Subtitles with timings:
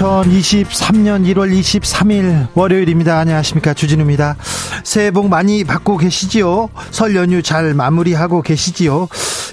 [0.00, 3.18] 2023년 1월 23일 월요일입니다.
[3.18, 3.74] 안녕하십니까.
[3.74, 4.36] 주진우입니다.
[4.82, 6.70] 새해 복 많이 받고 계시지요?
[6.90, 9.08] 설 연휴 잘 마무리하고 계시지요?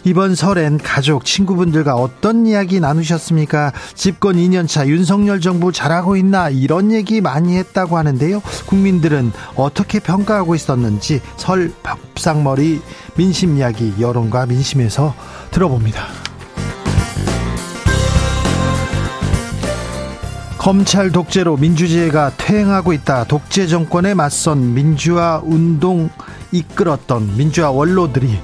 [0.06, 3.74] 이번 설엔 가족, 친구분들과 어떤 이야기 나누셨습니까?
[3.94, 6.50] 집권 2년차 윤석열 정부 잘하고 있나?
[6.50, 8.42] 이런 얘기 많이 했다고 하는데요.
[8.68, 12.80] 국민들은 어떻게 평가하고 있었는지 설 밥상머리
[13.16, 15.14] 민심 이야기 여론과 민심에서
[15.52, 16.27] 들어봅니다.
[20.68, 23.24] 검찰 독재로 민주주의가 퇴행하고 있다.
[23.24, 26.10] 독재 정권에 맞선 민주화 운동
[26.52, 28.38] 이끌었던 민주화 원로들이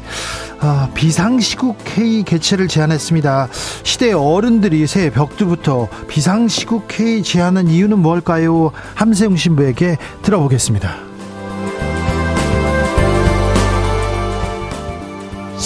[0.61, 3.49] 아, 비상시국 회의 개최를 제안했습니다.
[3.83, 8.71] 시대 어른들이 새해 벽두부터 비상시국 회의 제안한 이유는 뭘까요?
[8.95, 11.12] 함세웅 신부에게 들어보겠습니다.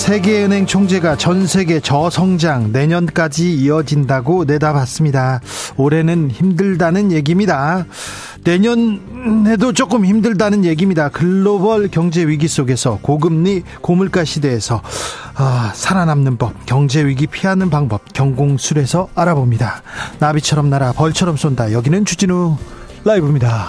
[0.07, 5.41] 세계은행 총재가 전 세계 저성장 내년까지 이어진다고 내다봤습니다.
[5.75, 7.85] 올해는 힘들다는 얘기입니다.
[8.45, 11.09] 내년에도 조금 힘들다는 얘기입니다.
[11.09, 14.81] 글로벌 경제 위기 속에서 고금리 고물가 시대에서
[15.35, 19.81] 아, 살아남는 법, 경제 위기 피하는 방법 경공술에서 알아봅니다.
[20.19, 21.73] 나비처럼 날아 벌처럼 쏜다.
[21.73, 22.55] 여기는 주진우
[23.03, 23.67] 라이브입니다.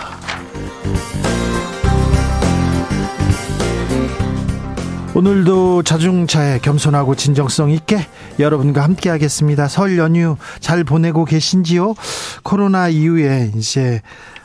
[5.19, 7.99] 오늘도 자중차에 겸손하고 진정성 있게
[8.39, 9.67] 여러분과 함께 하겠습니다.
[9.67, 11.97] 설 연휴 잘 보내고 계신지요?
[12.45, 14.01] 코로나 이후에 이제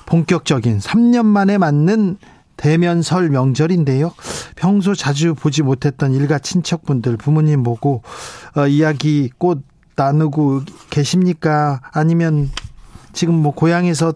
[0.08, 2.18] 본격적인 3년 만에 맞는
[2.58, 4.14] 대면 설 명절인데요.
[4.56, 8.02] 평소 자주 보지 못했던 일가 친척분들, 부모님 보고
[8.58, 9.62] 어, 이야기 꽃
[9.96, 11.82] 나누고 계십니까?
[11.92, 12.50] 아니면
[13.14, 14.14] 지금 뭐 고향에서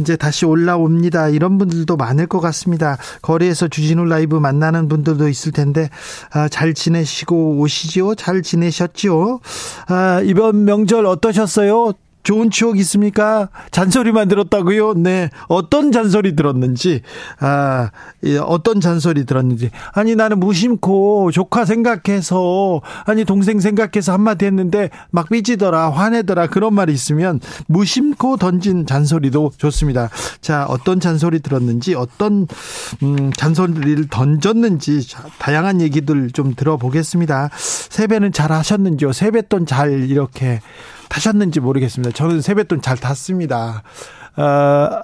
[0.00, 1.28] 이제 다시 올라옵니다.
[1.28, 2.98] 이런 분들도 많을 것 같습니다.
[3.22, 5.88] 거리에서 주진우 라이브 만나는 분들도 있을 텐데
[6.32, 8.14] 아, 잘 지내시고 오시죠?
[8.16, 9.40] 잘 지내셨죠?
[9.88, 11.94] 아, 이번 명절 어떠셨어요?
[12.22, 13.48] 좋은 추억 있습니까?
[13.70, 14.94] 잔소리만 들었다고요?
[14.94, 15.30] 네.
[15.48, 17.02] 어떤 잔소리 들었는지,
[17.38, 17.90] 아,
[18.42, 19.70] 어떤 잔소리 들었는지.
[19.92, 26.92] 아니, 나는 무심코 조카 생각해서, 아니, 동생 생각해서 한마디 했는데 막 삐지더라, 화내더라, 그런 말이
[26.92, 30.10] 있으면 무심코 던진 잔소리도 좋습니다.
[30.40, 32.46] 자, 어떤 잔소리 들었는지, 어떤,
[33.02, 37.50] 음, 잔소리를 던졌는지, 자, 다양한 얘기들 좀 들어보겠습니다.
[37.54, 39.12] 세배는 잘 하셨는지요?
[39.12, 40.60] 세뱃돈 잘 이렇게
[41.10, 42.14] 타셨는지 모르겠습니다.
[42.14, 43.82] 저는 세뱃돈 잘 탔습니다.
[44.36, 44.42] 어,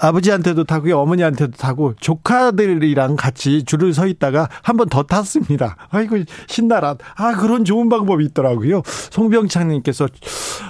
[0.00, 5.76] 아버지한테도 타고요, 어머니한테도 타고, 조카들이랑 같이 줄을 서 있다가 한 번 더 탔습니다.
[5.90, 6.94] 아이고, 신나라.
[7.16, 8.82] 아, 그런 좋은 방법이 있더라고요.
[9.10, 10.06] 송병창님께서,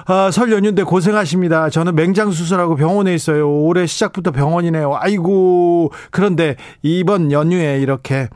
[0.07, 1.69] 아, 설 연휴인데 고생하십니다.
[1.69, 3.49] 저는 맹장 수술하고 병원에 있어요.
[3.53, 4.97] 올해 시작부터 병원이네요.
[4.99, 8.31] 아이고, 그런데 이번 연휴에 이렇게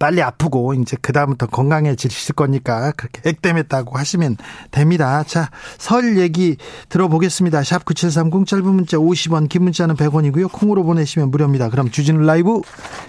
[0.00, 4.38] 빨리 아프고 이제 그다음부터 건강해지실 거니까 그렇게 액땜했다고 하시면
[4.70, 5.22] 됩니다.
[5.24, 6.56] 자, 설 얘기
[6.88, 7.62] 들어보겠습니다.
[7.62, 10.50] 샵 9730 짧은 문자 50원, 긴 문자는 100원이고요.
[10.50, 11.68] 콩으로 보내시면 무료입니다.
[11.68, 12.62] 그럼 주진우 라이브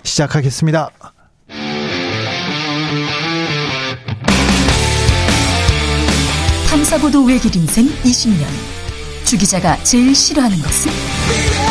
[0.03, 0.89] 시작하겠습니다.
[6.69, 8.45] 탐사보도 외길 인생 20년.
[9.23, 11.70] 주 기자가 제일 싫어하는 것은?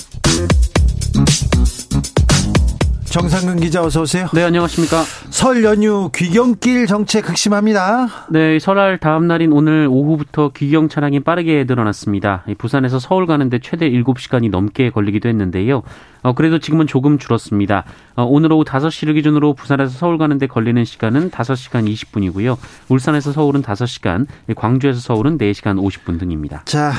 [3.11, 4.29] 정상근 기자 어서 오세요.
[4.33, 5.03] 네, 안녕하십니까.
[5.29, 8.07] 설 연휴 귀경길 정체 극심합니다.
[8.29, 12.45] 네, 설날 다음 날인 오늘 오후부터 귀경 차량이 빠르게 늘어났습니다.
[12.57, 15.83] 부산에서 서울 가는데 최대 7시간이 넘게 걸리기도 했는데요.
[16.21, 17.83] 어, 그래도 지금은 조금 줄었습니다.
[18.15, 22.57] 어, 오늘 오후 5시를 기준으로 부산에서 서울 가는데 걸리는 시간은 5시간 20분이고요.
[22.87, 24.25] 울산에서 서울은 5시간,
[24.55, 26.63] 광주에서 서울은 4시간 50분 등입니다.
[26.63, 26.93] 자,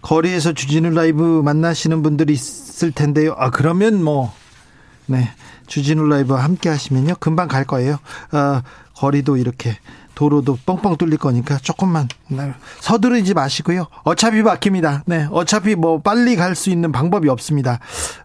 [0.00, 3.34] 거리에서 주진우 라이브 만나시는 분들이 있을 텐데요.
[3.36, 4.32] 아, 그러면 뭐
[5.10, 5.28] 네.
[5.70, 7.14] 주진우 라이브와 함께 하시면요.
[7.20, 7.94] 금방 갈 거예요.
[8.32, 8.60] 어,
[8.96, 9.78] 거리도 이렇게
[10.16, 13.86] 도로도 뻥뻥 뚫릴 거니까 조금만 네, 서두르지 마시고요.
[14.02, 15.04] 어차피 막힙니다.
[15.06, 15.28] 네.
[15.30, 17.78] 어차피 뭐 빨리 갈 수 있는 방법이 없습니다.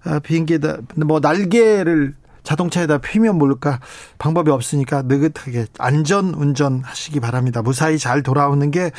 [0.06, 3.80] 어, 비행기에다 뭐 날개를 자동차에다 피면 모를까
[4.18, 7.62] 방법이 없으니까 느긋하게 안전 운전하시기 바랍니다.
[7.62, 8.92] 무사히 잘 돌아오는 게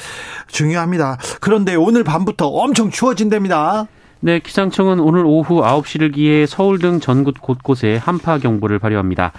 [0.49, 1.19] 중요합니다.
[1.41, 3.89] 그런데 오늘 밤부터 엄청 추워진답니다.
[4.26, 9.31] 네, 기상청은 오늘 오후 9시를 기해 서울 등 전국 곳곳에 한파 경보를 발효합니다.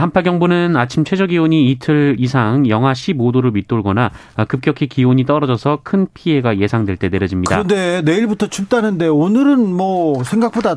[0.00, 4.10] 한파 경보는 아침 최저 기온이 이틀 이상 영하 15도를 밑돌거나
[4.48, 7.62] 급격히 기온이 떨어져서 큰 피해가 예상될 때 내려집니다.
[7.62, 10.76] 그런데 내일부터 춥다는데 오늘은 뭐 생각보다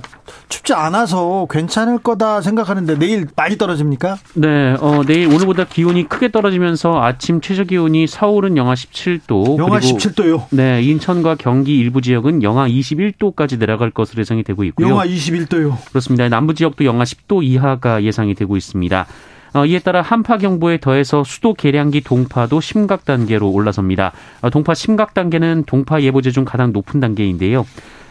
[0.50, 4.18] 춥지 않아서 괜찮을 거다 생각하는데 내일 많이 떨어집니까?
[4.36, 10.46] 네, 어, 내일 오늘보다 기온이 크게 떨어지면서 아침 최저 기온이 서울은 영하 17도, 영하 17도요.
[10.52, 14.90] 네, 인천과 경기 일부 지역은 영하 21도까지 내려갈 것으로 예상이 되고 있고요.
[14.90, 15.78] 영하 21도요.
[15.90, 16.28] 그렇습니다.
[16.30, 19.05] 남부 지역도 영하 10도 이하가 예상이 되고 있습니다.
[19.54, 24.12] 어, 이에 따라 한파 경보에 더해서 수도 계량기 동파도 심각 단계로 올라섭니다.
[24.42, 27.66] 어, 동파 심각 단계는 동파 예보제 중 가장 높은 단계인데요.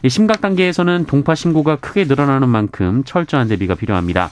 [0.08, 4.30] 심각 단계에서는 동파 신고가 크게 늘어나는 만큼 철저한 대비가 필요합니다.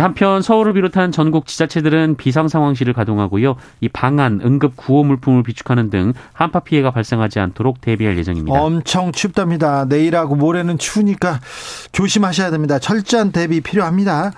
[0.00, 3.56] 한편 서울을 비롯한 전국 지자체들은 비상 상황실을 가동하고요.
[3.80, 8.60] 이 방안, 응급 구호 물품을 비축하는 등 한파 피해가 발생하지 않도록 대비할 예정입니다.
[8.60, 9.84] 엄청 춥답니다.
[9.84, 11.40] 내일하고 모레는 추우니까
[11.92, 12.78] 조심하셔야 됩니다.
[12.78, 14.32] 철저한 대비 필요합니다.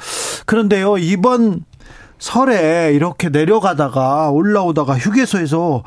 [0.45, 1.65] 그런데요, 이번
[2.19, 5.83] 설에 이렇게 내려가다가 올라오다가 휴게소에서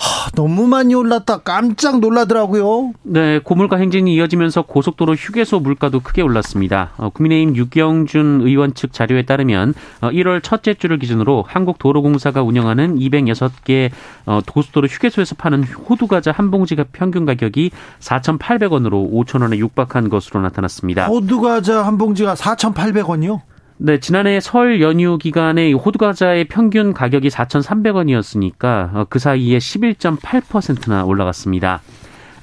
[0.00, 2.94] 하, 너무 많이 올랐다 깜짝 놀라더라고요.
[3.02, 6.92] 네, 고물가 행진이 이어지면서 고속도로 휴게소 물가도 크게 올랐습니다.
[6.96, 13.90] 어, 국민의힘 유경준 의원 측 자료에 따르면 어, 1월 첫째 주를 기준으로 한국도로공사가 운영하는 206개
[14.24, 17.70] 어, 고속도로 휴게소에서 파는 호두과자 한 봉지가 평균 가격이
[18.00, 21.08] 4,800원으로 5,000원에 육박한 것으로 나타났습니다.
[21.08, 23.49] 호두과자 한 봉지가 4,800원이요?
[23.82, 31.80] 네, 지난해 설 연휴 기간에 호두과자의 평균 가격이 4,300원이었으니까 어, 그 사이에 11.8%나 올라갔습니다.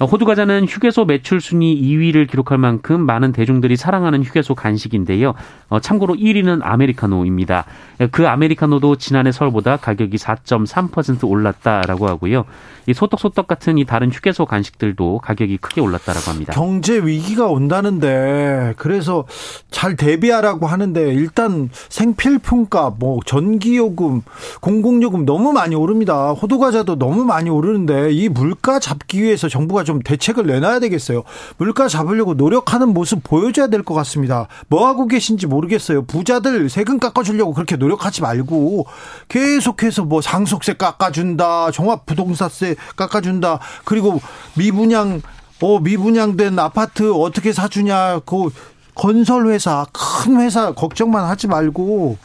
[0.00, 5.34] 호두 과자는 휴게소 매출 순위 2위를 기록할 만큼 많은 대중들이 사랑하는 휴게소 간식인데요.
[5.68, 7.64] 어, 참고로 1위는 아메리카노입니다.
[8.12, 12.44] 그 아메리카노도 지난해 설보다 가격이 4.3% 올랐다라고 하고요.
[12.86, 16.52] 이 소떡소떡 같은 이 다른 휴게소 간식들도 가격이 크게 올랐다라고 합니다.
[16.54, 19.26] 경제 위기가 온다는데 그래서
[19.70, 24.22] 잘 대비하라고 하는데 일단 생필품값, 뭐 전기요금,
[24.60, 26.30] 공공요금 너무 많이 오릅니다.
[26.30, 31.22] 호두 과자도 너무 많이 오르는데 이 물가 잡기 위해서 정부가 좀 대책을 내놔야 되겠어요.
[31.56, 34.48] 물가 잡으려고 노력하는 모습 보여줘야 될 것 같습니다.
[34.68, 36.04] 뭐 하고 계신지 모르겠어요.
[36.04, 38.84] 부자들 세금 깎아주려고 그렇게 노력하지 말고
[39.28, 43.60] 계속해서 뭐 상속세 깎아준다, 종합부동산세 깎아준다.
[43.84, 44.20] 그리고
[44.54, 45.22] 미분양
[45.62, 48.20] 어 미분양된 아파트 어떻게 사주냐.
[48.26, 48.50] 그
[48.94, 52.18] 건설 회사 큰 회사 걱정만 하지 말고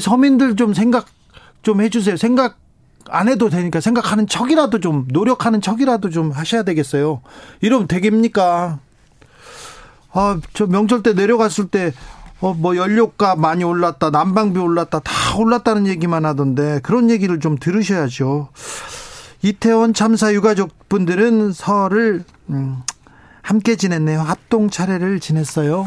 [0.00, 1.06] 서민들 좀 생각
[1.62, 2.16] 좀 해주세요.
[2.16, 2.58] 생각
[3.08, 7.22] 안 해도 되니까 생각하는 척이라도 좀 노력하는 척이라도 좀 하셔야 되겠어요.
[7.60, 8.78] 이러면 되겠습니까?
[10.12, 11.92] 아, 저 명절 때 내려갔을 때
[12.40, 18.48] 어, 뭐 연료값 많이 올랐다, 난방비 올랐다, 다 올랐다는 얘기만 하던데 그런 얘기를 좀 들으셔야죠.
[19.42, 22.82] 이태원 참사 유가족분들은 설을 음,
[23.42, 24.20] 함께 지냈네요.
[24.20, 25.86] 합동 차례를 지냈어요.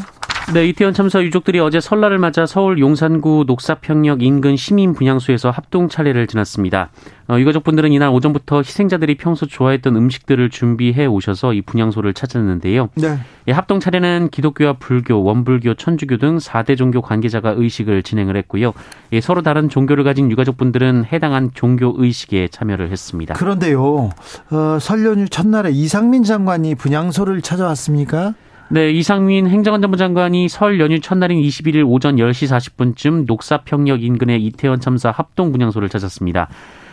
[0.52, 6.28] 네, 이태원 참사 유족들이 어제 설날을 맞아 서울 용산구 녹사평역 인근 시민 분향소에서 합동 차례를
[6.28, 6.90] 지났습니다.
[7.28, 12.90] 어, 유가족분들은 이날 오전부터 희생자들이 평소 좋아했던 음식들을 준비해 오셔서 이 분향소를 찾았는데요.
[12.96, 13.18] 네.
[13.48, 18.74] 이 합동 차례는 기독교와 불교, 원불교, 천주교 등 4대 종교 관계자가 의식을 진행을 했고요.
[19.14, 23.34] 예, 서로 다른 종교를 가진 유가족분들은 해당한 종교 의식에 참여를 했습니다.
[23.36, 24.12] 그런데요,
[24.52, 28.34] 어, 설 연휴 첫날에 이상민 장관이 분향소를 찾아왔습니까?
[28.74, 35.12] 네, 이상민 행정안전부 장관이 설 연휴 첫날인 21일 오전 10시 40분쯤 녹사평역 인근의 이태원 참사
[35.12, 36.48] 합동 분향소를 찾았습니다.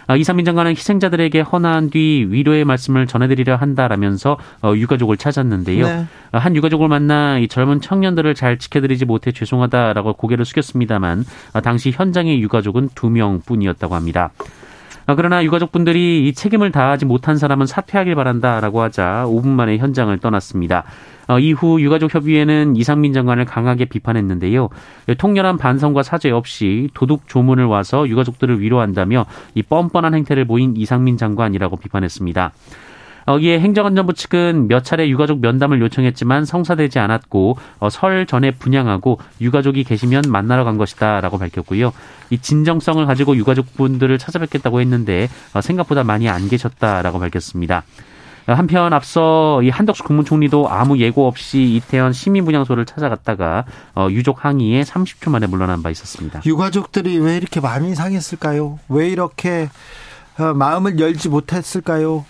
[0.06, 5.86] 아, 이상민 장관은 희생자들에게 헌화한 뒤 위로의 말씀을 전해드리려 한다라면서 어, 유가족을 찾았는데요.
[5.86, 6.04] 네.
[6.32, 11.92] 아, 한 유가족을 만나 이 젊은 청년들을 잘 지켜드리지 못해 죄송하다라고 고개를 숙였습니다만 아, 당시
[11.92, 14.32] 현장의 유가족은 두 명뿐이었다고 합니다.
[15.16, 20.84] 그러나 유가족분들이 이 책임을 다하지 못한 사람은 사퇴하길 바란다라고 하자 5분 만에 현장을 떠났습니다.
[21.30, 24.68] 어, 이후 유가족 협의회는 이상민 장관을 강하게 비판했는데요.
[25.16, 31.76] 통렬한 반성과 사죄 없이 도둑 조문을 와서 유가족들을 위로한다며 이 뻔뻔한 행태를 보인 이상민 장관이라고
[31.76, 32.50] 비판했습니다.
[33.28, 39.84] 여기에 행정안전부 측은 몇 차례 유가족 면담을 요청했지만 성사되지 않았고 어, 설 전에 분양하고 유가족이
[39.84, 41.92] 계시면 만나러 간 것이다라고 밝혔고요.
[42.30, 47.84] 이 진정성을 가지고 유가족분들을 찾아뵙겠다고 했는데 어, 생각보다 많이 안 계셨다라고 밝혔습니다.
[48.46, 55.30] 한편 앞서 이 한덕수 국무총리도 아무 예고 없이 이태원 시민분향소를 찾아갔다가 어, 유족 항의에 30초
[55.30, 56.40] 만에 물러난 바 있었습니다.
[56.46, 58.78] 유가족들이 왜 이렇게 마음이 상했을까요?
[58.88, 59.68] 왜 이렇게
[60.38, 62.24] 어, 마음을 열지 못했을까요?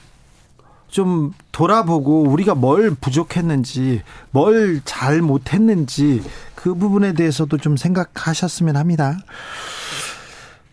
[0.89, 4.03] 좀 돌아보고 우리가 뭘 부족했는지,
[4.33, 6.21] 뭘 잘 못했는지
[6.57, 9.17] 그 부분에 대해서도 좀 생각하셨으면 합니다.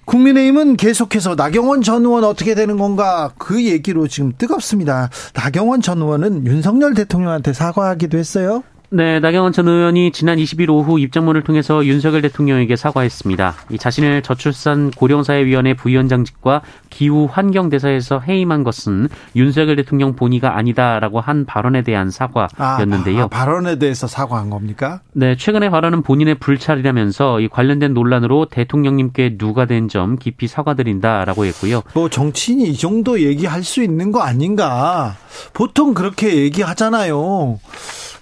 [0.07, 5.09] 국민의힘은 계속해서 나경원 전 의원 어떻게 되는 건가 그 얘기로 지금 뜨겁습니다.
[5.33, 8.63] 나경원 전 의원은 윤석열 대통령한테 사과하기도 했어요.
[8.89, 13.55] 네, 나경원 전 의원이 지난 20일 오후 입장문을 통해서 윤석열 대통령에게 사과했습니다.
[13.71, 21.81] 이 자신을 저출산 고령사회위원회 부위원장직과 기후 환경대사에서 해임한 것은 윤석열 대통령 본의가 아니다라고 한 발언에
[21.81, 23.23] 대한 사과였는데요.
[23.23, 25.01] 아, 아, 발언에 대해서 사과한 겁니까?
[25.11, 31.81] 네, 최근의 발언은 본인의 불찰이라면서 이 관련된 논란으로 대통령님께 누가 된 점 깊이 사과드린다라고 했고요.
[31.93, 35.15] 뭐 정치인이 이 정도 얘기할 수 있는 거 아닌가?
[35.53, 37.59] 보통 그렇게 얘기하잖아요.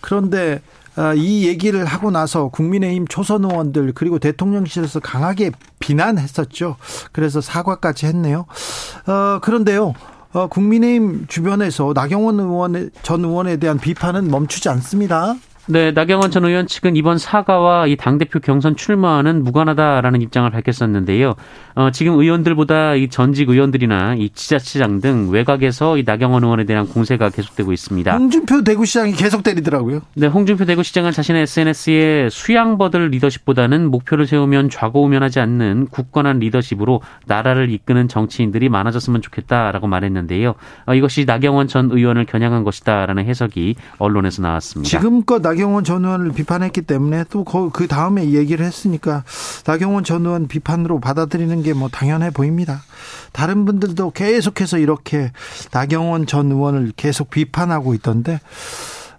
[0.05, 0.61] 그런데
[0.95, 6.77] 아, 이 얘기를 하고 나서 국민의힘 초선 의원들 그리고 대통령실에서 강하게 비난했었죠.
[7.11, 8.45] 그래서 사과까지 했네요.
[9.07, 9.93] 어, 그런데요.
[10.31, 15.35] 어, 국민의힘 주변에서 나경원 의원 전 의원에 대한 비판은 멈추지 않습니다.
[15.67, 21.33] 네, 나경원 전 의원 측은 이번 사과와 이 당대표 경선 출마는 무관하다라는 입장을 밝혔었는데요.
[21.73, 27.29] 어, 지금 의원들보다 이 전직 의원들이나 이 지자체장 등 외곽에서 이 나경원 의원에 대한 공세가
[27.29, 28.15] 계속되고 있습니다.
[28.15, 30.01] 홍준표 대구시장이 계속 때리더라고요.
[30.13, 38.07] 네, 홍준표 대구시장은 자신의 SNS에 수양버들 리더십보다는 목표를 세우면 좌고우면하지 않는 굳건한 리더십으로 나라를 이끄는
[38.07, 40.53] 정치인들이 많아졌으면 좋겠다라고 말했는데요.
[40.85, 44.89] 어, 이것이 나경원 전 의원을 겨냥한 것이다라는 해석이 언론에서 나왔습니다.
[44.89, 49.23] 지금껏 나 경원 전 의원을 비판했기 때문에 또 그 다음에 얘기를 했으니까
[49.65, 52.83] 나경원 전 의원 비판으로 받아들이는 게 뭐 당연해 보입니다.
[53.33, 55.31] 다른 분들도 계속해서 이렇게
[55.71, 58.39] 나경원 전 의원을 계속 비판하고 있던데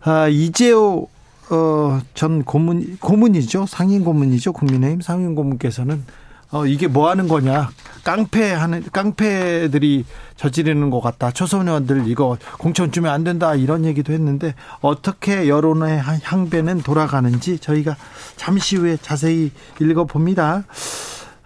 [0.02, 1.08] 아, 이재호
[1.50, 6.02] 어, 전 고문 고문이죠 상임 고문이죠 국민의힘 상임 고문께서는
[6.50, 7.70] 어, 이게 뭐 하는 거냐.
[8.04, 10.04] 깡패하는, 깡패들이
[10.36, 11.32] 저지르는 것 같다.
[11.32, 13.54] 초선의원들 이거 공천 주면 안 된다.
[13.54, 17.96] 이런 얘기도 했는데 어떻게 여론의 향배는 돌아가는지 저희가
[18.36, 19.50] 잠시 후에 자세히
[19.80, 20.64] 읽어봅니다.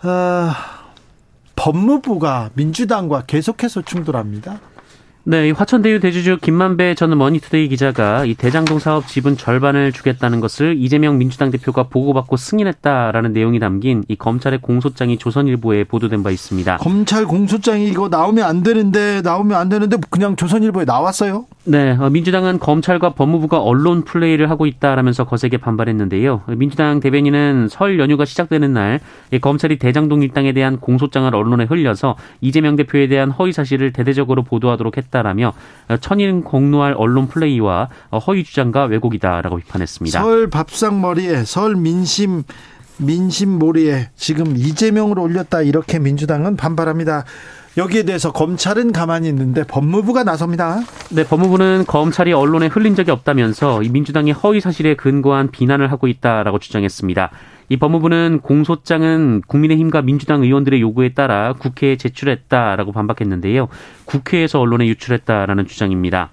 [0.03, 0.51] 어,
[1.57, 4.61] 법무부가 민주당과 계속해서 충돌합니다.
[5.25, 11.19] 네, 화천대유 대주주 김만배 전 머니투데이 기자가 이 대장동 사업 지분 절반을 주겠다는 것을 이재명
[11.19, 16.79] 민주당 대표가 보고받고 승인했다라는 내용이 담긴 이 검찰의 공소장이 조선일보에 보도된 바 있습니다.
[16.79, 21.45] 검찰 공소장이 이거 나오면 안 되는데 나오면 안 되는데 그냥 조선일보에 나왔어요?
[21.65, 26.45] 네, 어, 민주당은 검찰과 법무부가 언론 플레이를 하고 있다라면서 거세게 반발했는데요.
[26.57, 29.01] 민주당 대변인은 설 연휴가 시작되는 날
[29.43, 35.10] 검찰이 대장동 일당에 대한 공소장을 언론에 흘려서 이재명 대표에 대한 허위 사실을 대대적으로 보도하도록 했다
[35.11, 35.53] 라며
[36.01, 37.89] 천인 공로할 언론 플레이와
[38.27, 40.23] 허위 주장과 왜곡이다라고 비판했습니다.
[40.23, 42.45] 설 밥상 머리에 설 민심
[42.99, 47.25] 민심 몰이에 지금 이재명을 올렸다 이렇게 민주당은 반발합니다.
[47.77, 50.81] 여기에 대해서 검찰은 가만히 있는데 법무부가 나섭니다.
[51.11, 56.59] 네, 법무부는 검찰이 언론에 흘린 적이 없다면서 이 민주당이 허위 사실에 근거한 비난을 하고 있다라고
[56.59, 57.31] 주장했습니다.
[57.71, 63.69] 이 법무부는 공소장은 국민의힘과 민주당 의원들의 요구에 따라 국회에 제출했다라고 반박했는데요.
[64.07, 66.31] 국회에서 언론에 유출했다라는 주장입니다.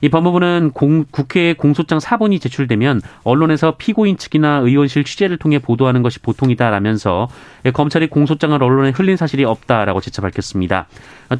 [0.00, 6.18] 이 법무부는 공, 국회에 공소장 사본이 제출되면 언론에서 피고인 측이나 의원실 취재를 통해 보도하는 것이
[6.20, 7.28] 보통이다라면서
[7.74, 10.86] 검찰이 공소장을 언론에 흘린 사실이 없다라고 재차 밝혔습니다.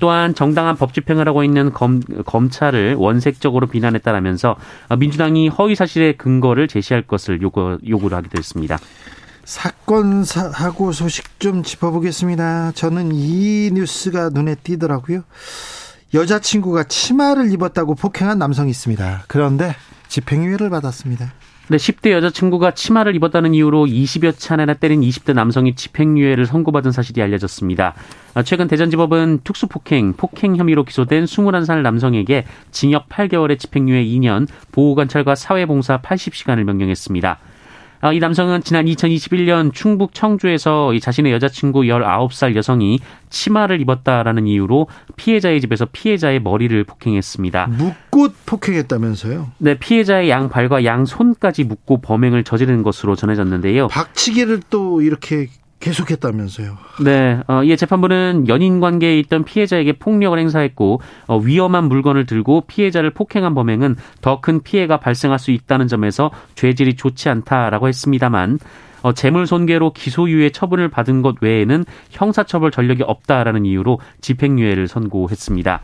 [0.01, 4.57] 또한 정당한 법 집행을 하고 있는 검, 검찰을 원색적으로 비난했다라면서
[4.99, 8.77] 민주당이 허위 사실의 근거를 제시할 것을 요구, 요구를 하기도 했습니다.
[9.51, 12.71] 사건 사고 소식 좀 짚어보겠습니다.
[12.71, 15.25] 저는 이 뉴스가 눈에 띄더라고요.
[16.15, 19.25] 여자친구가 치마를 입었다고 폭행한 남성이 있습니다.
[19.27, 19.75] 그런데
[20.07, 21.33] 집행유예를 받았습니다.
[21.67, 27.95] 네, 10대 여자친구가 치마를 입었다는 이유로 20여 차례나 때린 20대 남성이 집행유예를 선고받은 사실이 알려졌습니다.
[28.35, 36.03] 아, 최근 대전지법은 특수폭행, 폭행 혐의로 기소된 21살 남성에게 징역 8개월의 집행유예 2년, 보호관찰과 사회봉사
[36.03, 37.41] 80시간을 명령했습니다.
[38.03, 45.61] 아, 이 남성은 지난 2021년 충북 청주에서 자신의 여자친구 19살 여성이 치마를 입었다라는 이유로 피해자의
[45.61, 47.67] 집에서 피해자의 머리를 폭행했습니다.
[47.67, 49.53] 묶고 폭행했다면서요?
[49.59, 53.89] 네, 피해자의 양 발과 양 손까지 묶고 범행을 저지른 것으로 전해졌는데요.
[53.89, 55.49] 박치기를 또 이렇게
[55.81, 56.77] 계속했다면서요.
[57.05, 63.11] 네, 어, 이 재판부는 연인 관계에 있던 피해자에게 폭력을 행사했고 어, 위험한 물건을 들고 피해자를
[63.11, 68.59] 폭행한 범행은 더 큰 피해가 발생할 수 있다는 점에서 죄질이 좋지 않다라고 했습니다만
[69.03, 75.81] 어, 재물 손괴로 기소유예 처분을 받은 것 외에는 형사처벌 전력이 없다라는 이유로 집행유예를 선고했습니다.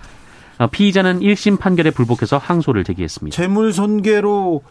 [0.59, 3.35] 어, 피의자는 1심 판결에 불복해서 항소를 제기했습니다.
[3.35, 4.63] 재물 손괴로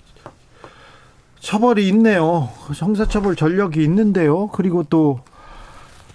[1.39, 2.49] 처벌이 있네요.
[2.73, 4.47] 형사처벌 전력이 있는데요.
[4.47, 5.19] 그리고 또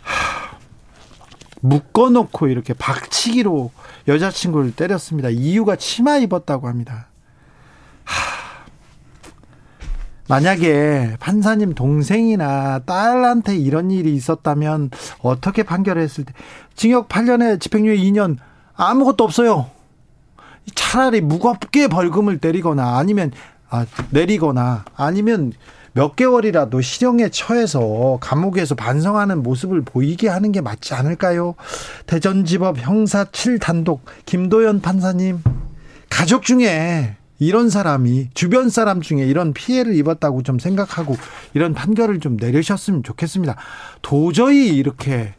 [0.02, 0.56] 하,
[1.60, 3.70] 묶어놓고 이렇게 박치기로
[4.08, 5.28] 여자친구를 때렸습니다.
[5.28, 7.08] 이유가 치마 입었다고 합니다.
[8.04, 8.40] 하,
[10.28, 14.90] 만약에 판사님 동생이나 딸한테 이런 일이 있었다면
[15.22, 16.32] 어떻게 판결했을 때
[16.74, 18.36] 징역 8년에 집행유예 2년
[18.74, 19.70] 아무것도 없어요.
[20.74, 23.32] 차라리 무겁게 벌금을 때리거나 아니면
[23.70, 25.52] 아, 내리거나 아니면
[25.92, 31.54] 몇 개월이라도 실형에 처해서 감옥에서 반성하는 모습을 보이게 하는 게 맞지 않을까요?
[32.06, 35.42] 대전지법 형사 7단독 김도연 판사님
[36.08, 41.16] 가족 중에 이런 사람이 주변 사람 중에 이런 피해를 입었다고 좀 생각하고
[41.54, 43.56] 이런 판결을 좀 내리셨으면 좋겠습니다.
[44.02, 45.34] 도저히 이렇게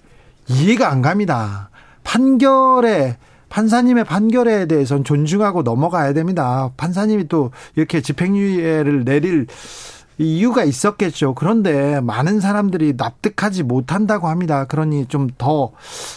[0.48, 1.70] 이해가 안 갑니다.
[2.04, 3.18] 판결에
[3.52, 6.72] 판사님의 판결에 대해서는 존중하고 넘어가야 됩니다.
[6.78, 9.46] 판사님이 또 이렇게 집행유예를 내릴
[10.18, 11.36] 이유가 있었겠죠.
[11.36, 14.66] 그런데 많은 사람들이 납득하지 못한다고 합니다.
[14.66, 15.72] 그러니 좀 더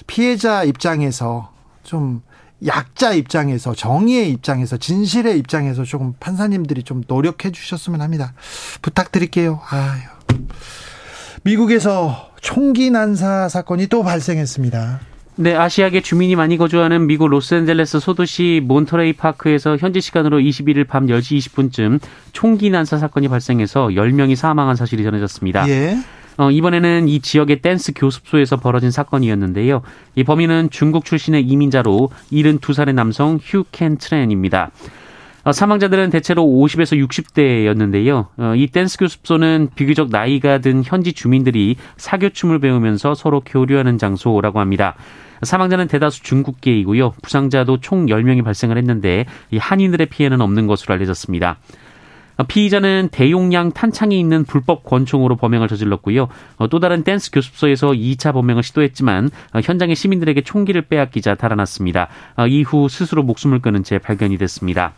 [0.07, 1.51] 피해자 입장에서
[1.83, 2.23] 좀
[2.67, 8.33] 약자 입장에서 정의의 입장에서 진실의 입장에서 조금 판사님들이 좀 노력해 주셨으면 합니다.
[8.81, 9.61] 부탁드릴게요.
[9.71, 10.01] 아유.
[11.43, 15.14] 미국에서 총기 난사 사건이 또 발생했습니다.
[15.37, 21.39] 네, 아시아계 주민이 많이 거주하는 미국 로스앤젤레스 소도시 몬터레이 파크에서 현지 시간으로 21일 밤 10시
[21.39, 22.01] 20분쯤
[22.33, 25.69] 총기 난사 사건이 발생해서 10명이 사망한 사실이 전해졌습니다.
[25.69, 25.97] 예.
[26.37, 29.83] 어, 이번에는 이 지역의 댄스 교습소에서 벌어진 사건이었는데요.
[30.15, 34.71] 이 범인은 중국 출신의 이민자로 72살의 남성 휴 켄 트렌입니다.
[35.45, 38.29] 어, 사망자들은 대체로 50에서 60대였는데요.
[38.39, 44.95] 어, 이 댄스 교습소는 비교적 나이가 든 현지 주민들이 사교춤을 배우면서 서로 교류하는 장소라고 합니다.
[45.43, 47.15] 사망자는 대다수 중국계이고요.
[47.23, 51.59] 부상자도 총 10명이 발생을 했는데 이 한인들의 피해는 없는 것으로 알려졌습니다.
[52.49, 56.29] 피의자는 대용량 탄창이 있는 불법 권총으로 범행을 저질렀고요.
[56.57, 62.09] 어, 또 다른 댄스 교습소에서 2차 범행을 시도했지만 어, 현장의 시민들에게 총기를 빼앗기자 달아났습니다.
[62.37, 64.95] 어, 이후 스스로 목숨을 끊은 채 발견이 됐습니다.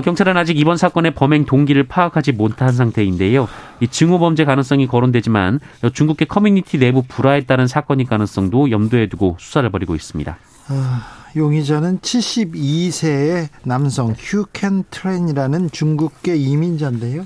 [0.00, 3.48] 경찰은 아직 이번 사건의 범행 동기를 파악하지 못한 상태인데요.
[3.80, 5.60] 이 증오 범죄 가능성이 거론되지만
[5.92, 10.36] 중국계 커뮤니티 내부 불화에 따른 사건일 가능성도 염두에 두고 수사를 벌이고 있습니다.
[10.68, 17.24] 아, 용의자는 72세의 남성 휴켄 트렌이라는 중국계 이민자인데요.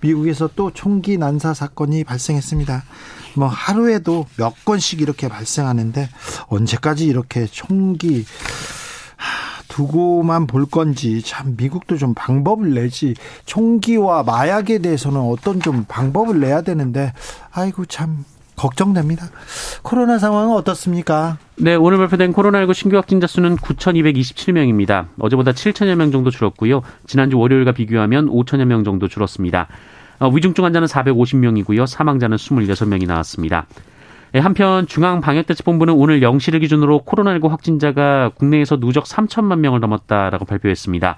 [0.00, 2.84] 미국에서 또 총기 난사 사건이 발생했습니다.
[3.36, 6.08] 뭐 하루에도 몇 건씩 이렇게 발생하는데
[6.48, 8.24] 언제까지 이렇게 총기
[9.70, 13.14] 두고만 볼 건지 참 미국도 좀 방법을 내지
[13.46, 17.14] 총기와 마약에 대해서는 어떤 좀 방법을 내야 되는데
[17.50, 18.24] 아이고 참
[18.56, 19.30] 걱정됩니다.
[19.82, 21.38] 코로나 상황은 어떻습니까?
[21.56, 25.06] 네, 오늘 발표된 코로나19 신규 확진자 수는 9,227명입니다.
[25.18, 26.82] 어제보다 7천여 명 정도 줄었고요.
[27.06, 29.68] 지난주 월요일과 비교하면 5천여 명 정도 줄었습니다.
[30.18, 31.86] 어, 위중증 환자는 450명이고요.
[31.86, 33.66] 사망자는 26명이 나왔습니다.
[34.34, 41.16] 예, 한편 중앙방역대책본부는 오늘 0시를 기준으로 코로나19 확진자가 국내에서 누적 3천만 명을 넘었다라고 발표했습니다.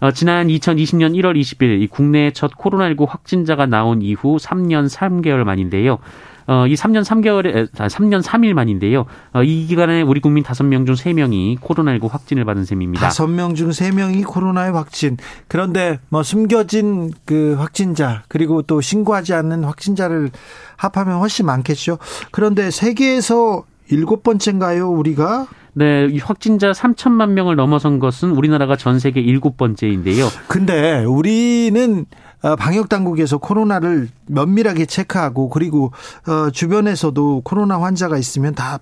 [0.00, 5.98] 어, 지난 2020년 1월 20일 이 국내 첫 코로나19 확진자가 나온 이후 3년 3개월 만인데요.
[6.46, 9.06] 어, 이 3년 3개월에, 3년 3일 만인데요.
[9.32, 13.08] 어, 이 기간에 우리 국민 5명 중 3명이 코로나19 확진을 받은 셈입니다.
[13.08, 15.16] 5명 중 3명이 코로나의 확진.
[15.48, 20.30] 그런데 뭐 숨겨진 그 확진자, 그리고 또 신고하지 않는 확진자를
[20.76, 21.98] 합하면 훨씬 많겠죠.
[22.30, 25.46] 그런데 세계에서 일곱 번째인가요, 우리가?
[25.78, 30.28] 네, 확진자 3천만 명을 넘어선 것은 우리나라가 전 세계 일곱 번째인데요.
[30.48, 32.25] 근데 우리는 어,
[32.58, 35.92] 방역 당국에서 코로나를 면밀하게 체크하고 그리고
[36.26, 38.78] 어, 주변에서도 코로나 환자가 있으면 다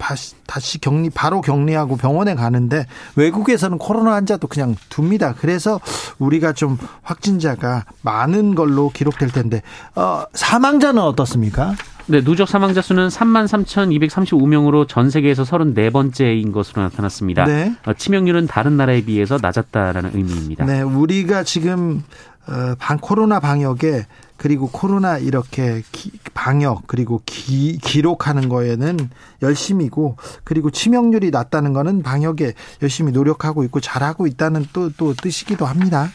[0.47, 2.87] 다시 격리 바로 격리하고 병원에 가는데
[3.17, 5.35] 외국에서는 코로나 환자도 그냥 둡니다.
[5.39, 5.81] 그래서
[6.19, 9.63] 우리가 좀 확진자가 많은 걸로 기록될 텐데
[9.95, 11.75] 어, 사망자는 어떻습니까?
[12.07, 17.47] 네, 누적 사망자 수는 3만 3,235명으로 전 세계에서 34번째인 것으로 나타났습니다.
[17.47, 17.75] 네.
[17.97, 20.67] 치명률은 다른 나라에 비해서 낮았다라는 의미입니다.
[20.67, 22.03] 네, 우리가 지금
[22.34, 22.34] 어,
[22.79, 29.11] 방 코로나 방역에 그리고 코로나 이렇게 기, 방역 그리고 기, 기록하는 거에는
[29.43, 36.09] 열심이고 그리고 치명률이 낮다는 거는 방역에 열심히 노력하고 있고 잘하고 있다는 또 또 뜻이기도 합니다.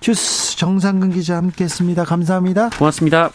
[0.00, 2.04] 주스 정상근 기자 함께했습니다.
[2.04, 2.70] 감사합니다.
[2.70, 3.30] 고맙습니다.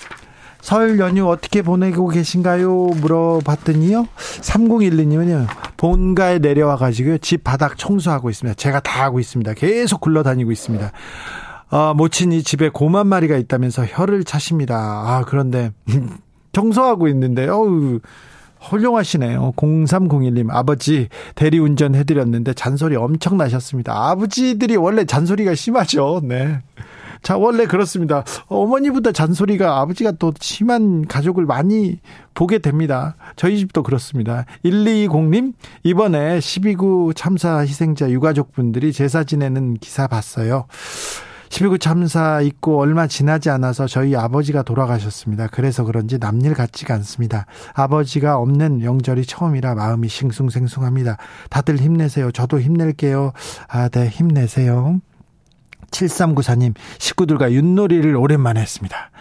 [0.62, 2.72] 설 연휴 어떻게 보내고 계신가요?
[3.02, 4.08] 물어봤더니요.
[4.42, 5.48] 3012님은요.
[5.76, 8.56] 본가에 내려와 가지고 집 바닥 청소하고 있습니다.
[8.56, 9.54] 제가 다 하고 있습니다.
[9.56, 10.92] 계속 굴러다니고 있습니다.
[11.72, 14.76] 아, 모친이 집에 곰한 마리가 있다면서 혀를 차십니다.
[14.76, 15.72] 아, 그런데
[16.52, 18.02] 청소하고 있는데 어우
[18.60, 19.54] 훌륭하시네요.
[19.56, 23.94] 0301님, 아버지 대리운전 해드렸는데 잔소리 엄청 나셨습니다.
[24.10, 26.22] 아버지들이 원래 잔소리가 심하죠.
[26.24, 26.60] 네.
[27.24, 28.24] 자, 원래 그렇습니다.
[28.48, 32.00] 어머니보다 잔소리가 아버지가 또 심한 가족을 많이
[32.34, 33.16] 보게 됩니다.
[33.36, 34.46] 저희 집도 그렇습니다.
[34.66, 35.54] 120님,
[35.84, 40.66] 이번에 12구 참사 희생자 유가족분들이 제사 지내는 기사 봤어요.
[41.52, 45.48] 12구 참사 있고 얼마 지나지 않아서 저희 아버지가 돌아가셨습니다.
[45.48, 47.46] 그래서 그런지 남일 같지가 않습니다.
[47.74, 51.18] 아버지가 없는 명절이 처음이라 마음이 싱숭생숭합니다.
[51.50, 52.32] 다들 힘내세요.
[52.32, 53.34] 저도 힘낼게요.
[53.68, 55.02] 아, 네, 힘내세요.
[55.92, 59.12] 7394님, 식구들과 윷놀이를 오랜만에 했습니다.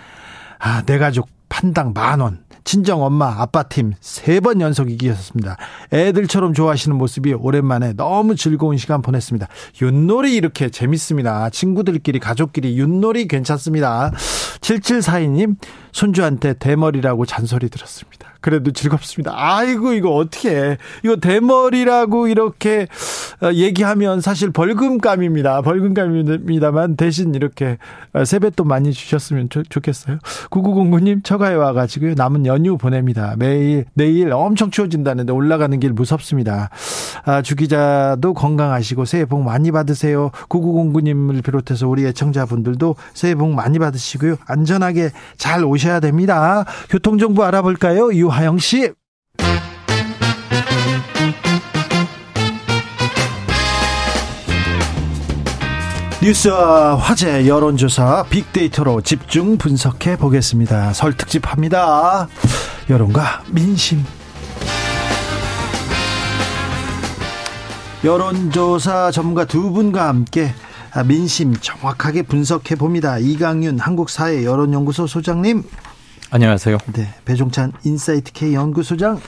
[0.61, 2.45] 아, 내 가족 판당 만 원.
[2.71, 5.57] 친정 엄마 아빠 팀 세 번 연속 이기셨습니다.
[5.93, 9.49] 애들처럼 좋아하시는 모습이 오랜만에 너무 즐거운 시간 보냈습니다.
[9.83, 11.51] 윷놀이 이렇게 재밌습니다.
[11.51, 14.13] 친구들끼리 가족끼리 윷놀이 괜찮습니다.
[14.61, 15.57] 7742님
[15.91, 18.30] 손주한테 대머리라고 잔소리 들었습니다.
[18.41, 19.33] 그래도 즐겁습니다.
[19.35, 20.77] 아이고 이거 어떻게 해.
[21.05, 22.87] 이거 대머리라고 이렇게
[23.43, 25.63] 어, 얘기하면 사실 벌금감입니다.
[25.63, 27.79] 벌금감입니다만 대신 이렇게
[28.13, 30.19] 어, 세뱃돈 많이 주셨으면 좋겠어요.
[30.51, 32.15] 9909님 처가에 와가지고요.
[32.17, 33.35] 남은 연휴 보냅니다.
[33.39, 36.71] 매일 내일 엄청 추워진다는데 올라가는 길 무섭습니다.
[37.25, 40.31] 아, 주 기자도 건강하시고 새해 복 많이 받으세요.
[40.49, 44.37] 9909님을 비롯해서 우리 애청자분들도 새해 복 많이 받으시고요.
[44.47, 46.65] 안전하게 잘 오셔야 됩니다.
[46.89, 48.13] 교통정보 알아볼까요?
[48.15, 48.93] 유 하영 씨.
[56.23, 60.93] 뉴스와 화제 여론조사 빅데이터로 집중 분석해 보겠습니다.
[60.93, 62.29] 설 특집합니다.
[62.91, 64.05] 여론과 민심.
[68.05, 70.53] 여론조사 전문가 두 분과 함께
[71.07, 73.17] 민심 정확하게 분석해 봅니다.
[73.19, 75.63] 이강윤 한국사회 여론연구소 소장님.
[76.33, 76.79] 안녕하세요.
[76.93, 79.21] 네, 배종찬 Insight K 연구소장.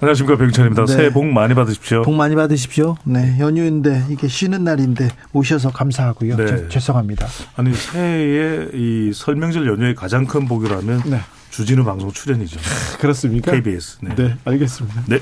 [0.00, 0.84] 안녕하십니까 배종찬입니다.
[0.86, 0.92] 네.
[0.92, 2.02] 새해 복 많이 받으십시오.
[2.02, 2.96] 복 많이 받으십시오.
[3.02, 6.36] 네 연휴인데 이게 쉬는 날인데 오셔서 감사하고요.
[6.36, 6.46] 네.
[6.46, 7.26] 저, 죄송합니다.
[7.56, 11.20] 아니 새해에 이 설명절 연휴의 가장 큰 복이라면 네.
[11.50, 12.60] 주진우 방송 출연이죠.
[13.00, 13.50] 그렇습니까?
[13.50, 13.98] KBS.
[14.02, 15.02] 네, 네 알겠습니다.
[15.06, 15.18] 네.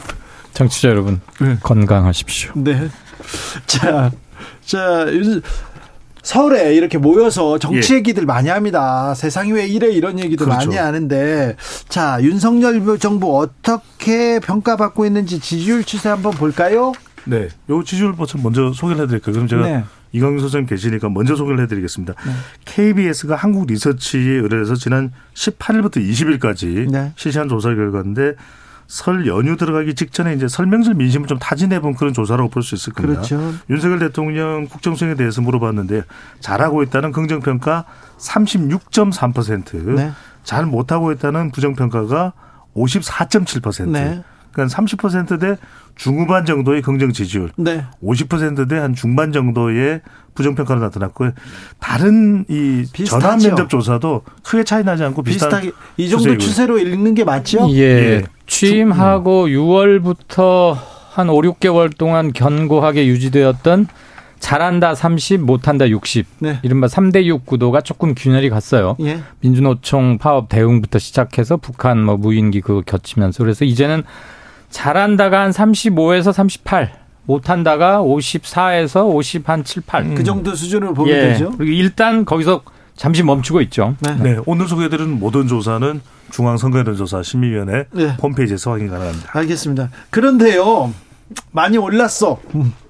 [0.53, 1.57] 청취자 여러분 네.
[1.63, 2.53] 건강하십시오.
[2.57, 2.91] 네.
[3.67, 4.11] 자,
[4.63, 5.07] 자
[6.25, 7.99] 서울에 이렇게 모여서 정치 예.
[7.99, 9.15] 얘기들 많이 합니다.
[9.15, 10.67] 세상이 왜 이래 이런 얘기도 그렇죠.
[10.71, 11.55] 많이 하는데
[11.89, 16.93] 자 윤석열 정부 어떻게 평가받고 있는지 지지율 추세 한번 볼까요?
[17.27, 19.33] 네, 요 지지율 버튼 먼저 소개를 해드릴게요.
[19.33, 19.85] 그럼 제가 네.
[20.13, 22.15] 이광규 소장님 계시니까 먼저 소개를 해드리겠습니다.
[22.15, 22.33] 네.
[22.65, 27.13] KBS가 한국 리서치에 의뢰해서 지난 18일부터 20일까지 네.
[27.17, 28.35] 실시한 조사 결과인데
[28.87, 32.93] 설 연휴 들어가기 직전에 이제 설명절 민심을 좀 타진해 본 그런 조사라고 볼 수 있을
[32.93, 33.23] 겁니다.
[33.23, 33.55] 그렇죠.
[33.71, 36.03] 윤석열 대통령 국정수행에 대해서 물어봤는데
[36.41, 37.85] 잘하고 있다는 긍정평가
[38.19, 40.13] 36.3%, 네.
[40.43, 42.33] 잘 못하고 있다는 부정평가가
[42.77, 43.89] 54.7%.
[43.91, 44.23] 네.
[44.53, 45.57] 그러니까 30%대
[45.95, 47.85] 중후반 정도의 긍정 지지율, 네.
[48.03, 50.01] 50%대 한 중반 정도의
[50.35, 51.33] 부정평가로 나타났고요.
[51.79, 57.25] 다른 이 전환 면접 조사도 크게 차이 나지 않고 비슷하게 이 정도 추세로 읽는 게
[57.25, 57.69] 맞죠?
[57.71, 57.81] 예.
[57.81, 58.23] 예.
[58.47, 59.51] 취임하고 음.
[59.51, 60.77] 6월부터
[61.13, 63.87] 한 5, 6개월 동안 견고하게 유지되었던
[64.41, 66.27] 잘한다 30, 못한다 60.
[66.41, 66.59] 네.
[66.63, 68.97] 이른바 3대 6 구도가 조금 균열이 갔어요.
[69.01, 69.21] 예.
[69.41, 74.03] 민주노총 파업 대응부터 시작해서 북한 뭐 무인기 그거 겹치면서 그래서 이제는
[74.75, 76.93] 잘한다가 한 35에서 38.
[77.27, 80.03] 못한다가 54에서 50 한 7, 8.
[80.03, 80.15] 음.
[80.17, 81.21] 그 정도 수준으로 보면 예.
[81.21, 81.53] 되죠.
[81.57, 82.63] 그리고 일단 거기서
[82.97, 83.95] 잠시 멈추고 있죠.
[84.01, 84.17] 네.
[84.17, 84.39] 네.
[84.47, 86.01] 오늘 소개해드린 모든 조사는
[86.33, 88.17] 중앙선거여론조사 심의위원회 네.
[88.21, 89.31] 홈페이지에서 확인 가능합니다.
[89.33, 89.91] 알겠습니다.
[90.11, 90.93] 그런데요.
[91.53, 92.39] 많이 올랐어.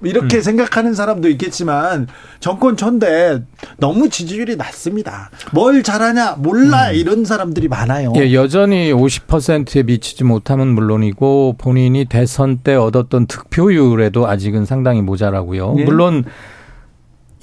[0.03, 0.41] 이렇게 음.
[0.41, 2.07] 생각하는 사람도 있겠지만
[2.39, 3.41] 정권 전대
[3.77, 5.29] 너무 지지율이 낮습니다.
[5.53, 6.95] 뭘 잘하냐 몰라 음.
[6.95, 8.13] 이런 사람들이 많아요.
[8.17, 15.75] 예, 여전히 50%에 미치지 못하면 물론이고 본인이 대선 때 얻었던 득표율에도 아직은 상당히 모자라고요.
[15.79, 15.83] 예.
[15.83, 16.25] 물론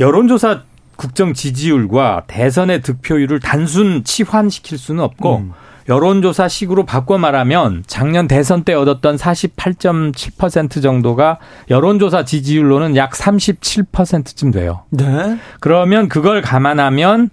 [0.00, 0.62] 여론조사
[0.96, 5.52] 국정 지지율과 대선의 득표율을 단순 치환시킬 수는 없고 음.
[5.88, 11.38] 여론조사식으로 바꿔 말하면 작년 대선 때 얻었던 48.7% 정도가
[11.70, 14.82] 여론조사 지지율로는 약 37%쯤 돼요.
[14.90, 15.38] 네.
[15.60, 17.30] 그러면 그걸 감안하면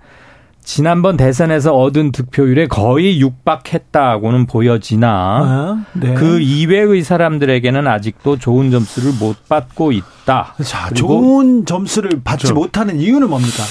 [0.61, 6.13] 지난번 대선에서 얻은 득표율에 거의 육박했다고는 보여지나 아, 네.
[6.13, 10.53] 그 이외의 사람들에게는 아직도 좋은 점수를 못 받고 있다.
[10.63, 12.53] 자, 좋은 점수를 받지 그렇죠.
[12.53, 13.63] 못하는 이유는 뭡니까?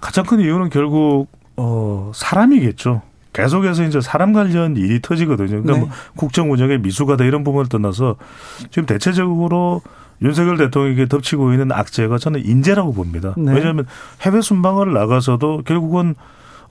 [0.00, 1.26] 가장 큰 이유는 결국
[1.58, 3.02] 어 사람이겠죠.
[3.32, 5.62] 계속해서 이제 사람 관련 일이 터지거든요.
[5.62, 5.78] 그러니까 네.
[5.80, 8.16] 뭐 국정 운영의 미숙하다 이런 부분을 떠나서
[8.70, 9.82] 지금 대체적으로
[10.22, 13.34] 윤석열 대통령에게 덮치고 있는 악재가 저는 인재라고 봅니다.
[13.38, 13.52] 네.
[13.54, 13.86] 왜냐하면
[14.22, 16.14] 해외 순방을 나가서도 결국은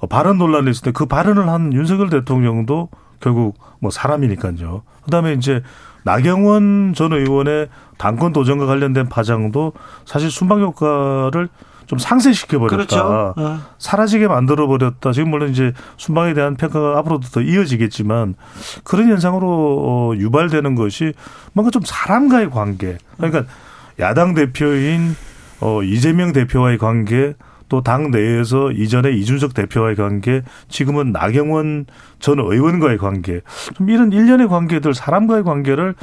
[0.09, 4.83] 발언 논란이 있을 때 그 발언을 한 윤석열 대통령도 결국 뭐 사람이니까요.
[5.03, 5.61] 그다음에 이제
[6.03, 7.67] 나경원 전 의원의
[7.97, 9.73] 당권 도전과 관련된 파장도
[10.05, 11.49] 사실 순방 효과를
[11.89, 12.75] 좀 상쇄시켜 버렸다.
[12.75, 13.33] 그렇죠.
[13.35, 13.61] 어.
[13.79, 15.11] 사라지게 만들어 버렸다.
[15.11, 18.35] 지금 물론 이제 순방에 대한 평가가 앞으로도 더 이어지겠지만
[18.83, 21.13] 그런 현상으로 어, 유발되는 것이
[21.53, 22.99] 뭔가 좀 사람과의 관계.
[23.17, 23.45] 그러니까
[23.99, 25.15] 야당 대표인
[25.61, 27.33] 어 이재명 대표와의 관계
[27.69, 31.87] 또당 내에서 이전에 이준석 대표와의 관계, 지금은 나경원
[32.19, 33.41] 전 의원과의 관계,
[33.75, 35.95] 좀 이런 일련의 관계들, 사람과의 관계를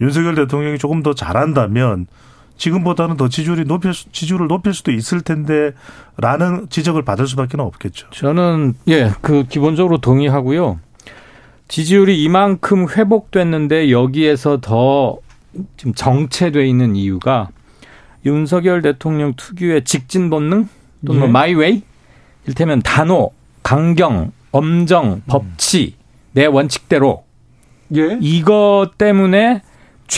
[0.00, 2.06] 윤석열 대통령이 조금 더 잘한다면
[2.56, 8.08] 지금보다는 더 지지율이 높일 지지율을 높일 수도 있을 텐데라는 지적을 받을 수밖에 없겠죠.
[8.10, 10.78] 저는 예, 그 기본적으로 동의하고요.
[11.68, 15.18] 지지율이 이만큼 회복됐는데 여기에서 더
[15.76, 17.48] 지금 정체돼 있는 이유가
[18.26, 20.68] 윤석열 대통령 특유의 직진 본능
[21.06, 21.32] 또는 뭐 예.
[21.32, 21.82] my way
[22.46, 25.96] 일테면 단호, 강경, 엄정, 법치
[26.32, 27.24] 내 원칙대로
[27.96, 28.18] 예.
[28.20, 29.62] 이것 때문에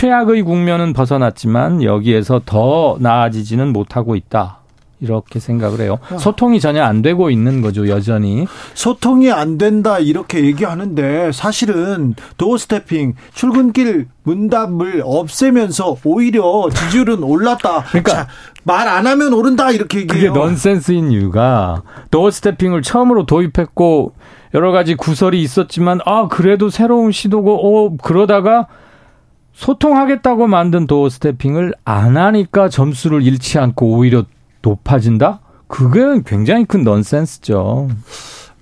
[0.00, 4.58] 최악의 국면은 벗어났지만 여기에서 더 나아지지는 못하고 있다.
[5.00, 5.98] 이렇게 생각을 해요.
[6.10, 6.18] 아.
[6.18, 8.46] 소통이 전혀 안 되고 있는 거죠, 여전히.
[8.74, 17.84] 소통이 안 된다, 이렇게 얘기하는데, 사실은 doorstepping, 출근길 문답을 없애면서 오히려 지지율은 올랐다.
[17.84, 18.26] 그러니까.
[18.64, 20.34] 말 안 하면 오른다, 이렇게 얘기해요.
[20.34, 24.12] 그게 넌센스인 이유가, 도어 스태핑을 처음으로 도입했고,
[24.52, 27.54] 여러 가지 구설이 있었지만, 아, 그래도 새로운 시도고,
[27.86, 28.66] 어, 그러다가,
[29.56, 34.24] 소통하겠다고 만든 도어 스태핑을 안 하니까 점수를 잃지 않고 오히려
[34.62, 35.40] 높아진다?
[35.66, 37.88] 그게 굉장히 큰 넌센스죠.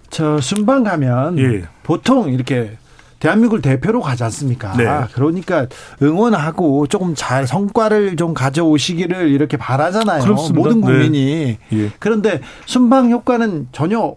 [0.09, 1.65] 저 순방 가면 예.
[1.83, 2.79] 보통 이렇게
[3.19, 4.77] 대한민국을 대표로 가지 않습니까?
[4.77, 4.85] 네.
[5.15, 5.67] 그러니까
[6.01, 10.23] 응원하고 조금 잘 성과를 좀 가져오시기를 이렇게 바라잖아요.
[10.23, 10.61] 그렇습니다.
[10.61, 10.87] 모든 네.
[10.87, 11.59] 국민이.
[11.71, 11.79] 네.
[11.79, 11.91] 예.
[11.99, 14.15] 그런데 순방 효과는 전혀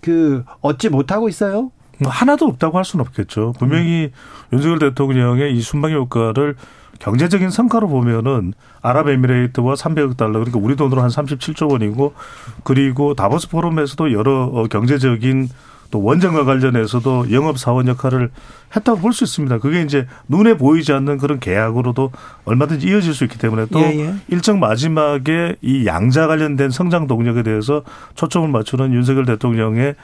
[0.00, 1.72] 그 얻지 못하고 있어요.
[2.00, 3.54] 뭐 하나도 없다고 할 수는 없겠죠.
[3.58, 4.56] 분명히 음.
[4.56, 6.56] 윤석열 대통령의 이 순방 효과를
[6.98, 12.14] 경제적인 성과로 보면은 아랍에미레이트와 300억 달러 그러니까 우리 돈으로 한 37조 원이고
[12.62, 15.48] 그리고 다보스 포럼에서도 여러 어, 경제적인
[15.90, 18.30] 또 원전과 관련해서도 영업 사원 역할을
[18.76, 19.58] 했다고 볼 수 있습니다.
[19.58, 22.12] 그게 이제 눈에 보이지 않는 그런 계약으로도
[22.44, 24.14] 얼마든지 이어질 수 있기 때문에 또 예, 예.
[24.28, 27.82] 일정 마지막에 이 양자 관련된 성장 동력에 대해서
[28.14, 29.96] 초점을 맞추는 윤석열 대통령의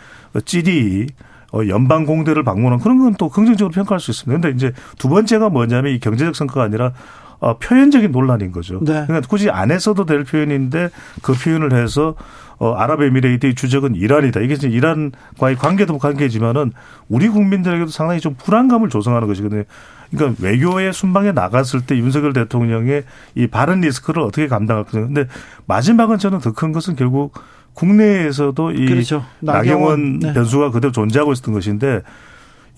[0.45, 1.36] 찌리 어,
[1.69, 4.40] 연방 공대를 방문한 그런 건 또 긍정적으로 평가할 수 있습니다.
[4.40, 6.92] 그런데 이제 두 번째가 뭐냐면 이 경제적 성과가 아니라
[7.38, 8.79] 어, 표현적인 논란인 거죠.
[8.83, 9.05] 네.
[9.07, 10.88] 그러니까 굳이 안 했어도 될 표현인데
[11.23, 12.14] 그 표현을 해서
[12.59, 14.40] 어, 아랍에미레이트의 주적은 이란이다.
[14.40, 16.73] 이게 이제 이란과의 관계도 관계지만은
[17.09, 19.64] 우리 국민들에게도 상당히 좀 불안감을 조성하는 것이거든요.
[20.11, 25.07] 그러니까 외교의 순방에 나갔을 때 윤석열 대통령의 이 발언 리스크를 어떻게 감당할 것인가.
[25.07, 25.27] 근데
[25.66, 27.35] 마지막은 저는 더 큰 것은 결국
[27.77, 29.25] 국내에서도 이 그렇죠.
[29.41, 30.33] 나경원, 네.
[30.33, 32.03] 변수가 그대로 존재하고 있었던 것인데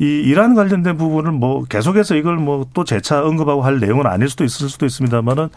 [0.01, 4.45] 이 이란 관련된 부분을 뭐 계속해서 이걸 뭐 또 재차 언급하고 할 내용은 아닐 수도
[4.45, 5.49] 있을 수도 있습니다만은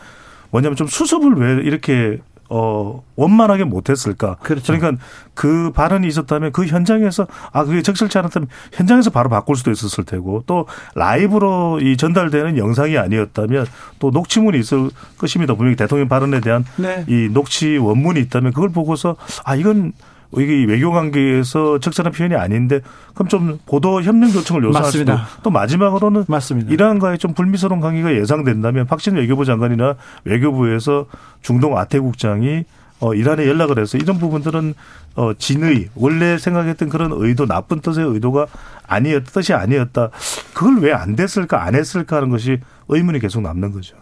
[0.51, 2.19] 뭐냐면 좀 수습을 왜 이렇게
[2.53, 4.35] 어, 원만하게 못했을까.
[4.43, 4.73] 그렇죠.
[4.73, 5.01] 그러니까
[5.33, 10.43] 그 발언이 있었다면 그 현장에서 아, 그게 적절치 않았다면 현장에서 바로 바꿀 수도 있었을 테고
[10.47, 13.65] 또 라이브로 이 전달되는 영상이 아니었다면
[13.99, 15.55] 또 녹취문이 있을 것입니다.
[15.55, 17.05] 분명히 대통령 발언에 대한 네.
[17.07, 19.93] 이 녹취 원문이 있다면 그걸 보고서 아, 이건
[20.37, 22.79] 이게 외교 관계에서 적절한 표현이 아닌데
[23.13, 25.13] 그럼 좀 보도 협력 요청을 요청할 수도
[25.43, 26.71] 또 마지막으로는 맞습니다.
[26.71, 31.05] 이란과의 좀 불미스러운 관계가 예상된다면 박진 외교부 장관이나 외교부에서
[31.41, 32.63] 중동 아태국장이
[33.01, 34.75] 어, 이란에 연락을 해서 이런 부분들은
[35.15, 38.45] 어, 진의 원래 생각했던 그런 의도 나쁜 뜻의 의도가
[38.87, 40.11] 아니었 뜻이 아니었다.
[40.53, 43.95] 그걸 왜 안 됐을까 안 했을까 하는 것이 의문이 계속 남는 거죠.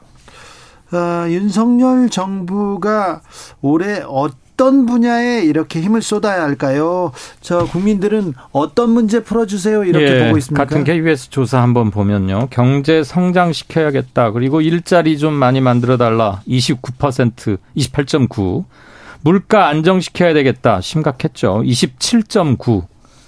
[0.91, 3.21] 어, 윤석열 정부가
[3.61, 4.27] 올해 어
[4.59, 7.13] 어떤 분야에 이렇게 힘을 쏟아야 할까요?
[7.39, 10.65] 저 국민들은 어떤 문제 풀어주세요 이렇게 예, 보고 있습니까?
[10.65, 14.31] 같은 KBS 조사 한번 보면요, 경제 성장 시켜야겠다.
[14.31, 16.41] 그리고 일자리 좀 많이 만들어 달라.
[16.45, 18.65] 29% 28.9.
[19.21, 20.81] 물가 안정시켜야 되겠다.
[20.81, 21.61] 심각했죠.
[21.63, 22.83] 27.9.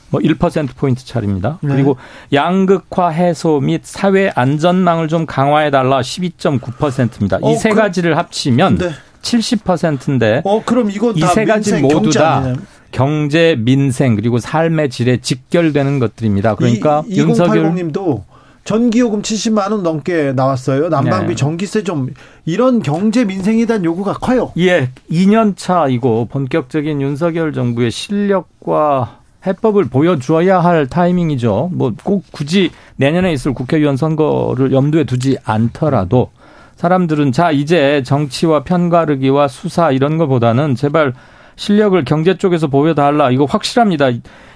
[0.09, 1.59] 뭐 1%포인트 차입니다.
[1.61, 1.73] 네.
[1.73, 1.95] 그리고
[2.33, 7.37] 양극화 해소 및 사회 안전망을 좀 강화해 달라 12.9%입니다.
[7.41, 8.89] 어, 이세 그, 가지를 합치면 네.
[9.21, 12.55] 70%인데 어 그럼 이건 이세 가지 모두 다 아니냐?
[12.91, 16.55] 경제, 민생 그리고 삶의 질에 직결되는 것들입니다.
[16.55, 18.25] 그러니까 이, 윤석열 님도
[18.63, 20.89] 전기요금 70만 원 넘게 나왔어요.
[20.89, 21.35] 난방비, 네.
[21.35, 22.09] 전기세 좀
[22.45, 24.51] 이런 경제 민생에 대한 요구가 커요.
[24.57, 31.71] 예, 2년 차이고 본격적인 윤석열 정부의 실력과 해법을 보여주어야 할 타이밍이죠.
[31.73, 36.29] 뭐 꼭 굳이 내년에 있을 국회의원 선거를 염두에 두지 않더라도
[36.85, 41.13] 사람들은 자 이제 정치와 편가르기와 수사 이런 것보다는 제발
[41.55, 44.09] 실력을 경제 쪽에서 보여달라 이거 확실합니다.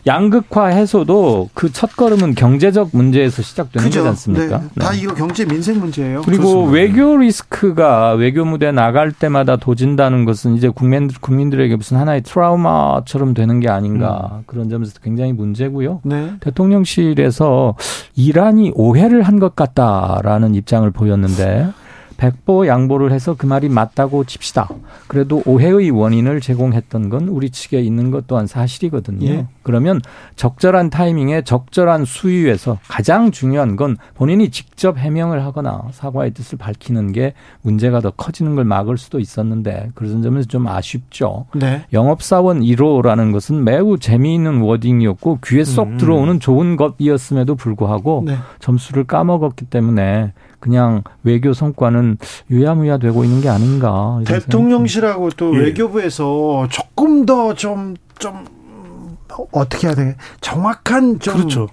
[0.07, 4.57] 양극화 해소도 그 첫걸음은 경제적 문제에서 시작되는 거지 않습니까?
[4.59, 4.67] 네.
[4.79, 5.01] 다 네.
[5.01, 6.23] 이거 경제 민생 문제예요.
[6.25, 6.71] 그리고 그렇습니다.
[6.71, 13.59] 외교 리스크가 외교 무대 나갈 때마다 도진다는 것은 이제 국민 국민들에게 무슨 하나의 트라우마처럼 되는
[13.59, 14.43] 게 아닌가 음.
[14.47, 16.01] 그런 점에서 굉장히 문제고요.
[16.03, 16.31] 네.
[16.39, 17.75] 대통령실에서
[18.15, 21.67] 이란이 오해를 한 것 같다라는 입장을 보였는데
[22.17, 24.69] 백보 양보를 해서 그 말이 맞다고 칩시다.
[25.07, 29.27] 그래도 오해의 원인을 제공했던 건 우리 측에 있는 것 또한 사실이거든요.
[29.27, 29.47] 예.
[29.63, 30.01] 그러면
[30.35, 37.33] 적절한 타이밍에 적절한 수위에서 가장 중요한 건 본인이 직접 해명을 하거나 사과의 뜻을 밝히는 게
[37.61, 41.45] 문제가 더 커지는 걸 막을 수도 있었는데 그런 점에서 좀 아쉽죠.
[41.55, 41.85] 네.
[41.93, 45.97] 영업사원 1호라는 것은 매우 재미있는 워딩이었고 귀에 쏙 음.
[45.97, 48.37] 들어오는 좋은 것이었음에도 불구하고 네.
[48.59, 52.17] 점수를 까먹었기 때문에 그냥 외교 성과는
[52.49, 54.19] 유야무야 되고 있는 게 아닌가.
[54.25, 55.65] 대통령실하고 또 예.
[55.65, 58.45] 외교부에서 조금 더좀좀
[59.51, 60.15] 어떻게 해야 돼?
[60.41, 61.67] 정확한 좀 그렇죠.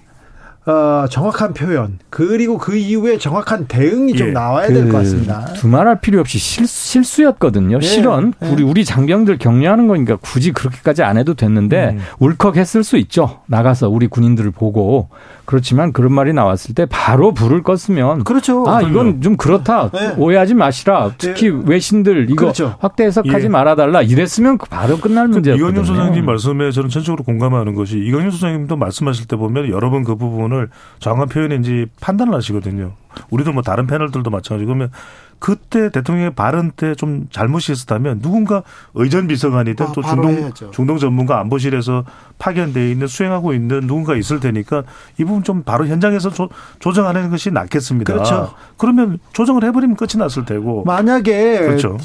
[0.65, 4.17] 어, 정확한 표현 그리고 그 이후에 정확한 대응이 예.
[4.17, 5.45] 좀 나와야 그 될것 같습니다.
[5.55, 7.85] 두말할 필요 없이 실, 수였거든요 예.
[7.85, 8.47] 실은 예.
[8.47, 11.99] 우리 우리 장병들 격려하는 거니까 굳이 그렇게까지 안 해도 됐는데 음.
[12.19, 13.41] 울컥했을 수 있죠.
[13.47, 15.09] 나가서 우리 군인들을 보고
[15.45, 18.63] 그렇지만 그런 말이 나왔을 때 바로 불을 껐으면 그렇죠.
[18.67, 20.13] 아 이건 좀 그렇다 네.
[20.17, 21.61] 오해하지 마시라 특히 네.
[21.65, 22.75] 외신들 이거 그렇죠.
[22.79, 23.49] 확대 해석하지 예.
[23.49, 25.69] 말아달라 이랬으면 바로 끝날 문제였거든요.
[25.69, 30.15] 이건윤 소장님 말씀에 저는 전적으로 공감하는 것이 이건윤 소장님도 말씀하실 때 보면 여러 번 그
[30.15, 32.93] 부분을 정확한 표현인지 판단을 하시거든요.
[33.29, 34.91] 우리도 뭐 다른 패널들도 마찬가지 그러면
[35.39, 41.39] 그때 대통령의 발언 때 좀 잘못이 있었다면 누군가 의전 비서관이든 아, 또 중동 중동 전문가
[41.39, 42.03] 안보실에서
[42.37, 44.83] 파견돼 있는 수행하고 있는 누군가 있을 테니까
[45.17, 48.13] 이 부분 좀 바로 현장에서 조, 조정하는 것이 낫겠습니다.
[48.13, 48.53] 그렇죠.
[48.77, 51.97] 그러면 조정을 해버리면 끝이 났을 테고 만약에 그렇죠.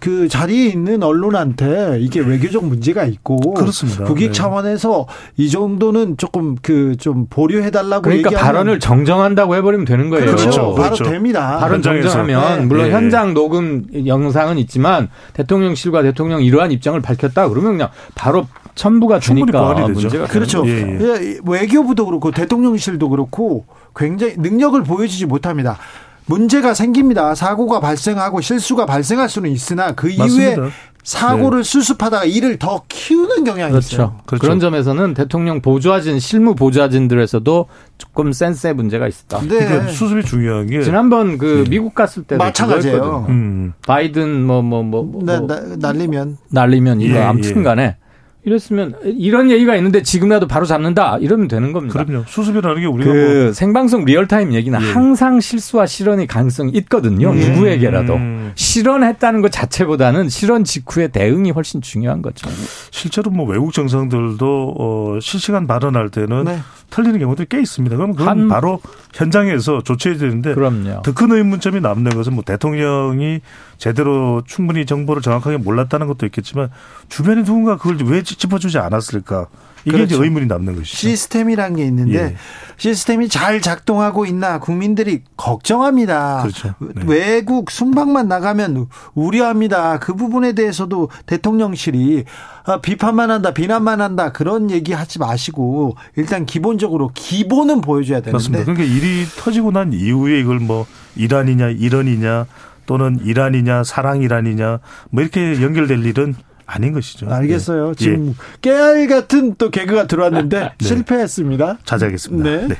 [0.00, 4.04] 그 자리에 있는 언론한테 이게 외교적 문제가 있고 그렇습니다.
[4.04, 4.32] 국익 네.
[4.32, 10.26] 차원에서 이 정도는 조금 그 좀 보류해달라고 그러니까 얘기하면 발언을 정정한다고 해버리면 되는 거예요.
[10.26, 10.42] 그렇죠.
[10.44, 10.60] 그렇죠.
[10.74, 11.04] 바로 그렇죠.
[11.04, 11.58] 됩니다.
[11.58, 12.66] 발언 정정하면 네.
[12.68, 12.92] 물론 네.
[12.92, 20.26] 현장 녹음 영상은 있지만 대통령실과 대통령 이러한 입장을 밝혔다 그러면 그냥 바로 첨부가 되니까 문제가
[20.26, 20.66] 그렇죠.
[20.66, 20.98] 예, 예.
[21.00, 25.78] 예, 외교부도 그렇고 대통령실도 그렇고 굉장히 능력을 보여주지 못합니다.
[26.26, 27.34] 문제가 생깁니다.
[27.34, 30.68] 사고가 발생하고 실수가 발생할 수는 있으나 그 이후에 맞습니다.
[31.08, 31.62] 사고를 네.
[31.62, 33.94] 수습하다가 일을 더 키우는 경향이 그렇죠.
[33.94, 34.16] 있어요.
[34.26, 34.42] 그렇죠.
[34.42, 37.66] 그런 점에서는 대통령 보좌진, 실무 보좌진들에서도
[37.96, 39.40] 조금 센스의 문제가 있었다.
[39.40, 39.64] 네.
[39.64, 41.70] 그러니까 수습이 중요한 게 지난번 그 네.
[41.70, 43.24] 미국 갔을 때도 마찬가지예요.
[43.30, 43.72] 음.
[43.86, 47.96] 바이든 뭐 뭐뭐 뭐, 뭐, 뭐, 뭐, 날리면 날리면 이거 예, 아무튼간에 예.
[48.44, 52.02] 이랬으면 이런 얘기가 있는데 지금이라도 바로 잡는다 이러면 되는 겁니다.
[52.04, 52.24] 그럼요.
[52.26, 54.92] 수습이라는 게 우리가 그 뭐 생방송 real time 얘기는 예.
[54.92, 57.34] 항상 실수와 실언의 가능성이 있거든요.
[57.36, 57.48] 예.
[57.50, 58.52] 누구에게라도 음.
[58.54, 62.48] 실언했다는 것 자체보다는 실언 직후의 대응이 훨씬 중요한 거죠.
[62.90, 66.58] 실제로 뭐 외국 정상들도 어 실시간 발언할 때는 네.
[66.90, 67.94] 틀리는 경우들이 꽤 있습니다.
[67.96, 68.80] 그럼 그건 한, 바로
[69.14, 70.54] 현장에서 조치해야 되는데.
[71.02, 73.40] 더 큰 의문점이 남는 것은 뭐 대통령이
[73.76, 76.70] 제대로 충분히 정보를 정확하게 몰랐다는 것도 있겠지만
[77.08, 79.46] 주변에 누군가 그걸 왜 짚어주지 않았을까?
[79.84, 80.14] 이게 그렇죠.
[80.16, 80.96] 이제 의문이 남는 것이죠.
[80.96, 82.36] 시스템이란 게 있는데 예.
[82.76, 86.42] 시스템이 잘 작동하고 있나 국민들이 걱정합니다.
[86.42, 86.74] 그렇죠.
[86.80, 87.02] 네.
[87.06, 89.98] 외국 순방만 나가면 우려합니다.
[89.98, 92.24] 그 부분에 대해서도 대통령실이
[92.64, 98.30] 아, 비판만 한다, 비난만 한다 그런 얘기 하지 마시고 일단 기본적으로 기본은 보여줘야 되는데.
[98.30, 98.64] 그렇습니다.
[98.64, 100.86] 그러니까 일이 터지고 난 이후에 이걸 뭐
[101.16, 102.46] 이란이냐 이런이냐
[102.86, 106.34] 또는 이란이냐 사랑 이란이냐 뭐 이렇게 연결될 일은
[106.68, 107.28] 아닌 것이죠.
[107.28, 107.94] 알겠어요.
[107.94, 107.94] 네.
[107.96, 108.34] 지금 예.
[108.60, 110.86] 깨알 같은 또 개그가 들어왔는데 네.
[110.86, 111.78] 실패했습니다.
[111.84, 112.50] 자제하겠습니다.
[112.50, 112.68] 네.
[112.68, 112.74] 네.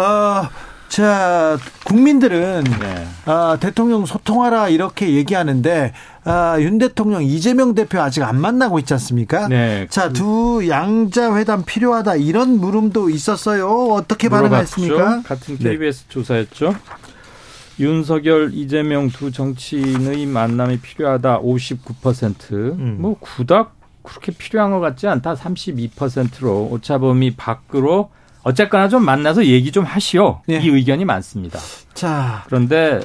[0.00, 0.48] 어,
[0.88, 3.08] 자, 국민들은 네.
[3.24, 5.92] 아, 대통령 소통하라 이렇게 얘기하는데
[6.24, 9.48] 아, 윤 대통령 이재명 대표 아직 안 만나고 있지 않습니까?
[9.48, 9.88] 네.
[9.90, 13.68] 자, 두 양자 회담 필요하다 이런 물음도 있었어요.
[13.92, 15.22] 어떻게 반응하셨습니까?
[15.22, 16.08] 같은 KBS 네.
[16.08, 16.74] 조사였죠.
[17.78, 22.52] 윤석열, 이재명 두 정치인의 만남이 필요하다 59%.
[22.52, 22.96] 음.
[23.00, 28.10] 뭐 그닥 그렇게 필요한 것 같지 않다 32%로 오차범위 밖으로
[28.44, 30.40] 어쨌거나 좀 만나서 얘기 좀 하시오.
[30.46, 30.60] 네.
[30.62, 31.58] 이 의견이 많습니다.
[31.94, 32.44] 자.
[32.46, 33.00] 그런데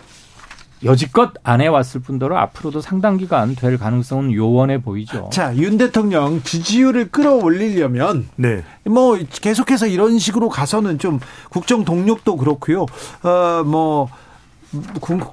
[0.84, 5.29] 여지껏 안 해왔을 뿐더러 앞으로도 상당 기간 될 가능성은 요원해 보이죠.
[5.31, 8.63] 자, 윤 대통령 지지율을 끌어올리려면, 네.
[8.86, 12.86] 뭐, 계속해서 이런 식으로 가서는 좀 국정 동력도 그렇고요.
[13.23, 14.10] 어, 뭐,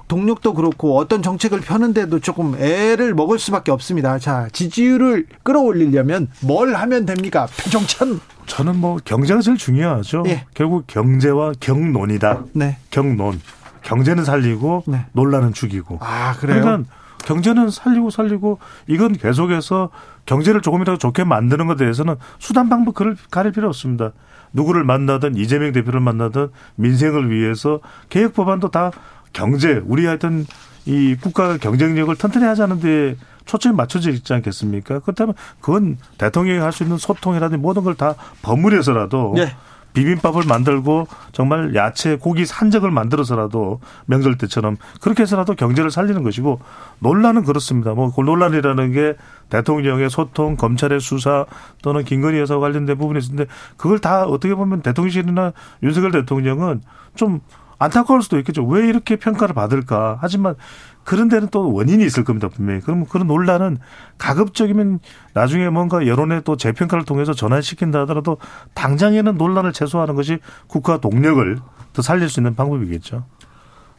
[0.07, 4.19] 동력도 그렇고 어떤 정책을 펴는데도 조금 애를 먹을 수밖에 없습니다.
[4.19, 7.47] 자, 지지율을 끌어올리려면 뭘 하면 됩니까?
[7.61, 8.19] 표정천.
[8.45, 10.23] 저는 뭐 경제가 제일 중요하죠.
[10.23, 10.45] 네.
[10.53, 12.43] 결국 경제와 경론이다.
[12.53, 12.77] 네.
[12.89, 13.39] 경론.
[13.83, 15.05] 경제는 살리고 네.
[15.13, 15.99] 논란은 죽이고.
[16.01, 16.61] 아, 그래요?
[16.61, 16.89] 그러니까
[17.25, 19.89] 경제는 살리고 살리고 이건 계속해서
[20.25, 24.11] 경제를 조금이라도 좋게 만드는 것에 대해서는 수단 방법 그를 가릴 필요 없습니다.
[24.53, 27.79] 누구를 만나든 이재명 대표를 만나든 민생을 위해서
[28.09, 28.91] 개혁 법안도 다
[29.33, 30.45] 경제 우리 하여튼
[30.85, 33.15] 이 국가 경쟁력을 튼튼히 하자는 데
[33.45, 34.99] 초점이 맞춰져 있지 않겠습니까?
[34.99, 39.55] 그렇다면 그건 대통령이 할 수 있는 소통이라든지 모든 걸 다 버무려서라도 네.
[39.93, 46.59] 비빔밥을 만들고 정말 야채, 고기 산적을 만들어서라도 명절 때처럼 그렇게 해서라도 경제를 살리는 것이고
[46.99, 47.93] 논란은 그렇습니다.
[47.95, 49.15] 뭐그 논란이라는 게
[49.49, 51.47] 대통령의 소통, 검찰의 수사
[51.81, 56.81] 또는 김건희 여사 관련된 부분이 있는데 그걸 다 어떻게 보면 대통령실이나 윤석열 대통령은
[57.15, 57.39] 좀
[57.79, 58.63] 안타까울 수도 있겠죠.
[58.65, 60.17] 왜 이렇게 평가를 받을까?
[60.21, 60.55] 하지만
[61.03, 62.81] 그런 데는 또 원인이 있을 겁니다, 분명히.
[62.81, 63.77] 그럼 그런 논란은
[64.17, 64.99] 가급적이면
[65.33, 68.37] 나중에 뭔가 여론의 또 재평가를 통해서 전환시킨다 하더라도
[68.75, 71.57] 당장에는 논란을 최소화하는 것이 국가 동력을
[71.93, 73.23] 더 살릴 수 있는 방법이겠죠.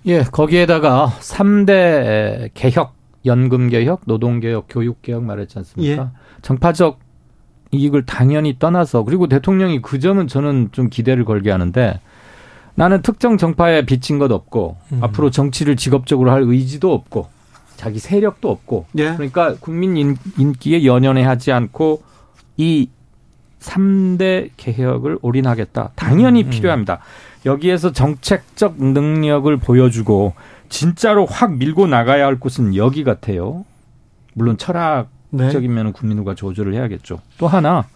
[0.06, 2.94] 예, 거기에다가 3대 개혁,
[3.26, 6.02] 연금 개혁, 노동 개혁, 교육 개혁 말했지 않습니까?
[6.02, 6.08] 예.
[6.42, 7.00] 정파적
[7.72, 12.00] 이익을 당연히 떠나서 그리고 대통령이 그 점은 저는 좀 기대를 걸게 하는데
[12.74, 15.04] 나는 특정 정파에 비친 것 없고 음.
[15.04, 17.28] 앞으로 정치를 직업적으로 할 의지도 없고
[17.76, 19.14] 자기 세력도 없고 예.
[19.14, 22.02] 그러니까 국민 인기에 연연해 하지 않고
[22.56, 22.88] 이
[23.60, 25.92] 3대 개혁을 올인하겠다.
[25.94, 26.50] 당연히 음, 음.
[26.50, 27.00] 필요합니다.
[27.46, 30.34] 여기에서 정책적 능력을 보여주고
[30.68, 33.64] 진짜로 확 밀고 나가야 할 곳은 여기 같아요.
[34.34, 37.20] 물론 철학적인 면은 국민들과 조절을 해야겠죠.
[37.38, 37.86] 또 하나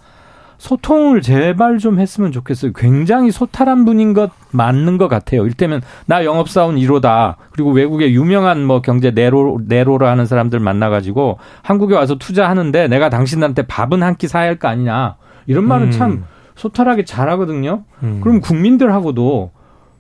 [0.65, 2.73] 소통을 제발 좀 했으면 좋겠어요.
[2.75, 5.45] 굉장히 소탈한 분인 것 맞는 것 같아요.
[5.45, 7.35] 일테면 나 영업사원 1호다.
[7.53, 13.67] 그리고 외국에 유명한 뭐 경제 네로, 네로를 하는 사람들 만나가지고 한국에 와서 투자하는데 내가 당신한테
[13.67, 15.17] 밥은 한 끼 사야 할 거 아니냐.
[15.47, 15.91] 이런 말은 음.
[15.91, 17.85] 참 소탈하게 잘하거든요.
[18.03, 18.21] 음.
[18.23, 19.51] 그럼 국민들하고도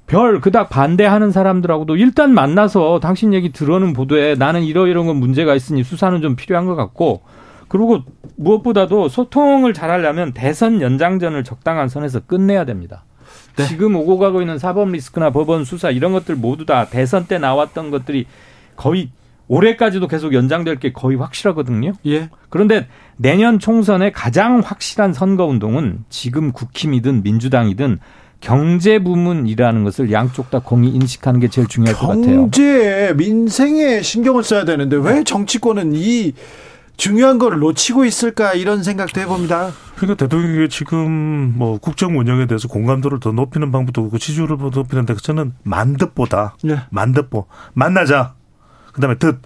[0.06, 5.54] 별 그닥 반대하는 사람들하고도 일단 만나서 당신 얘기 들어는 보도에 나는 이러 이런 건 문제가
[5.54, 7.20] 있으니 수사는 좀 필요한 것 같고
[7.68, 8.02] 그리고
[8.36, 13.04] 무엇보다도 소통을 잘하려면 대선 연장전을 적당한 선에서 끝내야 됩니다.
[13.56, 13.66] 네.
[13.66, 17.90] 지금 오고 가고 있는 사법 리스크나 법원 수사 이런 것들 모두 다 대선 때 나왔던
[17.90, 18.26] 것들이
[18.76, 19.10] 거의
[19.46, 21.92] 올해까지도 계속 연장될 게 거의 확실하거든요.
[22.06, 22.30] 예.
[22.48, 27.98] 그런데 내년 총선의 가장 확실한 선거 운동은 지금 국힘이든 민주당이든
[28.40, 32.42] 경제 부문이라는 것을 양쪽 다 공히 인식하는 게 제일 중요할 것 같아요.
[32.42, 36.32] 경제, 민생에 신경을 써야 되는데 왜 정치권은 이
[36.96, 39.72] 중요한 걸 놓치고 있을까 이런 생각도 해봅니다.
[39.96, 45.54] 그러니까 대통령이 지금 뭐 국정 운영에 대해서 공감도를 더 높이는 방법도 그렇고 지지율을 높이는데 저는
[45.62, 46.80] 만듯보다 네.
[46.90, 48.34] 만듯보 만나자
[48.92, 49.40] 그다음에 듣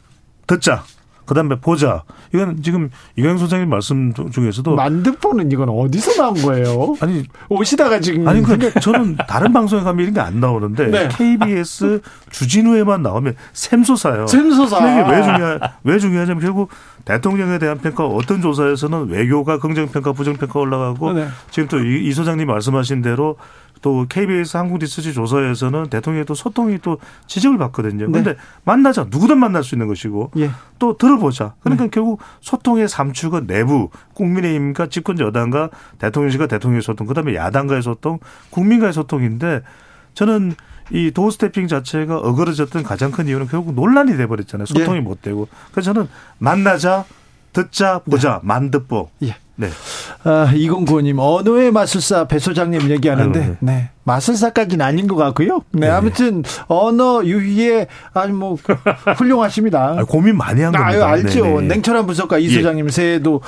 [0.47, 0.85] 듣자
[1.29, 2.03] 그다음에 보자.
[2.35, 6.97] 이건 지금 이광 소장님 말씀 중에서도 만드포는 이건 어디서 나온 거예요?
[7.01, 11.09] 아니 오시다가 지금 아니 그러니까 저는 다른 방송에 가면 이런 게 안 나오는데 네.
[11.13, 12.01] KBS
[12.31, 14.27] 주진우에만 나오면 샘솟아요.
[14.27, 15.01] 샘솟아.
[15.01, 16.71] 이게 왜 중요 왜 중요하냐면 결국
[17.05, 21.29] 대통령에 대한 평가 어떤 조사에서는 외교가 긍정 평가 부정 평가 올라가고 네.
[21.51, 23.37] 지금 또 이 소장님 말씀하신 대로
[23.83, 28.07] 또 KBS 한국 리서치 조사에서는 대통령이 또 소통이 또 지적을 받거든요.
[28.11, 28.39] 그런데 네.
[28.65, 30.51] 만나자 누구든 만날 수 있는 것이고 예.
[30.79, 31.55] 또 들어보자.
[31.61, 31.91] 그러니까 네.
[31.91, 38.19] 결국 소통의 삼축은 내부 국민의힘과 집권 여당과 대통령실과 대통령의 소통, 그다음에 야당과의 소통,
[38.51, 39.63] 국민과의 소통인데
[40.15, 40.55] 저는
[40.91, 44.67] 이 도어 스태핑 자체가 어그러졌던 가장 큰 이유는 결국 논란이 돼 버렸잖아요.
[44.67, 45.01] 소통이 예.
[45.01, 45.49] 못 되고.
[45.71, 46.09] 그래서 저는
[46.39, 47.05] 만나자,
[47.53, 48.47] 듣자, 보자, 네.
[48.47, 49.11] 만듣보.
[49.25, 49.37] 예.
[49.61, 49.69] 네.
[50.23, 53.73] 아, 2095님, 언어의 마술사 배 소장님 얘기하는데, 아유, 네.
[53.73, 53.91] 네.
[54.05, 55.63] 마술사까지는 아닌 것 같고요.
[55.73, 55.89] 네, 네.
[55.89, 58.57] 아무튼, 언어 유희에 아주 뭐,
[59.17, 59.97] 훌륭하십니다.
[59.99, 60.89] 아, 고민 많이 한 겁니다.
[60.89, 61.45] 아유, 알죠.
[61.45, 61.67] 네네.
[61.75, 62.55] 냉철한 분석가 이 예.
[62.55, 62.91] 소장님 예.
[62.91, 63.41] 새해도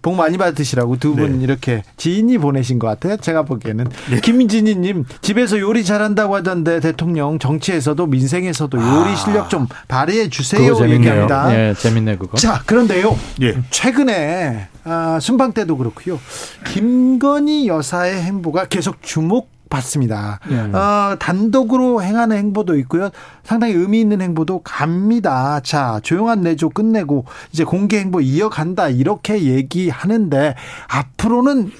[0.00, 1.44] 복 많이 받으시라고 두분 네.
[1.44, 3.16] 이렇게 지인이 보내신 것 같아요.
[3.16, 3.88] 제가 보기에는.
[4.10, 4.20] 네.
[4.20, 9.16] 김진희님, 집에서 요리 잘한다고 하던데 대통령 정치에서도 민생에서도 요리 아.
[9.16, 10.72] 실력 좀 발휘해 주세요.
[10.88, 11.52] 얘기합니다.
[11.54, 12.36] 예, 재밌네, 그거.
[12.36, 13.18] 자, 그런데요.
[13.42, 13.56] 예.
[13.70, 16.20] 최근에, 아, 순방 때도 그렇고요.
[16.66, 20.40] 김건희 여사의 행보가 계속 주목 받습니다.
[20.48, 20.58] 네.
[20.58, 23.10] 어, 단독으로 행하는 행보도 있고요.
[23.44, 25.60] 상당히 의미 있는 행보도 갑니다.
[25.60, 28.88] 자, 조용한 내조 끝내고 이제 공개 행보 이어간다.
[28.88, 30.54] 이렇게 얘기하는데
[30.88, 31.70] 앞으로는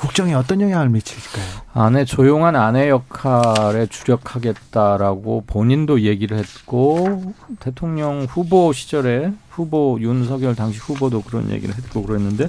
[0.00, 1.44] 국정에 어떤 영향을 미칠까요?
[1.74, 11.22] 아내 조용한 아내 역할에 주력하겠다라고 본인도 얘기를 했고 대통령 후보 시절에 후보 윤석열 당시 후보도
[11.22, 12.48] 그런 얘기를 했고 그랬는데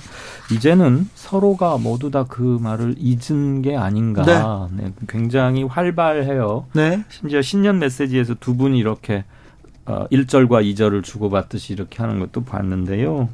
[0.51, 4.69] 이제는 서로가 모두 다 그 말을 잊은 게 아닌가.
[4.71, 4.83] 네.
[4.83, 6.65] 네 굉장히 활발해요.
[6.73, 7.03] 네.
[7.09, 9.23] 심지어 신년 메시지에서 두 분이 이렇게
[9.85, 13.29] 어, 1절과 2절을 주고받듯이 이렇게 하는 것도 봤는데요.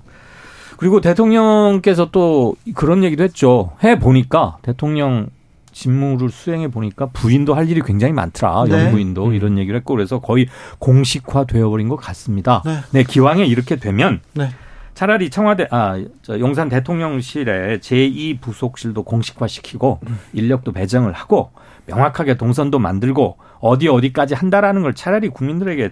[0.78, 3.72] 그리고 대통령께서 또 그런 얘기도 했죠.
[3.84, 5.28] 해 보니까 대통령
[5.72, 8.66] 직무를 수행해 보니까 부인도 할 일이 굉장히 많더라.
[8.70, 8.86] 네.
[8.86, 9.34] 영부인도 음.
[9.34, 10.48] 이런 얘기를 했고 그래서 거의
[10.80, 12.62] 공식화 되어버린 것 같습니다.
[12.66, 12.78] 네.
[12.92, 14.50] 네, 기왕에 이렇게 되면 네.
[14.94, 16.00] 차라리 청와대 아
[16.30, 20.20] 용산 대통령실에 제2 부속실도 공식화시키고 음.
[20.34, 21.52] 인력도 배정을 하고
[21.88, 25.90] 명확하게 동선도 만들고 어디 어디까지 한다라는 걸 차라리 국민들에게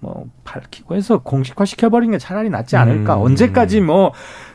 [0.00, 3.16] 뭐 밝히고 해서 공식화 시켜버리는 게 차라리 낫지 않을까.
[3.16, 3.22] 음.
[3.22, 4.12] 언제까지 뭐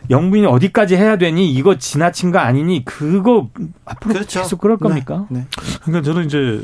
[0.10, 3.50] 영분이 어디까지 해야 되니 이거 지나친 거 아니니 그거
[3.86, 4.42] 앞으로 그렇죠.
[4.42, 5.28] 계속 그럴 겁니까?
[5.30, 5.46] 네.
[5.84, 6.64] 그러니까 저는 이제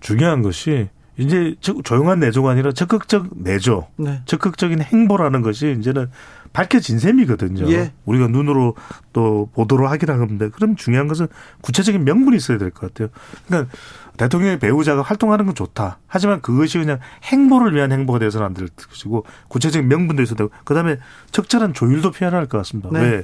[0.00, 0.88] 중요한 것이
[1.18, 4.20] 이제 저- 조용한 내조가 아니라 적극적 내조, 네.
[4.26, 6.10] 적극적인 행보라는 것이 이제는
[6.52, 7.70] 밝혀진 셈이거든요.
[7.72, 7.92] 예.
[8.06, 8.74] 우리가 눈으로
[9.14, 11.26] 또 보도로 하긴 하는데 그럼 중요한 것은
[11.62, 13.08] 구체적인 명분이 있어야 될 것 같아요.
[13.46, 13.70] 그러니까
[14.16, 15.98] 대통령의 배우자가 활동하는 건 좋다.
[16.06, 20.98] 하지만 그것이 그냥 행보를 위한 행보가 되어서는 안 될 것이고 구체적인 명분도 있어야 되고 그다음에
[21.32, 22.88] 적절한 조율도 필요할 것 같습니다.
[22.92, 23.00] 네.
[23.00, 23.22] 왜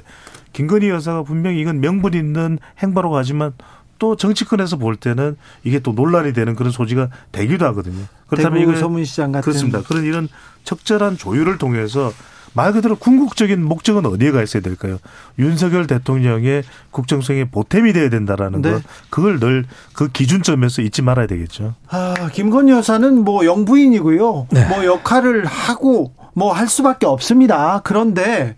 [0.53, 3.53] 김건희 여사가 분명히 이건 명분 있는 행보라고 하지만
[3.99, 8.03] 또 정치권에서 볼 때는 이게 또 논란이 되는 그런 소지가 되기도 하거든요.
[8.27, 9.81] 그렇다면 이걸 소문시장 같은 그렇습니다.
[9.81, 10.27] 그런 이런
[10.63, 12.11] 적절한 조율을 통해서
[12.53, 14.97] 말 그대로 궁극적인 목적은 어디에 가 있어야 될까요?
[15.39, 18.71] 윤석열 대통령의 국정성에 보탬이 돼야 된다라는 네.
[18.71, 18.83] 것.
[19.09, 21.75] 그걸 늘 그 기준점에서 잊지 말아야 되겠죠.
[21.89, 24.47] 아, 김건희 여사는 뭐 영부인이고요.
[24.51, 24.65] 네.
[24.67, 27.81] 뭐 역할을 하고 뭐 할 수밖에 없습니다.
[27.83, 28.55] 그런데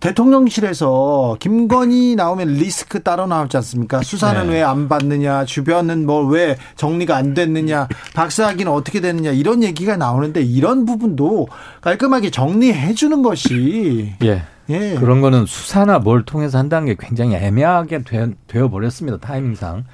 [0.00, 4.02] 대통령실에서 김건희 나오면 리스크 따로 나오지 않습니까?
[4.02, 4.54] 수사는 네.
[4.54, 10.84] 왜안 받느냐, 주변은 뭐 왜 정리가 안 됐느냐, 박사학위는 어떻게 됐느냐 이런 얘기가 나오는데 이런
[10.86, 11.48] 부분도
[11.80, 14.42] 깔끔하게 정리해 주는 것이 예.
[14.68, 14.94] 예.
[14.98, 18.22] 그런 거는 수사나 뭘 통해서 한다는 게 굉장히 애매하게 되,
[18.60, 19.18] 어 버렸습니다.
[19.18, 19.84] 타이밍상.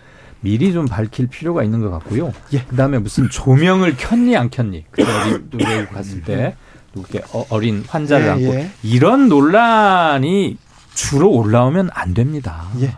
[0.41, 2.33] 미리 좀 밝힐 필요가 있는 것 같고요.
[2.53, 2.63] 예.
[2.65, 4.85] 그다음에 무슨 조명을 켰니 안 켰니?
[4.91, 5.07] 그때
[5.53, 6.57] 외국 갔을 때
[6.95, 8.71] 누구게 어- 어린 환자를 예, 안고 예.
[8.83, 10.57] 이런 논란이
[10.95, 12.65] 주로 올라오면 안 됩니다.
[12.81, 12.95] 예.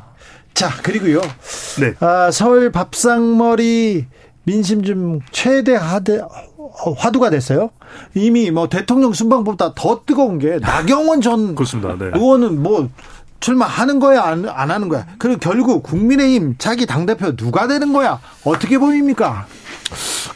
[0.52, 1.20] 자, 그리고요.
[1.80, 1.94] 네.
[2.00, 4.06] 아, 서울 밥상머리
[4.44, 7.70] 민심 좀 최대 하대, 어, 화두가 됐어요.
[8.14, 11.96] 이미 뭐 대통령 순방보다 더 뜨거운 게 나경원 전 그렇습니다.
[11.98, 12.10] 네.
[12.14, 12.88] 의원은 뭐
[13.40, 15.06] 출마하는 거야 안, 안 하는 거야.
[15.18, 18.20] 그리고 결국 국민의힘 자기 당 대표 누가 되는 거야?
[18.44, 19.46] 어떻게 보입니까?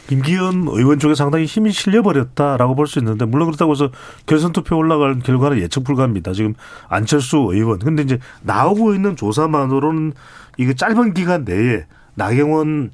[0.07, 3.91] 김기현 의원 쪽에 상당히 힘이 실려버렸다라고 볼 수 있는데 물론 그렇다고 해서
[4.25, 6.33] 결선 투표 올라갈 결과는 예측 불가합니다.
[6.33, 6.55] 지금
[6.87, 10.13] 안철수 의원 근데 이제 나오고 있는 조사만으로는
[10.57, 11.85] 이게 짧은 기간 내에
[12.15, 12.91] 나경원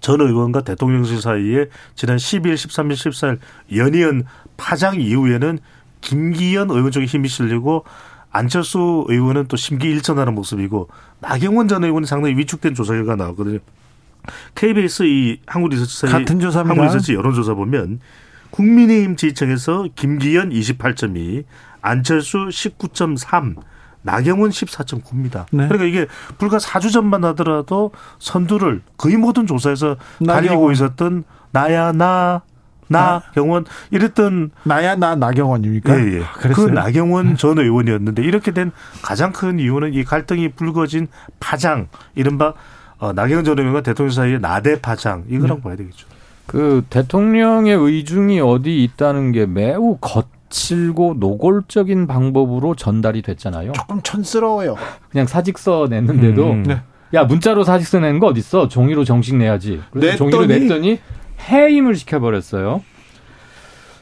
[0.00, 3.38] 전 의원과 대통령실 사이에 지난 10일, 13일, 14일
[3.76, 4.24] 연이은
[4.56, 5.58] 파장 이후에는
[6.00, 7.84] 김기현 의원 쪽에 힘이 실리고
[8.32, 10.88] 안철수 의원은 또 심기일전하는 모습이고
[11.20, 13.58] 나경원 전 의원이 상당히 위축된 조사 결과 나왔거든요.
[14.54, 16.70] KBS 이 한국리서치사의 같은 조사입니다.
[16.70, 18.00] 한국리서치 여론조사 보면
[18.50, 21.44] 국민의힘 지지층에서 김기현 28.2,
[21.80, 23.56] 안철수 19.3,
[24.02, 25.46] 나경원 14.9입니다.
[25.50, 25.68] 네.
[25.68, 26.06] 그러니까 이게
[26.38, 29.96] 불과 4주 전만 하더라도 선두를 거의 모든 조사에서
[30.26, 30.72] 달리고 나경원.
[30.72, 32.42] 있었던 나야 나,
[32.88, 35.98] 나, 경원 이랬던 나야 나 나경원입니까?
[35.98, 36.18] 예, 예.
[36.34, 36.66] 그 그랬어요?
[36.66, 36.72] 네.
[36.74, 38.70] 나경원 전 의원이었는데 이렇게 된
[39.02, 41.08] 가장 큰 이유는 이 갈등이 불거진
[41.40, 42.54] 파장, 이른바
[43.02, 45.62] 어, 나경원 전 의원과 대통령 사이의 나대 파장 이거라고 네.
[45.64, 46.06] 봐야 되겠죠.
[46.46, 53.72] 그 대통령의 의중이 어디 있다는 게 매우 거칠고 노골적인 방법으로 전달이 됐잖아요.
[53.72, 54.76] 조금 촌스러워요.
[55.10, 56.62] 그냥 사직서 냈는데도 음.
[56.62, 56.80] 네.
[57.14, 58.68] 야 문자로 사직서 내는 거 어딨어?
[58.68, 59.80] 종이로 정식 내야지.
[59.90, 60.30] 그래서 냈더니?
[60.30, 61.00] 종이로 냈더니
[61.50, 62.84] 해임을 시켜버렸어요.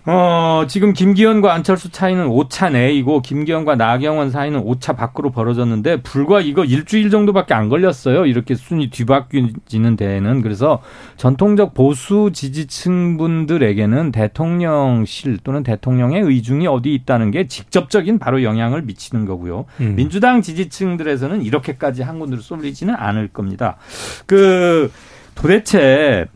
[0.06, 6.64] 어, 지금 김기현과 안철수 차이는 5차 내이고 김기현과 나경원 사이는 5차 밖으로 벌어졌는데 불과 이거
[6.64, 8.24] 일주일 정도밖에 안 걸렸어요.
[8.24, 10.80] 이렇게 순위 뒤바뀌는 데에는 그래서
[11.16, 19.26] 전통적 보수 지지층 분들에게는 대통령실 또는 대통령의 의중이 어디 있다는 게 직접적인 바로 영향을 미치는
[19.26, 19.66] 거고요.
[19.80, 19.96] 음.
[19.96, 23.76] 민주당 지지층들에서는 이렇게까지 항군으로 쏠리지는 않을 겁니다.
[24.26, 24.90] 그
[25.34, 26.26] 도대체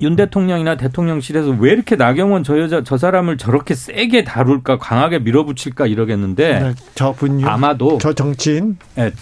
[0.00, 5.86] 윤 대통령이나 대통령실에서 왜 이렇게 나경원 저 여자 저 사람을 저렇게 세게 다룰까 강하게 밀어붙일까
[5.86, 8.78] 이러겠는데 네, 저 분유, 아마도 저 정치인?
[8.98, 9.12] 예,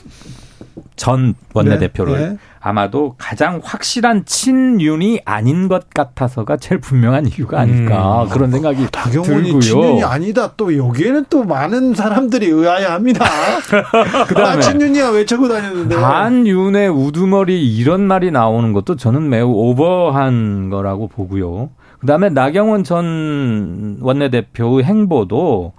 [1.01, 2.36] 전 원내대표를 네, 네.
[2.61, 8.28] 아마도 가장 확실한 친윤이 아닌 것 같아서가 제일 분명한 이유가 아닐까 음.
[8.28, 9.61] 그런 생각이 나경원이 들고요.
[9.62, 10.53] 친윤이 아니다.
[10.59, 13.24] 또 여기에는 또 많은 사람들이 의아해합니다.
[14.28, 15.96] 그다음에 아, 친윤이야 외치고 다녔는데.
[15.96, 21.70] 반윤의 우두머리 이런 말이 나오는 것도 저는 매우 오버한 거라고 보고요.
[22.01, 25.72] 그다음에 나경원 전 원내대표의 행보도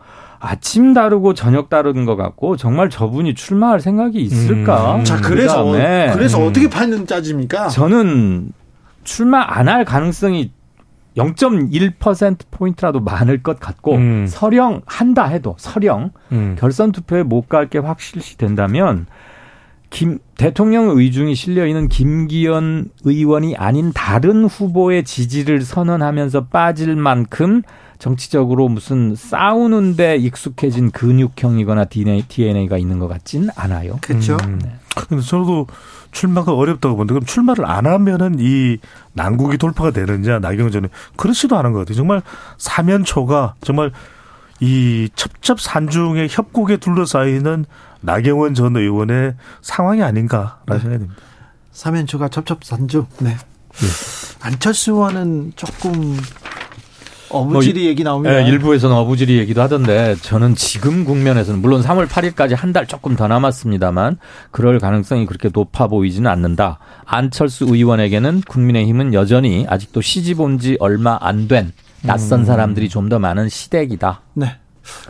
[0.43, 4.95] 아침 다르고 저녁 다른 것 같고 정말 저분이 출마할 생각이 있을까?
[4.95, 5.03] 음.
[5.03, 6.47] 자 그래서 그다음에 그래서 음.
[6.47, 7.67] 어떻게 파는 짜집니까?
[7.69, 8.51] 저는
[9.03, 10.51] 출마 안 할 가능성이
[11.17, 14.25] 0.1% 포인트라도 많을 것 같고 음.
[14.27, 16.55] 서령 한다 해도 서령 음.
[16.57, 19.05] 결선 투표에 못 갈 게 확실시 된다면
[19.89, 27.61] 김 대통령 의중이 실려 있는 김기현 의원이 아닌 다른 후보의 지지를 선언하면서 빠질 만큼
[28.01, 33.99] 정치적으로 무슨 싸우는데 익숙해진 근육형이거나 DNA, DNA가 있는 것 같진 않아요.
[34.01, 34.37] 그렇죠.
[34.43, 34.59] 음.
[34.63, 34.75] 네.
[34.95, 35.67] 근데 저도
[36.11, 38.79] 출마가 어렵다고 보는데 그럼 출마를 안 하면은 이
[39.13, 41.95] 난국이 돌파가 되느냐 나경원 전에 그렇지도 않은 것 같아요.
[41.95, 42.23] 정말
[42.57, 43.91] 사면초가 정말
[44.59, 47.65] 이 첩첩산중의 협곡에 둘러싸이는
[48.01, 50.79] 나경원 전 의원의 상황이 아닌가라는 네.
[50.79, 51.21] 생각이 듭니다.
[51.71, 53.05] 사면초가 첩첩산중.
[53.19, 53.29] 네.
[53.29, 53.87] 네.
[54.41, 56.17] 안철수 의원은 조금
[57.31, 58.35] 어부지리 뭐, 얘기 나옵니다.
[58.35, 63.27] 네, 일부에서는 어부지리 얘기도 하던데 저는 지금 국면에서는 물론 3월 8일까지 한 달 조금 더
[63.27, 64.17] 남았습니다만
[64.51, 66.79] 그럴 가능성이 그렇게 높아 보이지는 않는다.
[67.05, 71.71] 안철수 의원에게는 국민의힘은 여전히 아직도 시집 온 지 얼마 안 된
[72.03, 72.45] 낯선 음.
[72.45, 74.21] 사람들이 좀 더 많은 시댁이다.
[74.35, 74.55] 네.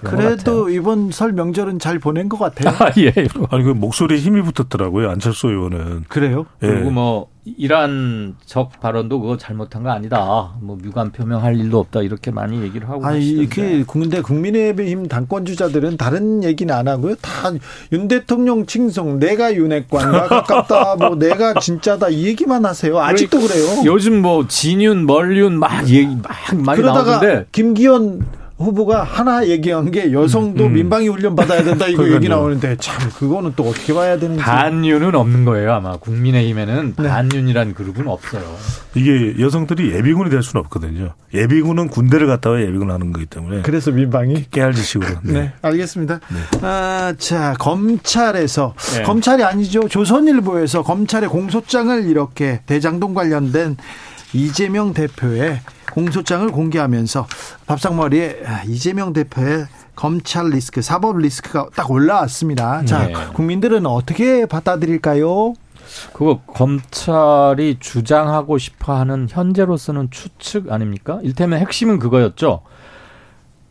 [0.04, 2.76] 그래도 이번 설 명절은 잘 보낸 것 같아요.
[2.80, 3.14] 아, 예.
[3.50, 5.10] 아니, 그 목소리에 힘이 붙었더라고요.
[5.10, 6.06] 안철수 의원은.
[6.08, 6.46] 그래요?
[6.64, 6.68] 예.
[6.68, 10.52] 그리고 뭐, 이란 적 발언도 그거 잘못한 거 아니다.
[10.62, 12.02] 뭐, 유감 표명할 일도 없다.
[12.02, 17.16] 이렇게 많이 얘기를 하고 아니, 이게 근데 국민의힘 당권 주자들은 다른 얘기는 안 하고요.
[17.22, 17.52] 다
[17.92, 20.96] 윤 대통령 칭송, 내가 윤핵관과 가깝다.
[21.02, 22.10] 뭐, 내가 진짜다.
[22.10, 23.00] 이 얘기만 하세요.
[23.00, 23.66] 아직도 그래요.
[23.86, 26.32] 요즘 뭐, 진윤, 멀윤 막 얘기 막
[26.64, 27.46] 많이 그러다가 나오는데.
[27.52, 28.22] 김기현
[28.62, 30.74] 후보가 하나 얘기한 게 여성도 음.
[30.74, 35.46] 민방위 훈련 받아야 된다 이거 얘기 나오는데 참 그거는 또 어떻게 봐야 되는지 반윤은 없는
[35.46, 37.08] 거예요 아마 국민의힘에는 네.
[37.08, 38.44] 반윤이란 그룹은 없어요.
[38.96, 41.14] 이게 여성들이 예비군이 될 수는 없거든요.
[41.34, 45.10] 예비군은 군대를 갔다 와 예비군 하는 거기 때문에 그래서 민방위 깨알지식으로.
[45.24, 45.34] 네.
[45.34, 45.54] 네.
[45.62, 46.20] 알겠습니다.
[46.30, 46.60] 네.
[46.62, 49.04] 아, 자 검찰에서 네.
[49.04, 53.78] 검찰이 아니죠 조선일보에서 검찰의 공소장을 이렇게 대장동 관련된
[54.34, 55.60] 이재명 대표의
[55.92, 57.28] 공소장을 공개하면서
[57.68, 59.66] 밥상머리에 이재명 대표의
[59.96, 62.86] 검찰 리스크, 사법 리스크가 딱 올라왔습니다.
[62.86, 63.14] 자, 네.
[63.34, 65.54] 국민들은 어떻게 받아들일까요?
[66.14, 71.20] 그거 검찰이 주장하고 싶어 하는 현재로서는 추측 아닙니까?
[71.24, 72.62] 일테면 핵심은 그거였죠.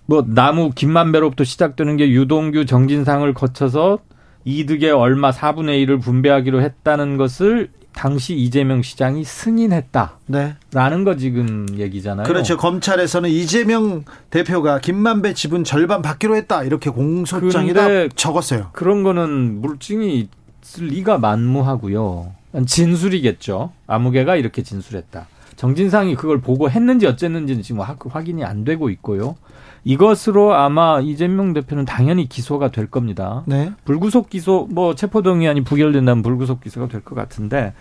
[0.07, 4.01] 뭐 나무 김만배로부터 시작되는 게 유동규 정진상을 거쳐서
[4.45, 10.18] 이득의 얼마 4분의 1을 분배하기로 했다는 것을 당시 이재명 시장이 승인했다.
[10.26, 10.57] 네.
[10.72, 12.26] 라는 거 지금 얘기잖아요.
[12.26, 12.57] 그렇죠.
[12.57, 16.62] 검찰에서는 이재명 대표가 김만배 지분 절반 받기로 했다.
[16.62, 18.70] 이렇게 공소장에다 적었어요.
[18.72, 20.28] 그런 거는 물증이
[20.62, 22.32] 있을 리가 만무하고요.
[22.66, 23.72] 진술이겠죠.
[23.86, 25.26] 아무개가 이렇게 진술했다.
[25.57, 29.36] 정진상이 그걸 보고 했는지 어쨌는지는 지금 확인이 안 되고 있고요.
[29.85, 33.43] 이것으로 아마 이재명 대표는 당연히 기소가 될 겁니다.
[33.47, 33.72] 네.
[33.85, 37.72] 불구속 기소 뭐 체포동의안이 부결된다면 불구속 기소가 될 것 같은데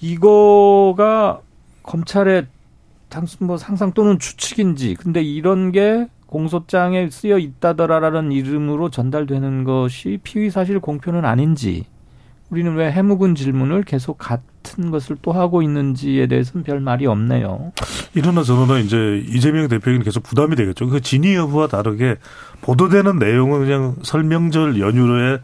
[0.00, 1.40] 이거가
[1.82, 2.46] 검찰의
[3.08, 10.50] 당순 뭐 상상 또는 추측인지 근데 이런 게 공소장에 쓰여 있다더라라는 이름으로 전달되는 것이 피의
[10.50, 11.86] 사실 공표는 아닌지
[12.50, 14.30] 우리는 왜 해묵은 질문을 계속
[14.62, 17.72] 같은 것을 또 하고 있는지에 대해서는 별 말이 없네요.
[18.14, 20.88] 이러나 저러나 이제 이재명 대표에게는 계속 부담이 되겠죠.
[20.88, 22.16] 그 진위 여부와 다르게
[22.62, 25.38] 보도되는 내용은 그냥 설명절 연휴에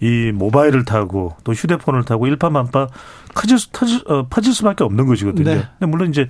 [0.00, 2.88] 이 모바일을 타고 또 휴대폰을 타고 일파만파
[3.34, 5.44] 커질, 터질, 어, 퍼질 수밖에 없는 것이거든요.
[5.44, 5.68] 네.
[5.78, 6.26] 근데 물론 이제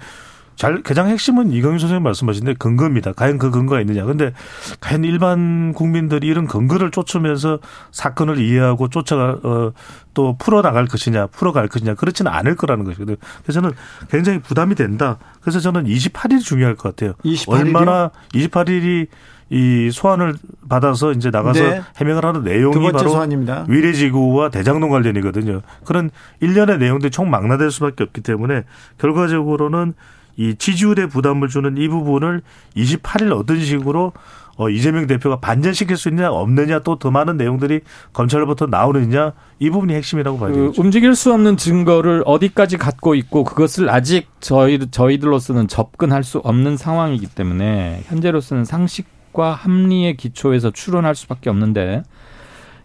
[0.61, 3.15] 잘 가장 핵심은 이광희 선생님 말씀하신데 근거입니다.
[3.15, 4.05] 과연 그 근거가 있느냐.
[4.05, 4.35] 근데
[4.81, 7.61] 과연 일반 국민들이 이런 근거를 쫓으면서
[7.93, 9.73] 사건을 이해하고 쫓아가 어,
[10.13, 13.17] 또 풀어 나갈 것이냐, 풀어갈 것이냐 그렇지는 않을 거라는 것이거든요.
[13.43, 13.75] 그래서 저는
[14.11, 15.17] 굉장히 부담이 된다.
[15.41, 17.15] 그래서 저는 28일이 중요할 것 같아요.
[17.25, 17.49] 28일이요?
[17.49, 19.07] 얼마나 28일이
[19.49, 20.35] 이 소환을
[20.69, 21.81] 받아서 이제 나가서 네.
[21.97, 23.65] 해명을 하는 내용이 바로 소환입니다.
[23.67, 25.63] 위례지구와 대장동 관련이거든요.
[25.87, 28.65] 그런 일련의 내용들이 총 망라될 수밖에 없기 때문에
[28.99, 29.95] 결과적으로는
[30.37, 32.43] 이 지지율에 부담을 주는 이 부분을
[32.77, 34.13] 28일 어떤 식으로
[34.57, 37.81] 어, 이재명 대표가 반전시킬 수 있느냐 없느냐 또 더 많은 내용들이
[38.13, 40.83] 검찰로부터 나오느냐 이 부분이 핵심이라고 봐야 그 되겠죠.
[40.83, 47.29] 움직일 수 없는 증거를 어디까지 갖고 있고 그것을 아직 저희 저희들로서는 접근할 수 없는 상황이기
[47.29, 52.03] 때문에 현재로서는 상식과 합리의 기초에서 추론할 수밖에 없는데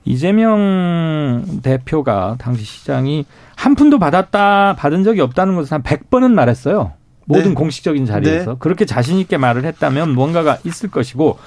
[0.05, 3.25] 이재명 대표가 당시 시장이
[3.55, 6.93] 한 푼도 받았다 받은 적이 없다는 것을 한 100번은 말했어요.
[7.25, 7.53] 모든 네.
[7.53, 8.57] 공식적인 자리에서 네.
[8.59, 11.37] 그렇게 자신 있게 말을 했다면 무언가가 있을 것이고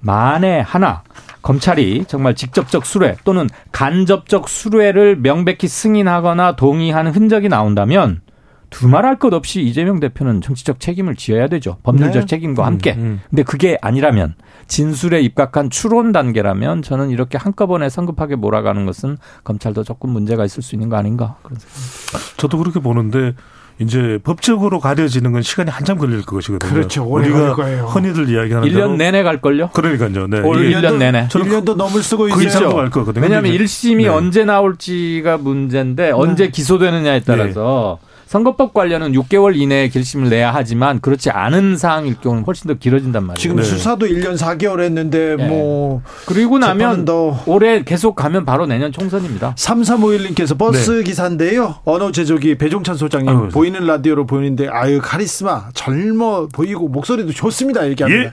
[0.00, 1.02] 만에 하나
[1.42, 8.22] 검찰이 정말 직접적 수뢰 또는 간접적 수뢰를 명백히 승인하거나 동의하는 흔적이 나온다면
[8.70, 11.76] 두말할 것 없이 이재명 대표는 정치적 책임을 지어야 되죠.
[11.84, 12.26] 법률적 네.
[12.26, 12.94] 책임과 함께.
[12.94, 13.20] 음, 음.
[13.30, 14.34] 근데 그게 아니라면
[14.66, 20.74] 진술에 입각한 추론 단계라면 저는 이렇게 한꺼번에 성급하게 몰아가는 것은 검찰도 조금 문제가 있을 수
[20.74, 22.36] 있는 거 아닌가 그런 생각입니다.
[22.36, 23.34] 저도 그렇게 보는데
[23.80, 26.72] 이제 법적으로 가려지는 건 시간이 한참 걸릴 것이거든요.
[26.72, 27.04] 그렇죠.
[27.04, 29.70] 우리가 흔히들 이야기하는 1년 내내 갈 걸요?
[29.70, 30.28] 그러니까요.
[30.28, 30.40] 네.
[30.40, 31.28] 올 1년 내내.
[31.28, 33.22] 1년도 넘을 쓰고 그 이상도 갈 거거든요.
[33.22, 34.08] 왜냐하면 1심이 네.
[34.08, 36.50] 언제 나올지가 문제인데 언제 네.
[36.50, 38.13] 기소되느냐에 따라서 네.
[38.26, 43.40] 선거법 관련은 6개월 이내에 결심을 내야 하지만 그렇지 않은 사항일 경우는 훨씬 더 길어진단 말이에요.
[43.40, 43.62] 지금 네.
[43.62, 45.46] 수사도 1년 4개월 했는데 네.
[45.46, 49.54] 뭐 그리고 나면 더 올해 계속 가면 바로 내년 총선입니다.
[49.56, 51.02] 3351님께서 버스 네.
[51.02, 51.76] 기사인데요.
[51.84, 58.30] 언어 제조기 배종찬 소장님 아유, 보이는 라디오로 보이는데 아유 카리스마 젊어 보이고 목소리도 좋습니다 얘기합니다.
[58.30, 58.32] 예.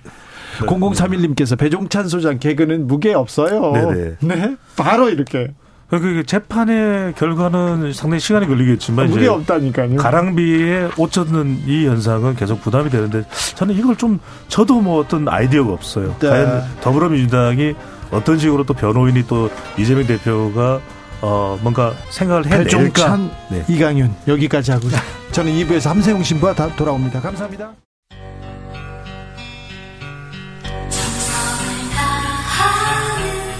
[0.65, 3.71] 0031님께서 배종찬 소장 개그는 무게 없어요.
[3.71, 4.15] 네네.
[4.19, 4.55] 네.
[4.75, 5.53] 바로 이렇게.
[5.99, 9.97] 그 재판의 결과는 상당히 시간이 걸리겠지만 무리 없다니까요.
[9.97, 13.25] 가랑비에 옷 젖는 이 현상은 계속 부담이 되는데
[13.55, 16.15] 저는 이걸 좀 저도 뭐 어떤 아이디어가 없어요.
[16.19, 16.29] 네.
[16.29, 17.75] 과연 더불어민주당이
[18.11, 20.79] 어떤 식으로 또 변호인이 또 이재명 대표가
[21.21, 22.63] 어 뭔가 생각을 해낼까.
[22.63, 23.65] 배종찬, 네.
[23.67, 24.91] 이강윤 여기까지 하고요.
[25.31, 27.19] 저는 2부에서 함세웅 신부와 다 돌아옵니다.
[27.21, 27.71] 감사합니다.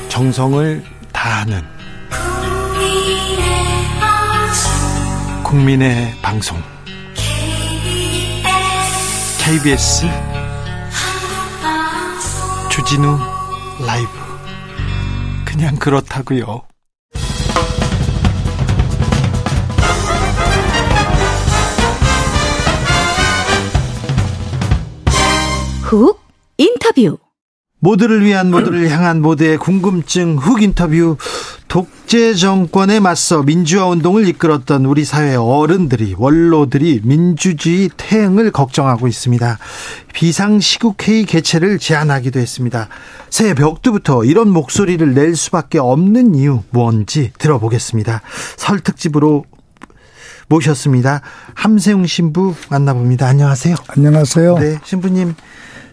[0.09, 1.80] 정성을 다하는
[5.43, 6.57] 국민의 방송.
[9.39, 10.05] KBS
[12.69, 13.17] 주진우
[13.85, 14.09] 라이브.
[15.43, 16.61] 그냥 그렇다고요.
[25.81, 26.21] 훅
[26.57, 27.17] 인터뷰.
[27.79, 31.17] 모두를 위한 모두를 향한 모두의 궁금증 훅 인터뷰
[31.71, 39.57] 독재 정권에 맞서 민주화 운동을 이끌었던 우리 사회 어른들이 원로들이 민주주의 퇴행을 걱정하고 있습니다.
[40.13, 42.89] 비상시국회의 개최를 제안하기도 했습니다.
[43.29, 48.21] 새해 벽두부터 이런 목소리를 낼 수밖에 없는 이유 뭔지 들어보겠습니다.
[48.57, 49.45] 설 특집으로
[50.49, 51.21] 모셨습니다.
[51.53, 53.27] 함세웅 신부 만나봅니다.
[53.27, 53.75] 안녕하세요.
[53.87, 54.59] 안녕하세요.
[54.59, 55.35] 네, 신부님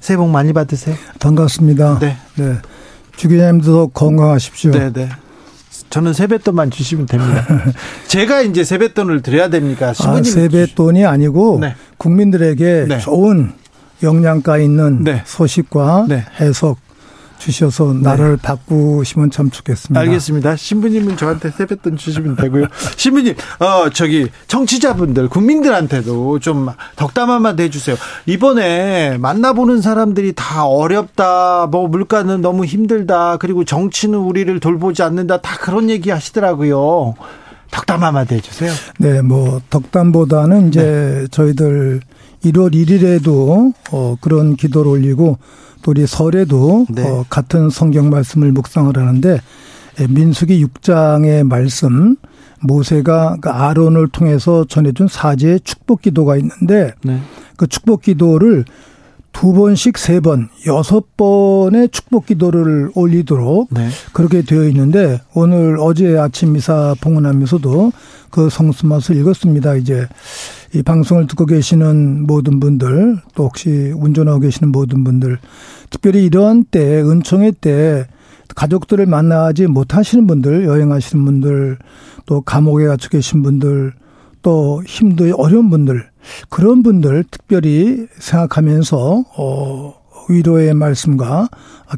[0.00, 0.96] 새해 복 많이 받으세요.
[1.20, 2.00] 반갑습니다.
[2.00, 2.16] 네.
[2.34, 2.56] 네.
[3.14, 4.72] 주 기자님도 건강하십시오.
[4.72, 5.08] 네, 네.
[5.90, 7.46] 저는 세뱃돈만 주시면 됩니다.
[8.08, 9.92] 제가 이제 세뱃돈을 드려야 됩니까?
[10.00, 11.74] 아, 세뱃돈이 아니고 네.
[11.96, 12.98] 국민들에게 네.
[12.98, 13.52] 좋은
[14.02, 15.22] 영양가 있는 네.
[15.24, 16.24] 소식과 네.
[16.40, 16.78] 해석
[17.38, 18.42] 주셔서 나를 네.
[18.42, 19.98] 바꾸시면 참 좋겠습니다.
[20.00, 20.56] 알겠습니다.
[20.56, 22.66] 신부님은 저한테 세뱃돈 주시면 되고요.
[22.96, 27.96] 신부님, 어, 저기, 청취자분들, 국민들한테도 좀 덕담 한마디 해주세요.
[28.26, 35.56] 이번에 만나보는 사람들이 다 어렵다, 뭐 물가는 너무 힘들다, 그리고 정치는 우리를 돌보지 않는다, 다
[35.58, 37.14] 그런 얘기 하시더라고요.
[37.70, 38.72] 덕담 한마디 해주세요.
[38.98, 41.26] 네, 뭐, 덕담보다는 이제 네.
[41.30, 42.00] 저희들
[42.44, 45.38] 1월 1일에도 어, 그런 기도를 올리고
[45.82, 47.02] 또 우리 설에도 네.
[47.02, 49.40] 어, 같은 성경 말씀을 묵상을 하는데
[50.00, 52.16] 예, 민수기 6장의 말씀
[52.60, 57.20] 모세가 그 아론을 통해서 전해준 사제의 축복 기도가 있는데 네.
[57.56, 58.64] 그 축복 기도를
[59.32, 63.88] 두 번씩 세 번, 여섯 번의 축복 기도를 올리도록 네.
[64.12, 67.92] 그렇게 되어 있는데 오늘 어제 아침 미사 봉헌하면서도
[68.30, 69.76] 그 성수맛을 읽었습니다.
[69.76, 70.08] 이제
[70.74, 75.38] 이 방송을 듣고 계시는 모든 분들 또 혹시 운전하고 계시는 모든 분들
[75.90, 78.06] 특별히 이런 때 은총회 때
[78.54, 81.78] 가족들을 만나지 못하시는 분들 여행하시는 분들
[82.26, 83.92] 또 감옥에 갇혀 계신 분들
[84.42, 86.06] 또 힘도 어려운 분들
[86.50, 89.94] 그런 분들 특별히 생각하면서 어
[90.28, 91.48] 위로의 말씀과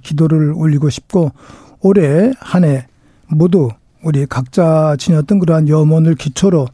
[0.03, 1.33] 기도를 올리고 싶고
[1.81, 2.87] 올해 한 해
[3.27, 3.71] 모두
[4.05, 6.67] 우리 각자 지녔던 그러한 염원을 기초로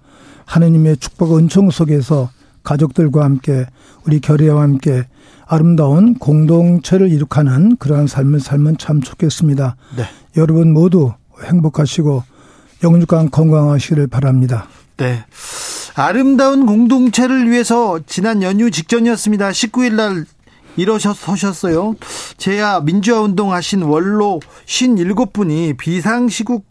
[0.47, 2.31] 하느님의 축복 은총 속에서
[2.63, 3.67] 가족들과 함께
[4.07, 5.07] 우리 결의와 함께
[5.47, 9.77] 아름다운 공동체를 이룩하는 그러한 삶을 살면 참 좋겠습니다.
[9.97, 10.05] 네.
[10.37, 11.13] 여러분 모두
[11.45, 12.25] 행복하시고
[12.83, 14.67] 영육간 건강하시기를 바랍니다.
[14.97, 15.25] 네.
[15.95, 19.51] 아름다운 공동체를 위해서 지난 연휴 직전이었습니다.
[19.51, 20.27] 19일 날
[20.77, 21.95] 일어서셨어요.
[22.37, 26.67] 제야 민주화 운동 하신 원로 57분이 비상시국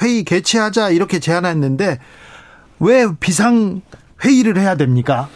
[0.00, 1.98] 회의 개최하자 이렇게 제안했는데
[2.82, 3.80] 왜 비상
[4.24, 5.28] 회의를 해야 됩니까?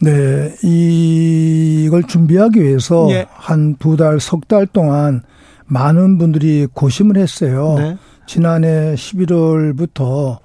[0.00, 3.26] 네, 이걸 준비하기 위해서 예.
[3.30, 5.22] 한두 달, 석 달 동안
[5.66, 7.74] 많은 분들이 고심을 했어요.
[7.76, 7.96] 네.
[8.26, 10.38] 지난해 11월부터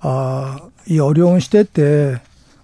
[0.00, 0.58] 아,
[0.88, 2.20] 이 어려운 시대 때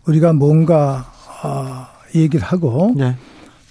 [0.06, 3.14] 우리가 뭔가 아, 얘기를 하고 네.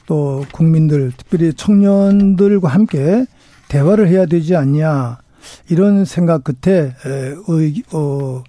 [0.05, 3.25] 또 국민들 특별히 청년들과 함께
[3.67, 5.17] 대화를 해야 되지 않냐
[5.69, 8.43] 이런 생각 끝에 의, 어,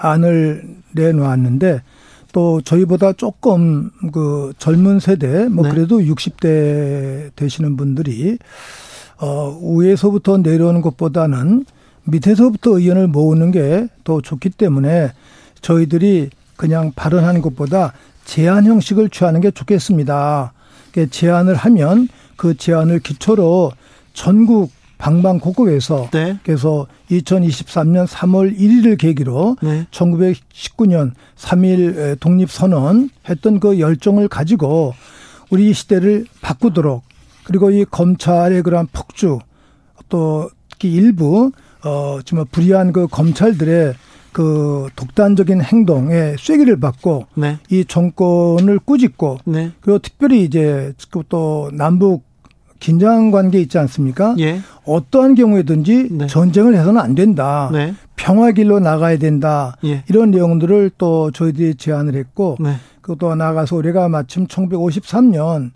[0.00, 1.82] 안을 내놓았는데
[2.32, 5.70] 또 저희보다 조금 그 젊은 세대 뭐 네.
[5.70, 8.38] 그래도 60대 되시는 분들이
[9.18, 11.64] 어 위에서부터 내려오는 것보다는
[12.04, 15.12] 밑에서부터 의견을 모으는 게 더 좋기 때문에
[15.60, 17.92] 저희들이 그냥 발언하는 것보다
[18.24, 20.52] 제안 형식을 취하는 게 좋겠습니다.
[21.10, 23.70] 제안을 하면 그 제안을 기초로
[24.12, 26.38] 전국 방방곡곡에서 네.
[26.44, 29.86] 그래서 2023년 3월 1일을 계기로 네.
[29.90, 34.94] 1919년 3일 독립선언 했던 그 열정을 가지고
[35.50, 37.02] 우리 시대를 바꾸도록
[37.44, 39.40] 그리고 이 검찰의 그러한 폭주
[40.08, 41.50] 또 특히 일부
[41.82, 43.94] 어 정말 불의한 그 검찰들의
[44.32, 47.58] 그 독단적인 행동에 쐐기를 받고 네.
[47.70, 49.72] 이 정권을 꾸짖고 네.
[49.80, 52.29] 그리고 특별히 이제 그또 남북
[52.80, 54.34] 긴장 관계 있지 않습니까?
[54.40, 54.60] 예.
[54.84, 56.26] 어떠한 경우에든지 네.
[56.26, 57.70] 전쟁을 해서는 안 된다.
[57.72, 57.94] 네.
[58.16, 59.76] 평화 길로 나가야 된다.
[59.84, 60.02] 예.
[60.08, 62.74] 이런 내용들을 또 저희들이 제안을 했고 네.
[63.02, 65.70] 그것도 나가서 우리가 마침 1953년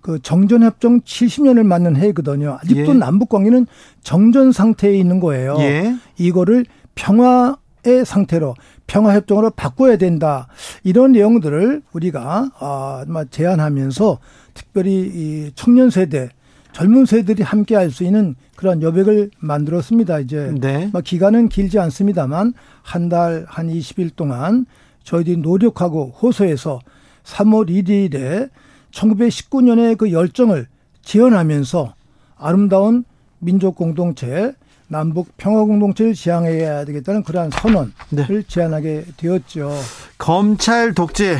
[0.00, 2.58] 그 정전협정 70년을 맞는 해거든요.
[2.62, 2.98] 아직도 예.
[2.98, 3.66] 남북 관계는
[4.02, 5.56] 정전 상태에 있는 거예요.
[5.60, 5.94] 예.
[6.16, 8.54] 이거를 평화의 상태로
[8.86, 10.48] 평화협정으로 바꿔야 된다.
[10.84, 14.18] 이런 내용들을 우리가 아, 제안하면서
[14.54, 16.28] 특별히 이 청년 세대
[16.76, 20.18] 젊은 세들이 함께 할 수 있는 그런 여백을 만들었습니다.
[20.18, 20.90] 이제 네.
[20.92, 22.52] 뭐 기간은 길지 않습니다만
[22.82, 24.66] 한 달, 한 20일 동안
[25.02, 26.80] 저희들이 노력하고 호소해서
[27.24, 28.50] 3월 1일에
[28.90, 30.66] 1919년의 그 열정을
[31.00, 31.94] 지원하면서
[32.36, 33.04] 아름다운
[33.38, 34.52] 민족 공동체,
[34.88, 38.42] 남북 평화 공동체를 지향해야 되겠다는 그러한 선언을 네.
[38.46, 39.72] 제안하게 되었죠.
[40.18, 41.38] 검찰 독재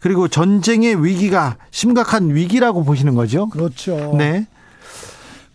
[0.00, 3.48] 그리고 전쟁의 위기가 심각한 위기라고 보시는 거죠?
[3.48, 4.16] 그렇죠.
[4.18, 4.46] 네.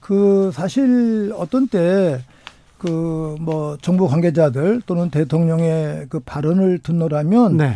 [0.01, 2.21] 그 사실 어떤 때
[2.77, 7.75] 그 뭐 정부 관계자들 또는 대통령의 그 발언을 듣노라면 네.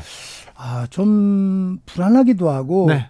[0.57, 3.07] 아 좀 불안하기도 하고 네.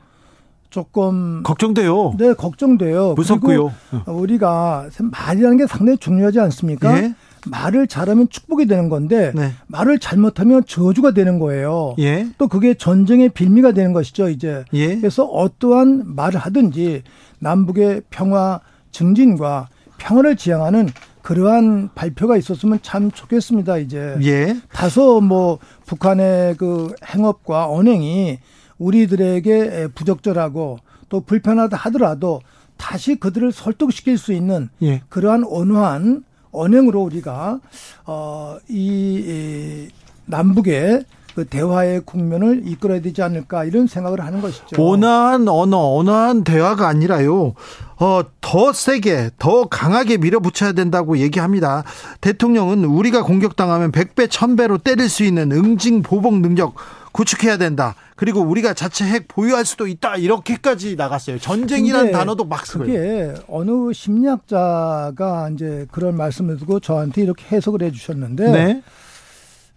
[0.69, 2.15] 조금 걱정돼요.
[2.17, 3.13] 네, 걱정돼요.
[3.13, 3.71] 무섭고요.
[4.07, 6.97] 우리가 말이라는 게 상당히 중요하지 않습니까?
[7.01, 7.15] 예?
[7.47, 9.51] 말을 잘하면 축복이 되는 건데 네.
[9.67, 11.95] 말을 잘못하면 저주가 되는 거예요.
[11.99, 12.27] 예?
[12.37, 14.65] 또 그게 전쟁의 빌미가 되는 것이죠, 이제.
[14.73, 14.97] 예?
[14.97, 17.03] 그래서 어떠한 말을 하든지
[17.39, 18.59] 남북의 평화
[18.95, 19.67] 증진과
[19.97, 20.87] 평화를 지향하는
[21.21, 24.15] 그러한 발표가 있었으면 참 좋겠습니다, 이제.
[24.21, 24.55] 예.
[24.71, 28.39] 다소 뭐 북한의 그 행업과 언행이
[28.77, 30.77] 우리들에게 부적절하고
[31.09, 32.41] 또 불편하다 하더라도
[32.77, 35.01] 다시 그들을 설득시킬 수 있는 예.
[35.09, 37.59] 그러한 온화한 언행으로 우리가
[38.05, 39.87] 어이 이
[40.25, 41.03] 남북의
[41.35, 44.81] 그 대화의 국면을 이끌어야 되지 않을까 이런 생각을 하는 것이죠.
[44.81, 47.53] 온화한 언어, 온화한 대화가 아니라요.
[47.97, 51.83] 어, 더 세게, 더 강하게 밀어붙여야 된다고 얘기합니다.
[52.21, 56.75] 대통령은 우리가 공격당하면 100배, 1000배로 때릴 수 있는 응징 보복 능력
[57.11, 57.95] 구축해야 된다.
[58.15, 60.15] 그리고 우리가 자체 핵 보유할 수도 있다.
[60.15, 61.37] 이렇게까지 나갔어요.
[61.39, 62.87] 전쟁이라는 단어도 막 쓰고요.
[62.87, 68.81] 그게 어느 심리학자가 이제 그런 말씀을 두고 저한테 이렇게 해석을 해 주셨는데 네.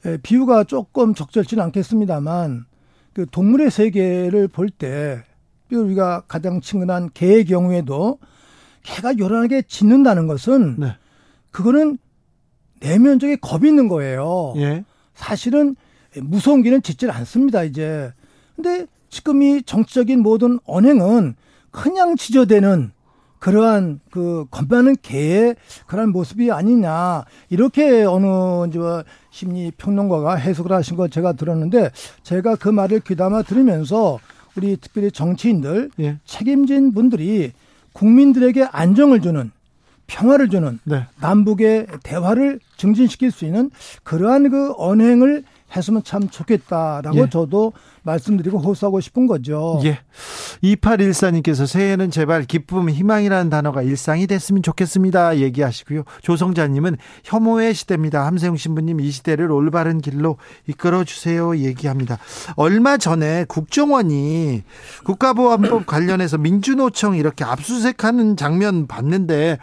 [0.07, 2.67] 예, 비유가 조금 적절치는 않겠습니다만
[3.15, 5.23] 그 동물의 세계를 볼 때
[5.73, 8.19] 우리가 가장 친근한 개의 경우에도
[8.85, 10.97] 개가 요란하게 짖는다는 것은 네.
[11.51, 11.99] 그거는
[12.81, 14.55] 내면적인 겁이 있는 거예요.
[14.57, 14.85] 예.
[15.15, 15.77] 사실은
[16.17, 18.13] 무서운 개는 짖질 않습니다, 이제.
[18.57, 21.35] 근데 지금 이 정치적인 모든 언행은
[21.71, 22.93] 그냥 지저대는
[23.39, 28.79] 그러한 그 겁나는 개의 그러한 모습이 아니냐 이렇게 어느 이제
[29.31, 31.91] 심리 평론가가 해석을 하신 거 제가 들었는데
[32.23, 34.19] 제가 그 말을 귀담아 들으면서
[34.57, 36.19] 우리 특별히 정치인들 예.
[36.25, 37.53] 책임진 분들이
[37.93, 39.51] 국민들에게 안정을 주는
[40.09, 41.07] 평화를 주는 네.
[41.21, 43.71] 남북의 대화를 증진시킬 수 있는
[44.03, 45.45] 그러한 그 언행을
[45.75, 47.29] 했으면 참 좋겠다라고 예.
[47.29, 49.81] 저도 말씀드리고 호소하고 싶은 거죠.
[49.85, 50.01] 예.
[50.63, 55.39] 2814님께서 새해에는 제발 기쁨, 희망이라는 단어가 일상이 됐으면 좋겠습니다.
[55.39, 56.05] 얘기하시고요.
[56.23, 58.27] 조성자님은 혐오의 시대입니다.
[58.27, 61.57] 함세웅 신부님 이 시대를 올바른 길로 이끌어 주세요.
[61.57, 62.19] 얘기합니다.
[62.57, 64.63] 얼마 전에 국정원이
[65.05, 69.59] 국가보안법 관련해서 민주노총 이렇게 압수수색하는 장면 봤는데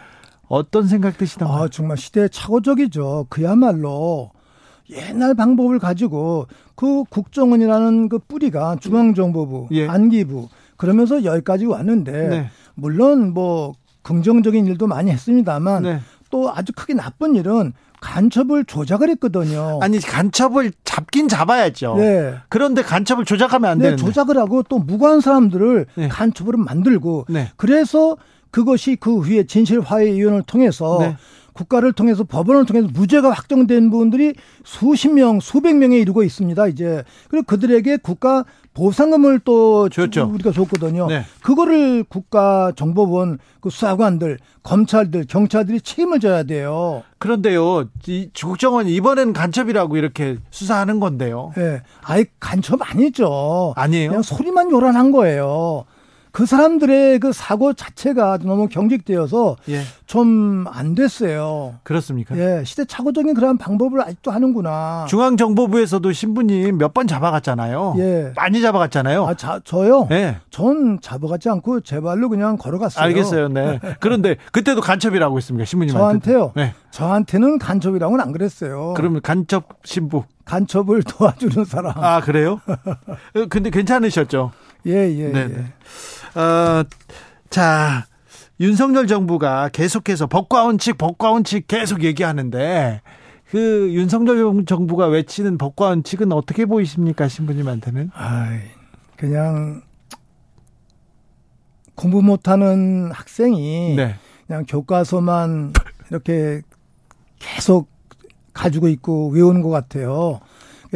[0.48, 1.52] 어떤 생각 드시나요?
[1.52, 3.26] 아, 정말 시대 착오적이죠.
[3.28, 4.30] 그야말로
[4.90, 9.88] 옛날 방법을 가지고 그 국정원이라는 그 뿌리가 중앙정보부, 예.
[9.88, 12.46] 안기부 그러면서 여기까지 왔는데 네.
[12.74, 13.72] 물론 뭐
[14.02, 16.00] 긍정적인 일도 많이 했습니다만 네.
[16.30, 19.78] 또 아주 크게 나쁜 일은 간첩을 조작을 했거든요.
[19.82, 21.96] 아니 간첩을 잡긴 잡아야죠.
[21.96, 22.34] 네.
[22.48, 24.02] 그런데 간첩을 조작하면 안 네, 되는데.
[24.04, 26.08] 조작을 하고 또 무고한 사람들을 네.
[26.08, 27.50] 간첩으로 만들고 네.
[27.56, 28.16] 그래서
[28.50, 31.16] 그것이 그 후에 진실화해위원을 통해서 네.
[31.56, 34.34] 국가를 통해서 법원을 통해서 무죄가 확정된 분들이
[34.64, 36.66] 수십 명, 수백 명에 이르고 있습니다.
[36.68, 38.44] 이제 그리고 그들에게 국가
[38.74, 40.30] 보상금을 또 줬죠.
[40.34, 41.06] 우리가 줬거든요.
[41.06, 41.22] 네.
[41.42, 47.02] 그거를 국가 정보원 그 수사관들, 검찰들, 경찰들이 책임을 져야 돼요.
[47.18, 51.52] 그런데요, 이 국정원 이번엔 간첩이라고 이렇게 수사하는 건데요.
[51.56, 51.60] 예.
[51.60, 51.82] 네.
[52.02, 53.72] 아예 간첩 아니죠.
[53.76, 54.10] 아니에요.
[54.10, 55.86] 그냥 소리만 요란한 거예요.
[56.36, 59.80] 그 사람들의 그 사고 자체가 너무 경직되어서 예.
[60.04, 61.76] 좀안 됐어요.
[61.82, 62.36] 그렇습니까?
[62.36, 65.06] 예, 시대착오적인 그런 방법을 아직도 하는구나.
[65.08, 67.94] 중앙정보부에서도 신부님 몇 번 잡아갔잖아요.
[67.98, 68.32] 예.
[68.36, 69.26] 많이 잡아갔잖아요.
[69.26, 70.08] 아, 자, 저요?
[70.10, 70.36] 예.
[70.50, 73.02] 전 잡아가지 않고 제 발로 그냥 걸어갔어요.
[73.02, 73.48] 알겠어요.
[73.48, 73.80] 네.
[74.00, 75.64] 그런데 그때도 간첩이라고 했습니까?
[75.64, 75.98] 신부님한테.
[76.32, 76.52] 저한테요?
[76.54, 76.74] 네.
[76.90, 78.92] 저한테는 간첩이라고는 안 그랬어요.
[78.94, 80.24] 그러면 간첩 신부.
[80.44, 81.94] 간첩을 도와주는 사람.
[81.96, 82.60] 아, 그래요?
[83.48, 84.52] 근데 괜찮으셨죠?
[84.86, 85.28] 예, 예.
[85.32, 85.48] 네.
[85.50, 85.64] 예.
[86.36, 86.84] 어,
[87.50, 88.06] 자,
[88.60, 93.00] 윤석열 정부가 계속해서 법과 원칙, 법과 원칙 계속 얘기하는데
[93.50, 98.10] 그 윤석열 정부가 외치는 법과 원칙은 어떻게 보이십니까, 신부님한테는?
[98.14, 98.50] 아,
[99.16, 99.82] 그냥
[101.94, 104.16] 공부 못하는 학생이 네.
[104.46, 105.72] 그냥 교과서만
[106.10, 106.60] 이렇게
[107.38, 107.88] 계속
[108.52, 110.40] 가지고 있고 외우는 것 같아요.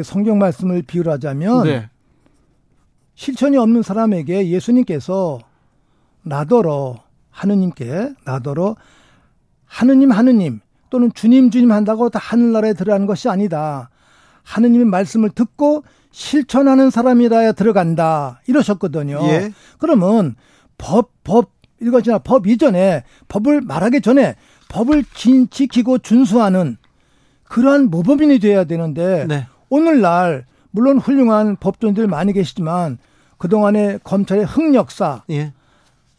[0.05, 1.89] 성경 말씀을 비유하자면 네.
[3.20, 5.40] 실천이 없는 사람에게 예수님께서
[6.22, 8.76] 나더러 하느님께 나더러
[9.66, 13.90] 하느님 하느님 또는 주님 주님 한다고 다 하늘나라에 들어가는 것이 아니다.
[14.42, 18.40] 하느님의 말씀을 듣고 실천하는 사람이라야 들어간다.
[18.46, 19.20] 이러셨거든요.
[19.24, 19.52] 예.
[19.76, 20.34] 그러면
[20.78, 21.50] 법, 법,
[21.82, 24.36] 이거지나 법 이전에 법을 말하기 전에
[24.70, 25.04] 법을
[25.50, 26.78] 지키고 준수하는
[27.44, 29.46] 그러한 모범인이 돼야 되는데 네.
[29.68, 32.96] 오늘날 물론 훌륭한 법조인들 많이 계시지만
[33.41, 35.53] 그동안의 검찰의 흑역사 예.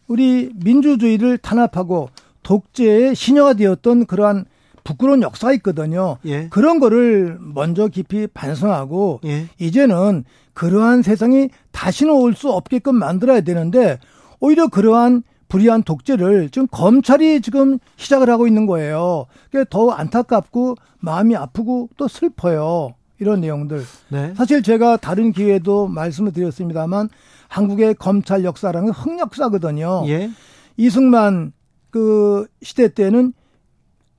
[0.08, 2.10] 우리 민주주의를 탄압하고
[2.44, 4.46] 독재의 신여가 되었던 그러한
[4.84, 6.18] 부끄러운 역사가 있거든요.
[6.26, 6.48] 예.
[6.50, 9.46] 그런 거를 먼저 깊이 반성하고 예.
[9.60, 14.00] 이제는 그러한 세상이 다시는 올 수 없게끔 만들어야 되는데
[14.40, 19.28] 오히려 그러한 불의한 독재를 지금 검찰이 지금 시작을 하고 있는 거예요.
[19.52, 22.96] 그게 더 안타깝고 마음이 아프고 또 슬퍼요.
[23.22, 23.84] 이런 내용들.
[24.10, 24.34] 네.
[24.36, 27.08] 사실 제가 다른 기회에도 말씀을 드렸습니다만
[27.48, 30.06] 한국의 검찰 역사라는 흑역사거든요.
[30.08, 30.32] 예.
[30.76, 31.54] 이승만
[31.92, 33.34] 그 시대 때는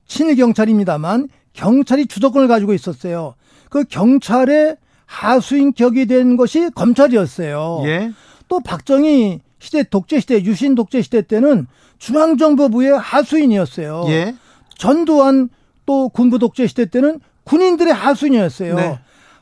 [0.07, 3.35] 친일 경찰입니다만 경찰이 주도권을 가지고 있었어요.
[3.69, 7.81] 그 경찰의 하수인 격이 된 것이 검찰이었어요.
[7.83, 8.13] 예.
[8.47, 14.05] 또 박정희 시대 독재 시대 유신 독재 시대 때는 중앙정보부의 하수인이었어요.
[14.07, 14.35] 예.
[14.77, 15.49] 전두환
[15.85, 18.75] 또 군부 독재 시대 때는 군인들의 하수인이었어요.
[18.75, 18.99] 네.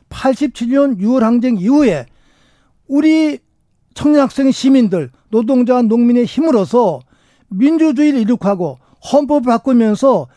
[0.08, 2.06] 87년 6월 항쟁 이후에
[2.86, 3.38] 우리
[3.94, 7.00] 청년 학생 시민들 노동자와 농민의 힘으로서
[7.48, 8.78] 민주주의를 이룩하고
[9.12, 10.28] 헌법을 바꾸면서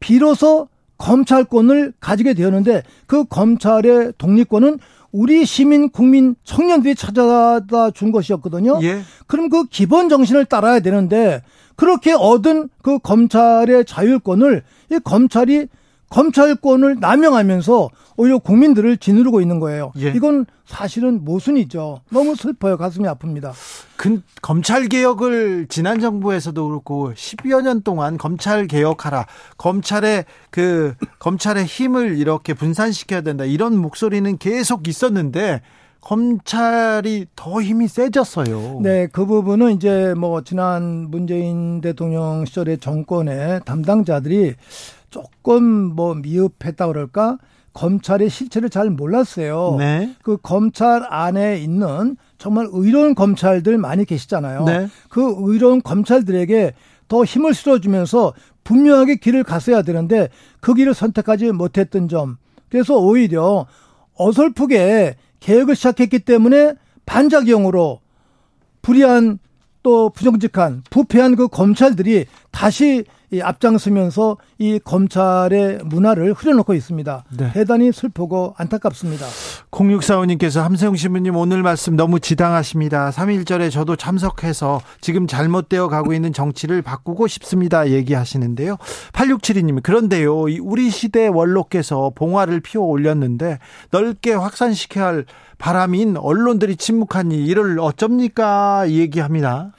[0.00, 4.78] 비로소 검찰권을 가지게 되었는데 그 검찰의 독립권은
[5.10, 8.80] 우리 시민, 국민, 청년들이 찾아다 준 것이었거든요.
[8.82, 9.02] 예.
[9.26, 11.42] 그럼 그 기본 정신을 따라야 되는데
[11.76, 15.68] 그렇게 얻은 그 검찰의 자율권을 이 검찰이
[16.12, 17.88] 검찰권을 남용하면서
[18.18, 19.92] 오히려 국민들을 지누르고 있는 거예요.
[19.98, 20.12] 예.
[20.14, 22.00] 이건 사실은 모순이죠.
[22.10, 22.76] 너무 슬퍼요.
[22.76, 23.52] 가슴이 아픕니다.
[23.96, 29.26] 그, 검찰 개혁을 지난 정부에서도 그렇고 10여 년 동안 검찰 개혁하라.
[29.56, 33.44] 검찰의 그 검찰의 힘을 이렇게 분산시켜야 된다.
[33.44, 35.62] 이런 목소리는 계속 있었는데
[36.02, 38.80] 검찰이 더 힘이 세졌어요.
[38.82, 44.56] 네, 그 부분은 이제 뭐 지난 문재인 대통령 시절의 정권의 담당자들이
[45.12, 47.38] 조금 뭐 미흡했다 그럴까?
[47.74, 49.76] 검찰의 실체를 잘 몰랐어요.
[49.78, 50.14] 네.
[50.22, 54.64] 그 검찰 안에 있는 정말 의로운 검찰들 많이 계시잖아요.
[54.64, 54.88] 네.
[55.08, 56.74] 그 의로운 검찰들에게
[57.08, 58.32] 더 힘을 실어주면서
[58.64, 60.28] 분명하게 길을 갔어야 되는데
[60.60, 62.36] 그 길을 선택하지 못했던 점.
[62.68, 63.66] 그래서 오히려
[64.14, 66.74] 어설프게 개혁을 시작했기 때문에
[67.06, 68.00] 반작용으로
[68.80, 69.38] 불의한
[69.82, 77.24] 또 부정직한 부패한 그 검찰들이 다시 이 앞장서면서 이 검찰의 문화를 흐려놓고 있습니다.
[77.38, 77.52] 네.
[77.52, 79.24] 대단히 슬프고 안타깝습니다.
[79.70, 83.10] 0645님께서 함세용 신부님 오늘 말씀 너무 지당하십니다.
[83.10, 87.88] 3.1절에 저도 참석해서 지금 잘못되어 가고 있는 정치를 바꾸고 싶습니다.
[87.88, 88.76] 얘기하시는데요.
[89.12, 90.42] 8672님 그런데요.
[90.60, 93.58] 우리 시대 원로께서 봉화를 피워 올렸는데
[93.90, 95.24] 넓게 확산시켜야 할
[95.56, 98.90] 바람인 언론들이 침묵하니 이를 어쩝니까?
[98.90, 99.72] 얘기합니다.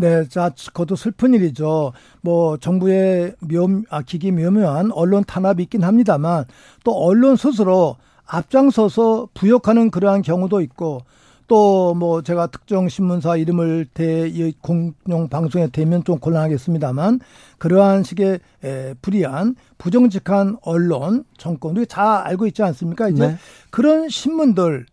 [0.00, 1.92] 네, 자, 그것도 슬픈 일이죠.
[2.22, 6.44] 뭐 정부의 묘, 아, 기기 묘묘한 언론 탄압이 있긴 합니다만
[6.84, 7.96] 또 언론 스스로
[8.26, 11.02] 앞장서서 부역하는 그러한 경우도 있고
[11.46, 14.30] 또 뭐 제가 특정 신문사 이름을 대
[14.62, 17.20] 공용 방송에 대면 좀 곤란하겠습니다만
[17.58, 23.08] 그러한 식의 에, 불이한 부정직한 언론 정권도 잘 알고 있지 않습니까?
[23.08, 23.36] 이제 네.
[23.70, 24.86] 그런 신문들을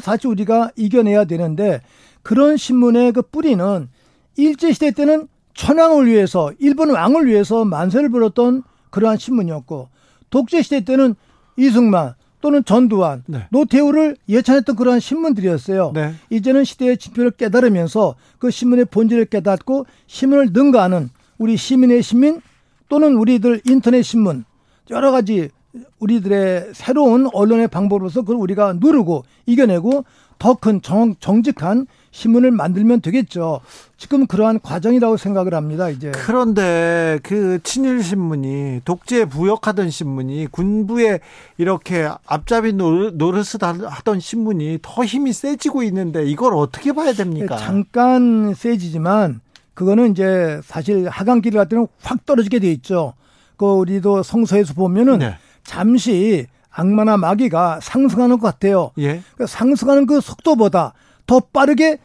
[0.00, 1.80] 사실 우리가 이겨내야 되는데
[2.22, 3.88] 그런 신문의 그 뿌리는
[4.36, 9.88] 일제시대 때는 천황을 위해서 일본 왕을 위해서 만세를 불었던 그러한 신문이었고
[10.30, 11.14] 독재시대 때는
[11.56, 13.46] 이승만 또는 전두환, 네.
[13.50, 15.92] 노태우를 예찬했던 그러한 신문들이었어요.
[15.94, 16.14] 네.
[16.30, 22.40] 이제는 시대의 진표를 깨달으면서 그 신문의 본질을 깨닫고 신문을 능가하는 우리 시민의 시민
[22.88, 24.44] 또는 우리들 인터넷 신문
[24.88, 25.50] 여러 가지
[25.98, 30.04] 우리들의 새로운 언론의 방법으로서 그걸 우리가 누르고 이겨내고
[30.38, 33.60] 더 큰 정직한 신문을 만들면 되겠죠.
[33.96, 35.88] 지금 그러한 과정이라고 생각을 합니다.
[35.88, 41.20] 이제 그런데 그 친일 신문이 독재 부역하던 신문이 군부에
[41.58, 47.56] 이렇게 앞잡이 노릇을 하던 신문이 더 힘이 세지고 있는데 이걸 어떻게 봐야 됩니까?
[47.56, 49.40] 잠깐 세지지만
[49.74, 53.14] 그거는 이제 사실 하강길을 갈 때는 확 떨어지게 돼 있죠.
[53.56, 55.36] 그 우리도 성서에서 보면은 네.
[55.64, 58.90] 잠시 악마나 마귀가 상승하는 것 같아요.
[58.98, 59.22] 예.
[59.36, 60.94] 그 상승하는 그 속도보다
[61.30, 61.98] 더 빠르게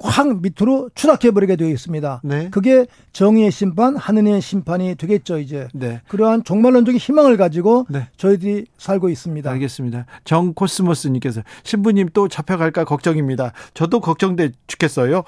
[0.00, 2.22] 확 밑으로 추락해 버리게 되어 있습니다.
[2.24, 2.48] 네.
[2.50, 5.68] 그게 정의의 심판, 하느님의 심판이 되겠죠, 이제.
[5.72, 6.00] 네.
[6.08, 8.08] 그러한 종말론적인 희망을 가지고 네.
[8.16, 9.48] 저희들이 살고 있습니다.
[9.48, 10.06] 알겠습니다.
[10.24, 13.52] 정 코스모스님께서 신부님 또 잡혀갈까 걱정입니다.
[13.74, 15.22] 저도 걱정돼 죽겠어요.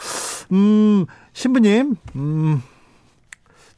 [0.50, 2.60] 음, 신부님, 음,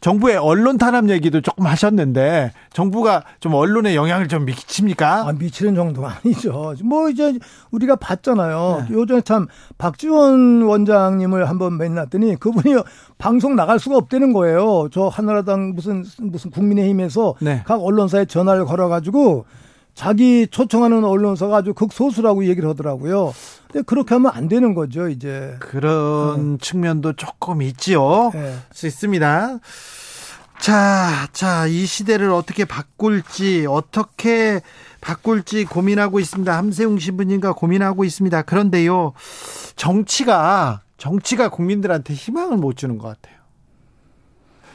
[0.06, 5.26] 정부의 언론 탄압 얘기도 조금 하셨는데 정부가 좀 언론에 영향을 좀 미칩니까?
[5.26, 6.74] 아, 미치는 정도가 아니죠.
[6.84, 7.36] 뭐 이제
[7.72, 8.84] 우리가 봤잖아요.
[8.88, 8.94] 네.
[8.94, 9.48] 요즘 참
[9.78, 12.76] 박지원 원장님을 한번 만났더니 그분이
[13.18, 14.88] 방송 나갈 수가 없다는 거예요.
[14.92, 17.62] 저 한나라당 무슨 무슨 국민의힘에서 네.
[17.66, 19.44] 각 언론사에 전화를 걸어가지고
[19.96, 23.32] 자기 초청하는 언론사가 아주 극소수라고 얘기를 하더라고요.
[23.72, 25.56] 근데 그렇게 하면 안 되는 거죠, 이제.
[25.58, 26.58] 그런 네.
[26.60, 28.30] 측면도 조금 있지요.
[28.32, 28.54] 네.
[28.72, 29.58] 수 있습니다.
[30.60, 34.60] 자, 자, 이 시대를 어떻게 바꿀지, 어떻게
[35.00, 36.56] 바꿀지 고민하고 있습니다.
[36.56, 38.42] 함세웅 신부님과 고민하고 있습니다.
[38.42, 39.12] 그런데요,
[39.76, 43.36] 정치가, 정치가 국민들한테 희망을 못 주는 것 같아요.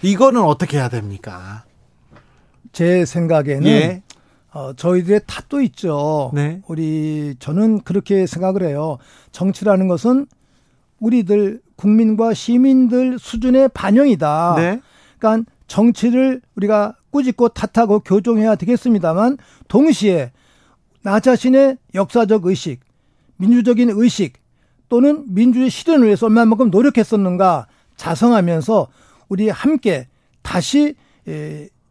[0.01, 1.65] 이거는 어떻게 해야 됩니까?
[2.71, 4.03] 제 생각에는 예.
[4.53, 6.32] 어, 저희들의 탓도 있죠.
[6.34, 6.61] 네.
[6.67, 8.97] 우리 저는 그렇게 생각을 해요.
[9.32, 10.27] 정치라는 것은
[10.99, 14.53] 우리들 국민과 시민들 수준의 반영이다.
[14.57, 14.82] 네.
[15.17, 19.38] 그러니까 정치를 우리가 꾸짖고 탓하고 교정해야 되겠습니다만
[19.69, 20.34] 동시에
[21.01, 22.82] 나 자신의 역사적 의식,
[23.38, 24.34] 민주적인 의식
[24.89, 28.88] 또는 민주의 실현을 위해서 얼마만큼 노력했었는가 자성하면서
[29.30, 30.09] 우리 함께
[30.41, 30.95] 다시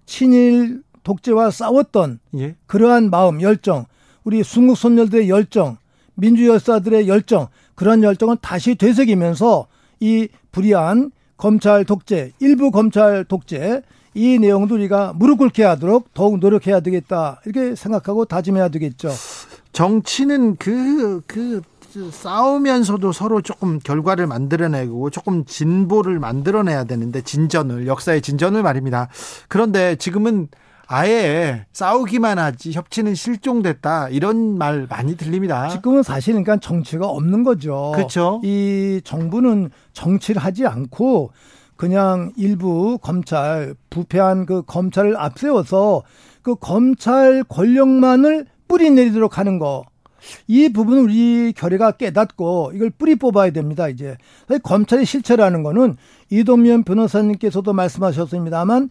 [0.04, 2.56] 친일 독재와 싸웠던 예.
[2.66, 3.86] 그러한 마음, 열정,
[4.24, 5.78] 우리 순국 선열들의 열정,
[6.14, 9.68] 민주 열사들의 열정, 그런 열정을 다시 되새기면서
[10.00, 13.80] 이 불의한 검찰 독재, 일부 검찰 독재
[14.12, 19.08] 이 내용도 우리가 무릎 꿇게 하도록 더욱 노력해야 되겠다 이렇게 생각하고 다짐해야 되겠죠.
[19.72, 21.62] 정치는 그, 그,
[22.12, 29.08] 싸우면서도 서로 조금 결과를 만들어내고 조금 진보를 만들어내야 되는데 진전을 역사의 진전을 말입니다.
[29.48, 30.48] 그런데 지금은
[30.92, 35.68] 아예 싸우기만 하지 협치는 실종됐다 이런 말 많이 들립니다.
[35.68, 37.92] 지금은 사실 그러니까 정치가 없는 거죠.
[37.94, 38.40] 그렇죠.
[38.42, 41.30] 이 정부는 정치를 하지 않고
[41.76, 46.02] 그냥 일부 검찰 부패한 그 검찰을 앞세워서
[46.42, 49.84] 그 검찰 권력만을 뿌리 내리도록 하는 거.
[50.48, 54.16] 이 부분은 우리 결의가 깨닫고 이걸 뿌리 뽑아야 됩니다, 이제.
[54.64, 55.96] 검찰의 실체라는 거는
[56.30, 58.90] 이동면 변호사님께서도 말씀하셨습니다만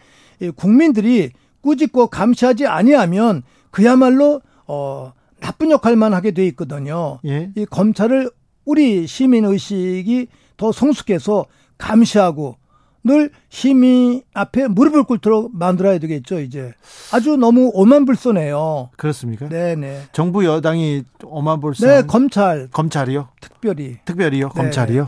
[0.56, 1.32] 국민들이
[1.62, 7.20] 꾸짖고 감시하지 아니하면 그야말로 어 나쁜 역할만 하게 돼 있거든요.
[7.26, 7.52] 예.
[7.56, 8.30] 이 검찰을
[8.66, 11.46] 우리 시민 의식이 더 성숙해서
[11.78, 12.58] 감시하고
[13.04, 16.74] 늘 시민 앞에 무릎을 꿇도록 만들어야 되겠죠, 이제.
[17.14, 18.90] 아주 너무 오만불손해요.
[18.98, 19.48] 그렇습니까?
[19.48, 20.10] 네네.
[20.12, 21.88] 정부 여당이 오만불손.
[21.88, 22.68] 네, 검찰.
[22.72, 23.30] 검찰이요?
[23.40, 23.98] 특별히.
[24.04, 24.50] 특별히요?
[24.50, 24.54] 네.
[24.54, 25.08] 검찰이요?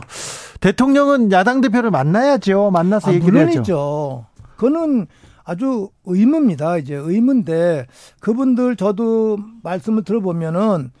[0.60, 2.70] 대통령은 야당 대표를 만나야죠.
[2.70, 3.58] 만나서 아, 얘기를 물론이죠.
[3.60, 4.26] 해야죠.
[4.56, 5.06] 그거는
[5.44, 6.78] 아주 의무입니다.
[6.78, 7.86] 이제 의무인데
[8.20, 10.92] 그분들 저도 말씀을 들어보면은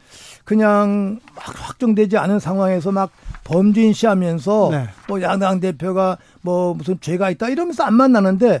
[0.44, 3.10] 그냥 막 확정되지 않은 상황에서 막
[3.44, 4.88] 범죄인 시하면서 네.
[5.06, 8.60] 또 야당 대표가 뭐 무슨 죄가 있다 이러면서 안 만나는데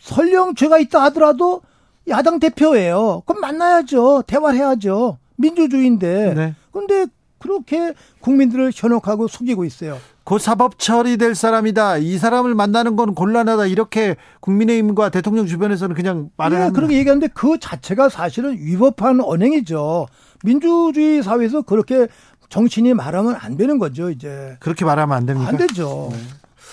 [0.00, 1.62] 설령 죄가 있다 하더라도
[2.08, 3.22] 야당 대표예요.
[3.26, 4.24] 그럼 만나야죠.
[4.26, 5.18] 대화를 해야죠.
[5.36, 6.34] 민주주의인데.
[6.34, 6.54] 네.
[6.72, 7.06] 근데
[7.42, 9.98] 그렇게 국민들을 현혹하고 속이고 있어요.
[10.24, 11.98] 곧 사법 처리될 사람이다.
[11.98, 13.66] 이 사람을 만나는 건 곤란하다.
[13.66, 20.06] 이렇게 국민의힘과 대통령 주변에서는 그냥 말을 네, 그렇게 얘기하는데 그 자체가 사실은 위법한 언행이죠.
[20.44, 22.06] 민주주의 사회에서 그렇게
[22.48, 24.56] 정치인이 말하면 안 되는 거죠, 이제.
[24.60, 25.48] 그렇게 말하면 안 됩니까?
[25.48, 26.10] 안 되죠.
[26.12, 26.18] 네.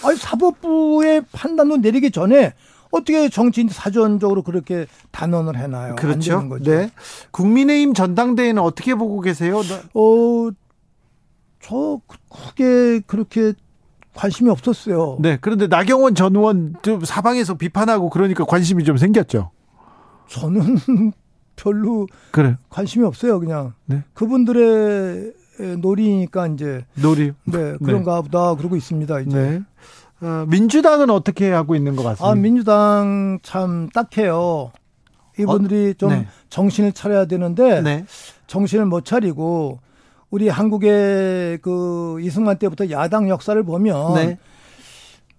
[0.04, 2.54] 아니, 사법부의 판단도 내리기 전에
[2.92, 5.96] 어떻게 정치인 사전적으로 그렇게 단언을 해놔요?
[5.96, 6.42] 그렇죠.
[6.62, 6.90] 네.
[7.32, 9.60] 국민의힘 전당대회는 어떻게 보고 계세요?
[9.94, 10.50] 어,
[11.62, 13.54] 저 크게 그렇게
[14.16, 15.18] 관심이 없었어요.
[15.22, 15.38] 네.
[15.40, 19.52] 그런데 나경원 전 의원 좀 사방에서 비판하고 그러니까 관심이 좀 생겼죠.
[20.28, 20.78] 저는
[21.56, 22.58] 별로 그래.
[22.70, 23.40] 관심이 없어요.
[23.40, 24.04] 그냥 네.
[24.14, 25.34] 그분들의
[25.78, 28.22] 놀이니까 이제 놀이 네 그런가 네.
[28.22, 29.20] 보다 그러고 있습니다.
[29.22, 29.62] 이제 네.
[30.22, 32.28] 어, 민주당은 어떻게 하고 있는 것 같습니다.
[32.28, 34.72] 아 민주당 참 딱해요.
[35.38, 35.94] 이분들이 어?
[35.94, 36.28] 좀 네.
[36.50, 38.06] 정신을 차려야 되는데 네.
[38.48, 39.80] 정신을 못 차리고
[40.30, 44.38] 우리 한국의 그 이승만 때부터 야당 역사를 보면 네.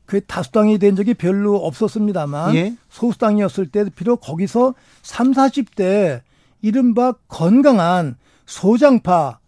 [0.06, 2.74] 그 다수당이 된 적이 별로 없었습니다만 예.
[2.88, 6.22] 소수당이었을 때 비록 거기서 3, 40대
[6.62, 9.38] 이른바 건강한 소장파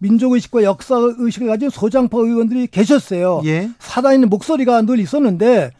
[0.00, 3.40] 민족의식과 역사의식을 가진 소장파 의원들이 계셨어요.
[3.44, 3.70] 예.
[3.78, 5.70] 살아있는 목소리가 늘 있었는데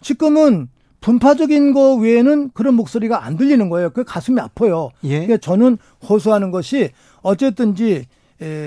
[0.00, 0.68] 지금은
[1.00, 3.90] 분파적인 거 외에는 그런 목소리가 안 들리는 거예요.
[3.90, 4.90] 그 가슴이 아파요.
[5.04, 5.26] 예.
[5.26, 5.76] 그러니까 저는
[6.08, 6.90] 호소하는 것이
[7.22, 8.06] 어쨌든지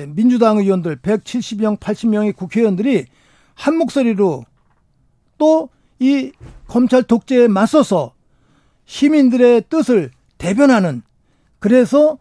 [0.10, 3.06] 민주당 의원들 170명, 80명의 국회의원들이
[3.56, 4.44] 한 목소리로
[5.38, 6.32] 또 이
[6.68, 8.14] 검찰 독재에 맞서서
[8.86, 11.02] 시민들의 뜻을 대변하는
[11.60, 12.18] 그래서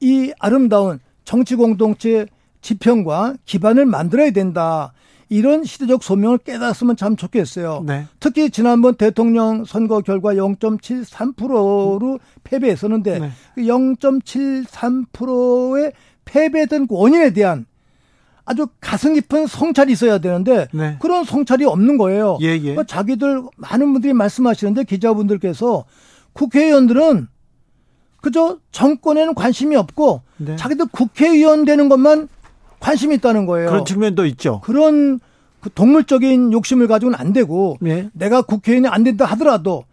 [0.00, 2.26] 이 아름다운 정치 공동체
[2.60, 4.92] 지평과 기반을 만들어야 된다.
[5.28, 7.84] 이런 시대적 소명을 깨달았으면 참 좋겠어요.
[7.86, 8.06] 네.
[8.20, 13.30] 특히 지난번 대통령 선거 결과 0.73%로 패배했었는데 네.
[13.56, 17.66] 0.73%의 그 패배된 원인에 대한
[18.44, 20.96] 아주 가슴 깊은 성찰이 있어야 되는데 네.
[21.00, 22.38] 그런 성찰이 없는 거예요.
[22.42, 22.60] 예, 예.
[22.60, 25.84] 그러니까 자기들 많은 분들이 말씀하시는데 기자분들께서
[26.34, 27.28] 국회의원들은
[28.24, 30.56] 그저 정권에는 관심이 없고 네.
[30.56, 32.28] 자기들 국회의원 되는 것만
[32.80, 33.68] 관심이 있다는 거예요.
[33.68, 34.62] 그런 측면도 있죠.
[34.64, 35.20] 그런
[35.60, 38.08] 그 동물적인 욕심을 가지고는 안 되고 네.
[38.14, 39.84] 내가 국회의원이 안 된다 하더라도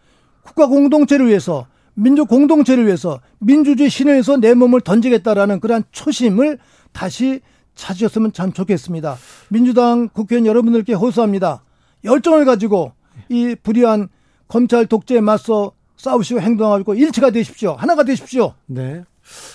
[0.43, 6.57] 국가 공동체를 위해서 민족 공동체를 위해서 민주주의 위해서 내 몸을 던지겠다라는 그러한 초심을
[6.93, 7.41] 다시
[7.75, 9.17] 찾으셨으면 참 좋겠습니다.
[9.49, 11.65] 민주당 국회의원 여러분들께 호소합니다.
[12.05, 12.93] 열정을 가지고
[13.27, 14.07] 이 불의한
[14.47, 17.73] 검찰 독재에 맞서 싸우시고 행동하고 일치가 되십시오.
[17.73, 18.55] 하나가 되십시오.
[18.65, 19.03] 네.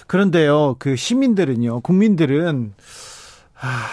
[0.06, 2.72] 그런데요, 그 시민들은요, 국민들은,
[3.60, 3.86] 아,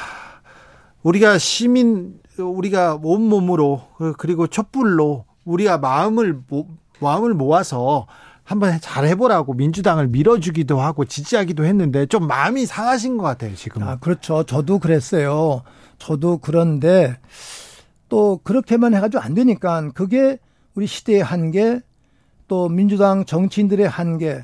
[1.02, 3.82] 우리가 시민, 우리가 온 몸으로,
[4.20, 6.42] 그리고 촛불로 우리가 마음을,
[7.00, 8.06] 마음을 모아서
[8.44, 13.84] 한번 잘 해보라고 민주당을 밀어주기도 하고 지지하기도 했는데 좀 마음이 상하신 것 같아요 지금.
[13.84, 14.44] 아 그렇죠.
[14.44, 15.64] 저도 그랬어요.
[15.98, 17.18] 저도 그런데
[18.10, 20.40] 또 그렇게만 해가지고 안 되니까 그게
[20.76, 21.80] 우리 시대의 한계,
[22.54, 24.44] 또 민주당 정치인들의 한계,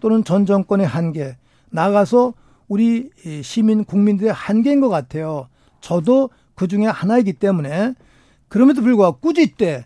[0.00, 1.36] 또는 전 정권의 한계,
[1.68, 2.32] 나가서
[2.66, 3.10] 우리
[3.42, 5.48] 시민 국민들의 한계인 것 같아요.
[5.82, 7.92] 저도 그 중에 하나이기 때문에
[8.48, 9.84] 그럼에도 불구하고 꾸짖 때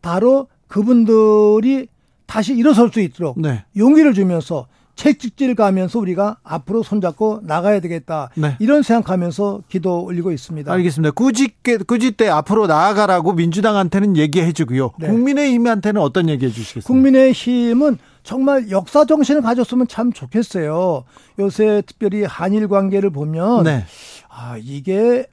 [0.00, 1.88] 바로 그분들이
[2.24, 3.62] 다시 일어설 수 있도록 네.
[3.76, 8.30] 용기를 주면서 책찍질 가면서 우리가 앞으로 손잡고 나가야 되겠다.
[8.36, 8.56] 네.
[8.60, 10.70] 이런 생각하면서 기도 올리고 있습니다.
[10.70, 11.12] 알겠습니다.
[11.12, 14.90] 꾸짖게, 꾸짖때 앞으로 나아가라고 민주당한테는 얘기해 주고요.
[14.98, 15.08] 네.
[15.08, 16.86] 국민의힘한테는 어떤 얘기해 주시겠습니까?
[16.86, 21.04] 국민의힘은 정말 역사 정신을 가졌으면 참 좋겠어요.
[21.38, 23.84] 요새 특별히 한일 관계를 보면 네.
[24.28, 25.26] 아, 이게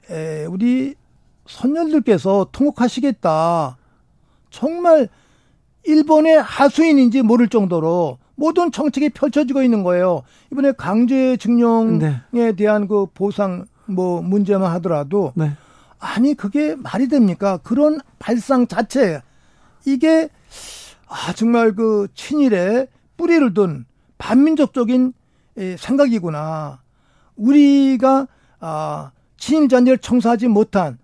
[0.48, 0.94] 우리
[1.46, 3.76] 선녀들께서 통곡하시겠다.
[4.50, 5.08] 정말
[5.84, 10.22] 일본의 하수인인지 모를 정도로 모든 정책이 펼쳐지고 있는 거예요.
[10.50, 12.52] 이번에 강제징용에 네.
[12.56, 15.52] 대한 그 보상 뭐 문제만 하더라도 네.
[15.98, 17.58] 아니 그게 말이 됩니까?
[17.62, 19.20] 그런 발상 자체
[19.84, 20.30] 이게
[21.06, 22.88] 아 정말 그 친일의
[23.18, 23.84] 뿌리를 둔
[24.16, 25.12] 반민족적인
[25.76, 26.80] 생각이구나.
[27.36, 28.26] 우리가
[28.58, 30.96] 아 친일 잔재를 청소하지 못한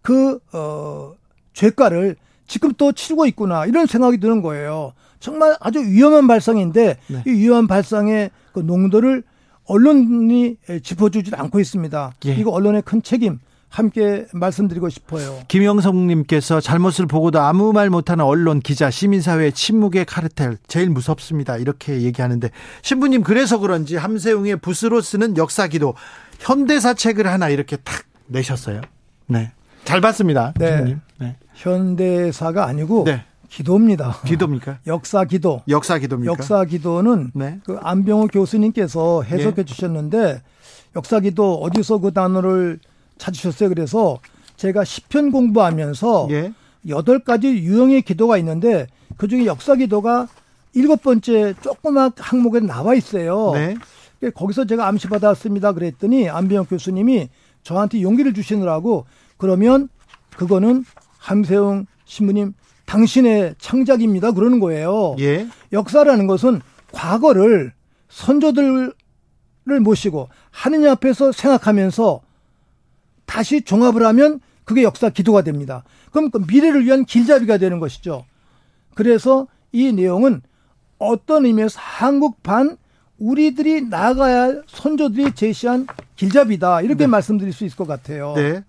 [0.00, 1.12] 그 어
[1.52, 2.16] 죄가를
[2.46, 4.94] 지금 또 치르고 있구나 이런 생각이 드는 거예요.
[5.20, 7.22] 정말 아주 위험한 발상인데 네.
[7.26, 9.22] 이 위험한 발상의 그 농도를
[9.64, 12.12] 언론이 짚어주지 않고 있습니다.
[12.26, 12.34] 예.
[12.34, 13.38] 이거 언론의 큰 책임
[13.68, 15.40] 함께 말씀드리고 싶어요.
[15.48, 21.58] 김영성님께서 잘못을 보고도 아무 말 못하는 언론, 기자, 시민사회 침묵의 카르텔 제일 무섭습니다.
[21.58, 22.50] 이렇게 얘기하는데
[22.80, 25.94] 신부님 그래서 그런지 함세웅의 붓으로 쓰는 역사기도
[26.38, 28.80] 현대사 책을 하나 이렇게 탁 내셨어요.
[29.26, 29.52] 네.
[29.84, 30.54] 잘 봤습니다.
[30.58, 30.96] 네.
[31.18, 31.36] 네.
[31.54, 33.24] 현대사가 아니고 네.
[33.48, 34.20] 기도입니다.
[34.24, 34.78] 기도입니까?
[34.86, 35.62] 역사 기도.
[35.68, 36.32] 역사 기도입니까?
[36.32, 37.60] 역사 기도는 네.
[37.64, 39.64] 그 안병호 교수님께서 해석해 네.
[39.64, 40.42] 주셨는데
[40.96, 42.78] 역사 기도 어디서 그 단어를
[43.18, 43.68] 찾으셨어요?
[43.70, 44.18] 그래서
[44.56, 46.52] 제가 시편 공부하면서 예.
[46.88, 50.28] 여덟 가지 유형의 기도가 있는데 그 중에 역사 기도가
[50.74, 53.52] 일곱 번째 조그맣 항목에 나와 있어요.
[53.54, 53.76] 네.
[54.34, 55.72] 거기서 제가 암시 받았습니다.
[55.72, 57.28] 그랬더니 안병호 교수님이
[57.62, 59.06] 저한테 용기를 주시느라고
[59.36, 59.88] 그러면
[60.36, 60.84] 그거는
[61.18, 62.54] 함세웅 신부님
[62.88, 64.32] 당신의 창작입니다.
[64.32, 65.14] 그러는 거예요.
[65.18, 65.46] 예.
[65.72, 67.72] 역사라는 것은 과거를
[68.08, 68.94] 선조들을
[69.82, 72.22] 모시고 하느님 앞에서 생각하면서
[73.26, 75.84] 다시 종합을 하면 그게 역사 기도가 됩니다.
[76.10, 78.24] 그럼 그 미래를 위한 길잡이가 되는 것이죠.
[78.94, 80.40] 그래서 이 내용은
[80.98, 82.78] 어떤 의미에서 한국판
[83.18, 85.86] 우리들이 나가야 할 선조들이 제시한
[86.16, 87.06] 길잡이다 이렇게 네.
[87.06, 88.32] 말씀드릴 수 있을 것 같아요.
[88.34, 88.64] 네.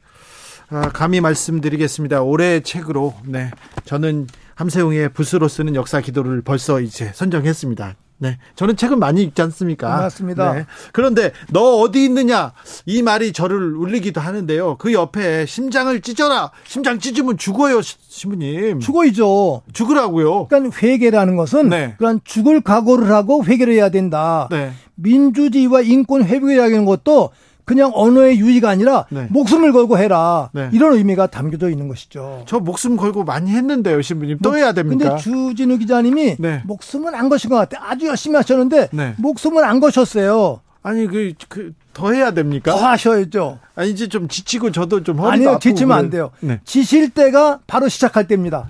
[0.71, 2.21] 아, 감히 말씀드리겠습니다.
[2.21, 3.49] 올해 책으로 네
[3.85, 7.95] 저는 함세웅의 붓으로 쓰는 역사 기도를 벌써 이제 선정했습니다.
[8.21, 8.37] 네.
[8.55, 9.87] 저는 책은 많이 읽지 않습니까?
[9.87, 10.53] 맞습니다.
[10.53, 10.65] 네.
[10.91, 12.51] 그런데 너 어디 있느냐?
[12.85, 14.75] 이 말이 저를 울리기도 하는데요.
[14.77, 16.51] 그 옆에 심장을 찢어라.
[16.65, 18.81] 심장 찢으면 죽어요, 신부님.
[18.81, 19.61] 죽어이죠.
[19.71, 20.47] 죽으라고요.
[20.47, 21.95] 그러니까 회계라는 것은 네.
[21.97, 24.49] 그런 죽을 각오를 하고 회계를 해야 된다.
[24.51, 24.73] 네.
[24.95, 27.29] 민주주의와 인권 회복이라는 것도
[27.69, 29.27] 그냥 언어의 유의가 아니라 네.
[29.29, 30.49] 목숨을 걸고 해라.
[30.53, 30.71] 네.
[30.73, 32.41] 이런 의미가 담겨져 있는 것이죠.
[32.47, 34.39] 저 목숨 걸고 많이 했는데요, 신부님.
[34.41, 35.09] 또 뭐, 해야 됩니까?
[35.09, 36.63] 근데 주진우 기자님이 네.
[36.65, 37.79] 목숨은 안 거신 것 같아.
[37.87, 39.13] 아주 열심히 하셨는데 네.
[39.19, 40.61] 목숨은 안 거셨어요.
[40.81, 42.71] 아니 그, 그, 더 해야 됩니까?
[42.71, 43.59] 더 하셔야죠.
[43.75, 46.31] 아니, 이제 좀 지치고 저도 좀 허리도 아니요, 지치면 안 돼요.
[46.39, 46.61] 네.
[46.65, 48.67] 지실 때가 바로 시작할 때입니다.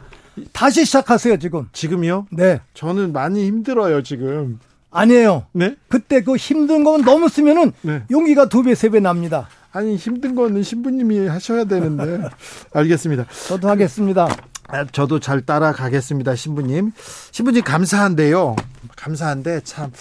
[0.51, 1.69] 다시 시작하세요, 지금.
[1.71, 2.25] 지금요?
[2.31, 2.59] 네.
[2.73, 4.59] 저는 많이 힘들어요, 지금.
[4.91, 5.45] 아니에요.
[5.53, 5.75] 네?
[5.87, 8.03] 그때 그 힘든 거면 너무 쓰면은 네.
[8.09, 9.47] 용기가 두 배, 세 배 납니다.
[9.71, 12.27] 아니, 힘든 거는 신부님이 하셔야 되는데.
[12.73, 13.25] 알겠습니다.
[13.47, 14.27] 저도 하겠습니다.
[14.67, 16.91] 아, 저도 잘 따라가겠습니다, 신부님.
[17.31, 18.55] 신부님 감사한데요.
[18.95, 19.91] 감사한데 참,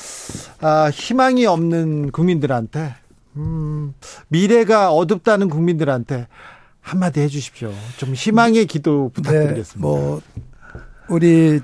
[0.60, 2.94] 아, 희망이 없는 국민들한테,
[3.36, 3.94] 음,
[4.28, 6.28] 미래가 어둡다는 국민들한테
[6.80, 7.70] 한마디 해 주십시오.
[7.98, 9.74] 좀 희망의 기도 부탁드리겠습니다.
[9.74, 10.22] 네, 뭐,
[11.08, 11.60] 우리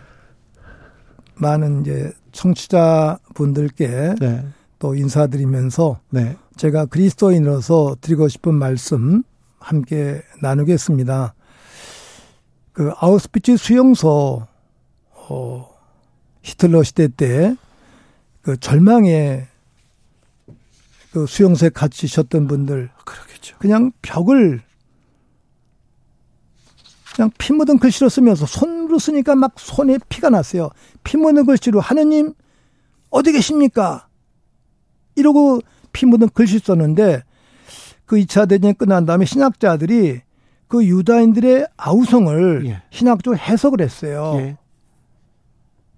[1.36, 4.44] 많은 이제 청취자 분들께 네.
[4.78, 6.36] 또 인사드리면서 네.
[6.56, 9.22] 제가 그리스도인으로서 드리고 싶은 말씀
[9.58, 11.34] 함께 나누겠습니다.
[12.72, 14.46] 그 아우스피츠 수용소
[15.28, 15.68] 어
[16.42, 17.56] 히틀러 시대 때
[18.44, 19.46] 그 절망의
[21.12, 23.56] 그 수용소에 갇히셨던 분들 그렇겠죠.
[23.58, 24.62] 그냥 벽을
[27.14, 30.70] 그냥 피 묻은 글씨로 쓰면서 손으로 쓰니까 막 손에 피가 났어요.
[31.04, 32.34] 피 묻은 글씨로 하느님
[33.10, 34.08] 어디 계십니까?
[35.14, 35.60] 이러고
[35.92, 37.22] 피 묻은 글씨 썼는데
[38.04, 40.22] 그 2차 대전이 끝난 다음에 신학자들이
[40.66, 42.82] 그 유다인들의 아우성을 예.
[42.90, 44.34] 신학적으로 해석을 했어요.
[44.38, 44.56] 예.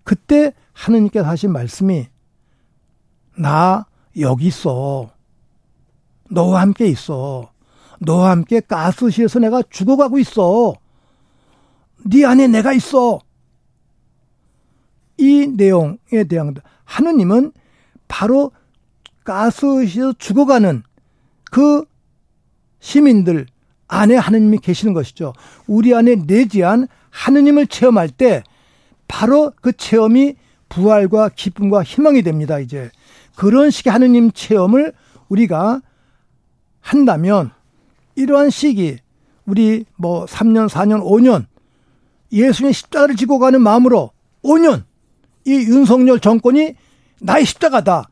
[0.04, 2.08] 그때 하느님께서 하신 말씀이
[3.38, 3.86] 나
[4.20, 5.10] 여기 있어.
[6.30, 7.50] 너와 함께 있어.
[8.00, 10.74] 너와 함께 가스실에서 내가 죽어가고 있어.
[12.08, 13.20] 네 안에 내가 있어.
[15.18, 16.54] 이 내용에 대한
[16.84, 17.52] 하느님은
[18.08, 18.52] 바로
[19.24, 20.82] 가스에서 죽어가는
[21.50, 21.84] 그
[22.80, 23.46] 시민들
[23.88, 25.32] 안에 하느님이 계시는 것이죠.
[25.66, 28.42] 우리 안에 내지한 하느님을 체험할 때
[29.08, 30.36] 바로 그 체험이
[30.68, 32.58] 부활과 기쁨과 희망이 됩니다.
[32.58, 32.90] 이제
[33.36, 34.92] 그런 식의 하느님 체험을
[35.28, 35.80] 우리가
[36.80, 37.50] 한다면
[38.14, 38.98] 이러한 시기
[39.44, 41.46] 우리 뭐 3년, 4년, 5년
[42.32, 44.10] 예수님 십자가를 지고 가는 마음으로
[44.44, 44.84] 5년
[45.44, 46.74] 이 윤석열 정권이
[47.20, 48.08] 나의 십자가다.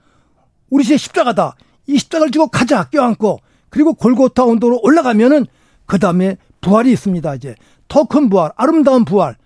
[0.70, 1.56] 우리 집 십자가다.
[1.86, 5.46] 이 십자가를 지고 가자 껴안고 그리고 골고타 온도로 올라가면은
[5.86, 7.34] 그 다음에 부활이 있습니다.
[7.34, 7.54] 이제
[7.88, 9.36] 더 큰 부활, 아름다운 부활.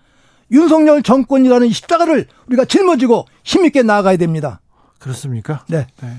[0.51, 4.61] 윤석열 정권이라는 십자가를 우리가 짊어지고 힘있게 나아가야 됩니다.
[4.97, 5.63] 그렇습니까?
[5.67, 5.85] 네.
[6.01, 6.09] 네.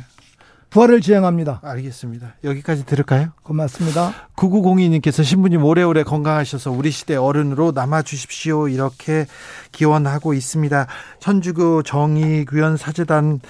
[0.70, 1.60] 부활을 지향합니다.
[1.62, 2.36] 알겠습니다.
[2.44, 3.32] 여기까지 들을까요?
[3.42, 4.12] 고맙습니다.
[4.36, 8.68] 9902님께서 신부님 오래오래 건강하셔서 우리 시대 어른으로 남아 주십시오.
[8.68, 9.26] 이렇게
[9.72, 10.86] 기원하고 있습니다.
[11.18, 13.40] 천주교 정의규현 사재단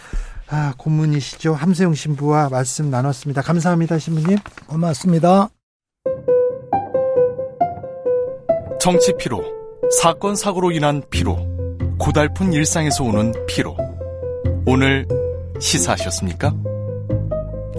[0.48, 1.54] 아, 고문이시죠.
[1.54, 3.42] 함세용 신부와 말씀 나눴습니다.
[3.42, 4.38] 감사합니다, 신부님.
[4.66, 5.48] 고맙습니다.
[8.80, 9.44] 정치 피로,
[10.00, 11.36] 사건 사고로 인한 피로,
[11.98, 13.76] 고달픈 일상에서 오는 피로.
[14.66, 15.06] 오늘
[15.60, 16.69] 시사하셨습니까?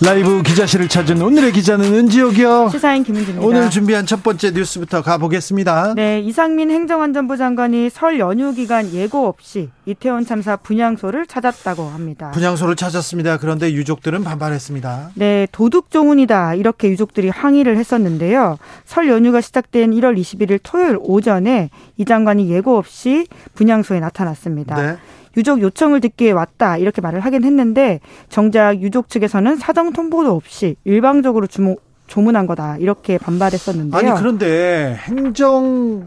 [0.00, 2.68] 라이브 기자실을 찾은 오늘의 기자는 은지옥이요.
[2.70, 3.44] 시사인 김은지입니다.
[3.44, 5.94] 오늘 준비한 첫 번째 뉴스부터 가보겠습니다.
[5.96, 12.30] 네, 이상민 행정안전부 장관이 설 연휴 기간 예고 없이 이태원 참사 분향소를 찾았다고 합니다.
[12.30, 13.38] 분향소를 찾았습니다.
[13.38, 15.10] 그런데 유족들은 반발했습니다.
[15.16, 18.56] 네, 도둑 조문이다 이렇게 유족들이 항의를 했었는데요.
[18.84, 24.80] 설 연휴가 시작된 1월 21일 토요일 오전에 이 장관이 예고 없이 분향소에 나타났습니다.
[24.80, 24.96] 네.
[25.38, 31.46] 유족 요청을 듣기에 왔다 이렇게 말을 하긴 했는데 정작 유족 측에서는 사정 통보도 없이 일방적으로
[31.46, 31.76] 주문
[32.08, 33.98] 조문한 거다 이렇게 반발했었는데요.
[33.98, 36.06] 아니 그런데 행정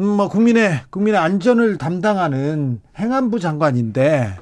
[0.00, 4.36] 음, 뭐 국민의 국민의 안전을 담당하는 행안부 장관인데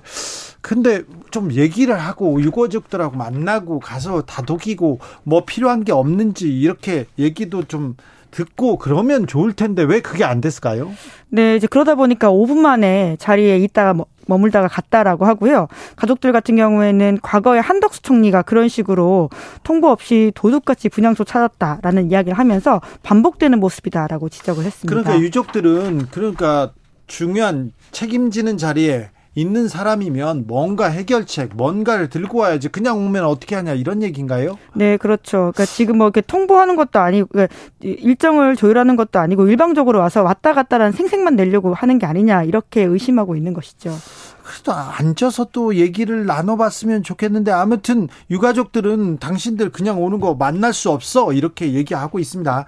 [0.61, 7.65] 그 근데 좀 얘기를 하고 유가족들하고 만나고 가서 다독이고 뭐 필요한 게 없는지 이렇게 얘기도
[7.65, 7.97] 좀
[8.32, 10.90] 듣고 그러면 좋을 텐데 왜 그게 안 됐을까요?
[11.28, 15.68] 네, 이제 그러다 보니까 5분 만에 자리에 있다가 뭐 머물다가 갔다라고 하고요.
[15.96, 19.30] 가족들 같은 경우에는 과거에 한덕수 총리가 그런 식으로
[19.62, 24.88] 통보 없이 도둑같이 분향소 찾았다라는 이야기를 하면서 반복되는 모습이다라고 지적을 했습니다.
[24.88, 26.72] 그러니까 유족들은 그러니까
[27.06, 34.02] 중요한 책임지는 자리에 있는 사람이면 뭔가 해결책, 뭔가를 들고 와야지 그냥 오면 어떻게 하냐 이런
[34.02, 34.59] 얘기인가요?
[34.74, 35.52] 네, 그렇죠.
[35.54, 40.52] 그러니까 지금 뭐 이렇게 통보하는 것도 아니고 그러니까 일정을 조율하는 것도 아니고 일방적으로 와서 왔다
[40.52, 43.94] 갔다라는 생색만 내려고 하는 게 아니냐 이렇게 의심하고 있는 것이죠.
[44.42, 51.32] 그래도 앉아서 또 얘기를 나눠봤으면 좋겠는데 아무튼 유가족들은 당신들 그냥 오는 거 만날 수 없어
[51.32, 52.66] 이렇게 얘기하고 있습니다.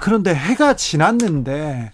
[0.00, 1.92] 그런데 해가 지났는데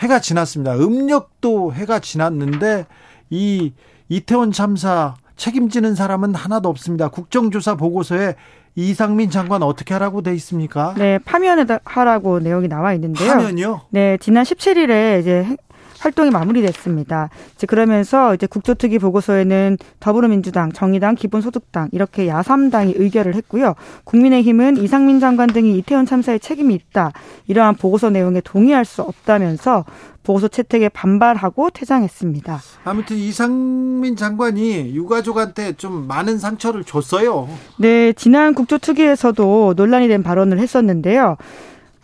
[0.00, 0.74] 해가 지났습니다.
[0.76, 2.86] 음력도 해가 지났는데
[3.30, 3.72] 이
[4.08, 7.08] 이태원 참사 책임지는 사람은 하나도 없습니다.
[7.08, 8.34] 국정조사 보고서에
[8.76, 10.94] 이상민 장관 어떻게 하라고 돼 있습니까?
[10.96, 13.28] 네, 파면하라고 내용이 나와 있는데요.
[13.28, 13.80] 파면요?
[13.90, 15.56] 네, 지난 17일에 이제
[16.00, 17.28] 활동이 마무리됐습니다.
[17.54, 23.74] 이제 그러면서 이제 국조특위 보고서에는 더불어민주당, 정의당, 기본소득당 이렇게 야삼당이 의결을 했고요.
[24.04, 27.12] 국민의힘은 이상민 장관 등이 이태원 참사에 책임이 있다.
[27.46, 29.84] 이러한 보고서 내용에 동의할 수 없다면서
[30.22, 32.60] 보고서 채택에 반발하고 퇴장했습니다.
[32.84, 37.48] 아무튼 이상민 장관이 유가족한테 좀 많은 상처를 줬어요.
[37.78, 41.36] 네, 지난 국조특위에서도 논란이 된 발언을 했었는데요.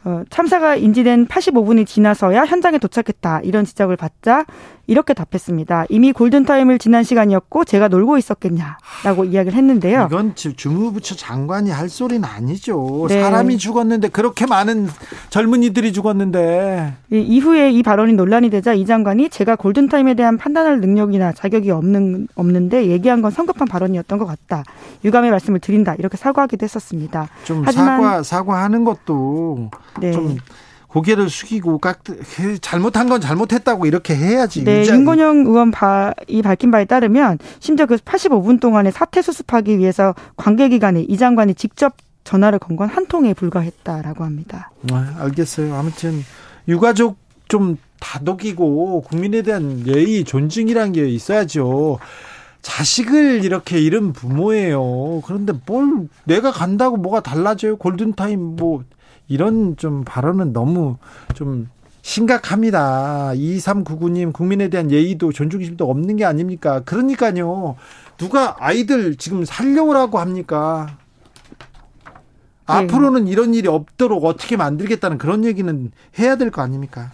[0.06, 3.40] 어, 참사가 인지된 85분이 지나서야 현장에 도착했다.
[3.40, 4.46] 이런 지적을 받자
[4.86, 5.86] 이렇게 답했습니다.
[5.88, 10.06] 이미 골든타임을 지난 시간이었고 제가 놀고 있었겠냐라고 이야기를 했는데요.
[10.10, 13.06] 이건 주무부처 장관이 할 소리는 아니죠.
[13.08, 13.20] 네.
[13.22, 14.88] 사람이 죽었는데 그렇게 많은
[15.30, 16.94] 젊은이들이 죽었는데.
[17.10, 22.86] 이후에 이 발언이 논란이 되자 이 장관이 제가 골든타임에 대한 판단할 능력이나 자격이 없는 없는데
[22.86, 24.62] 얘기한 건 성급한 발언이었던 것 같다.
[25.04, 25.94] 유감의 말씀을 드린다.
[25.96, 27.28] 이렇게 사과하기도 했었습니다.
[27.44, 30.12] 좀 하지만 사과 사과하는 것도 네.
[30.12, 30.36] 좀
[30.96, 31.98] 고개를 숙이고 깍
[32.62, 34.64] 잘못한 건 잘못했다고 이렇게 해야지.
[34.64, 35.00] 네, 유지하기.
[35.00, 41.02] 윤건영 의원 바, 이 밝힌 바에 따르면 심지어 그 85분 동안에 사태 수습하기 위해서 관계기관에
[41.02, 44.70] 이 장관이 직접 전화를 건 건 한 통에 불과했다라고 합니다.
[44.90, 45.74] 아, 알겠어요.
[45.74, 46.24] 아무튼
[46.66, 51.98] 유가족 좀 다독이고 국민에 대한 예의 존중이란 게 있어야죠.
[52.62, 55.20] 자식을 이렇게 잃은 부모예요.
[55.26, 57.76] 그런데 뭘 내가 간다고 뭐가 달라져요?
[57.76, 58.82] 골든타임 뭐
[59.28, 60.96] 이런 좀 발언은 너무
[61.34, 61.68] 좀
[62.02, 63.32] 심각합니다.
[63.34, 66.80] 2399님 국민에 대한 예의도 존중심도 없는 게 아닙니까?
[66.84, 67.76] 그러니까요.
[68.16, 70.86] 누가 아이들 지금 살려오라고 합니까?
[72.68, 72.74] 네.
[72.74, 77.12] 앞으로는 이런 일이 없도록 어떻게 만들겠다는 그런 얘기는 해야 될 거 아닙니까?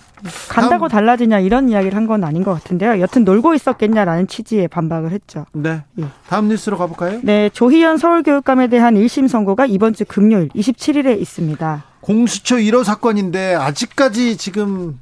[0.48, 3.00] 간다고 달라지냐 이런 이야기를 한 건 아닌 것 같은데요.
[3.00, 5.44] 여튼 놀고 있었겠냐라는 취지의 반박을 했죠.
[5.52, 5.84] 네.
[5.98, 6.04] 예.
[6.28, 7.20] 다음 뉴스로 가볼까요?
[7.22, 7.50] 네.
[7.50, 11.84] 조희연 서울교육감에 대한 1심 선고가 이번 주 금요일 27일에 있습니다.
[12.02, 14.98] 공수처 1호 사건인데 아직까지 지금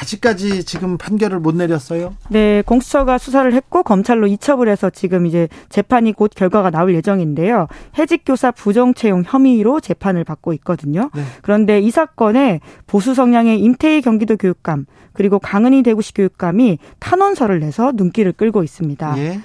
[0.00, 2.14] 아직까지 지금 판결을 못 내렸어요?
[2.28, 7.66] 네, 공수처가 수사를 했고 검찰로 이첩을 해서 지금 이제 재판이 곧 결과가 나올 예정인데요.
[7.98, 11.10] 해직 교사 부정 채용 혐의로 재판을 받고 있거든요.
[11.12, 11.24] 네.
[11.42, 18.32] 그런데 이 사건에 보수 성향의 임태희 경기도 교육감 그리고 강은희 대구시 교육감이 탄원서를 내서 눈길을
[18.32, 19.18] 끌고 있습니다.
[19.18, 19.40] 예.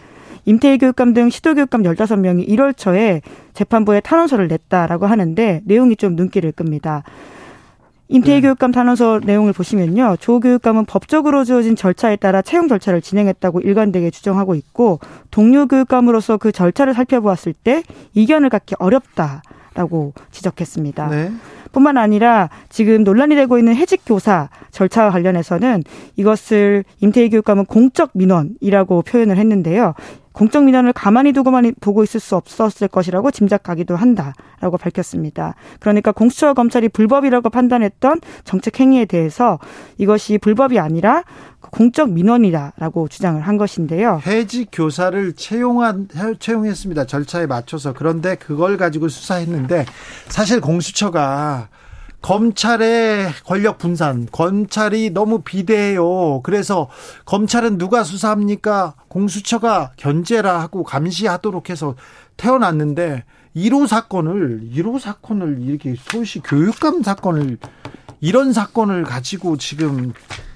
[0.45, 3.21] 임태희 교육감 등 시도교육감 15명이 1월 초에
[3.53, 7.03] 재판부에 탄원서를 냈다라고 하는데 내용이 좀 눈길을 끕니다.
[8.07, 8.41] 임태희 네.
[8.41, 10.17] 교육감 탄원서 내용을 보시면요.
[10.19, 14.99] 조 교육감은 법적으로 주어진 절차에 따라 채용 절차를 진행했다고 일관되게 주장하고 있고
[15.31, 19.41] 동료 교육감으로서 그 절차를 살펴보았을 때 이견을 갖기 어렵다
[19.73, 21.07] 라고 지적했습니다.
[21.07, 21.31] 네.
[21.71, 25.83] 뿐만 아니라 지금 논란이 되고 있는 해직 교사 절차와 관련해서는
[26.15, 29.93] 이것을 임태희 교육감은 공적 민원이라고 표현을 했는데요.
[30.35, 35.55] 공적 민원을 가만히 두고만 보고 있을 수 없었을 것이라고 짐작하기도 한다라고 밝혔습니다.
[35.79, 39.59] 그러니까 공수처와 검찰이 불법이라고 판단했던 정책 행위에 대해서
[39.97, 41.23] 이것이 불법이 아니라
[41.61, 44.21] 공적 민원이다라고 주장을 한 것인데요.
[44.25, 47.05] 해직 교사를 채용한 채용했습니다.
[47.05, 49.85] 절차에 맞춰서 그런데 그걸 가지고 수사했는데
[50.27, 51.69] 사실 공수처가
[52.25, 56.41] 검찰의 권력 분산, 검찰이 너무 비대해요.
[56.41, 56.89] 그래서
[57.25, 58.95] 검찰은 누가 수사합니까?
[59.09, 61.93] 공수처가 견제라 하고 감시하도록 해서
[62.35, 63.25] 태어났는데
[63.55, 67.59] 1호 사건을 1호 사건을 이렇게 서울시 교육감 사건을
[68.21, 70.11] 이런 사건을 가지고 지금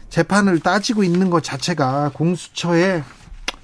[0.09, 3.03] 재판을 따지고 있는 것 자체가 공수처의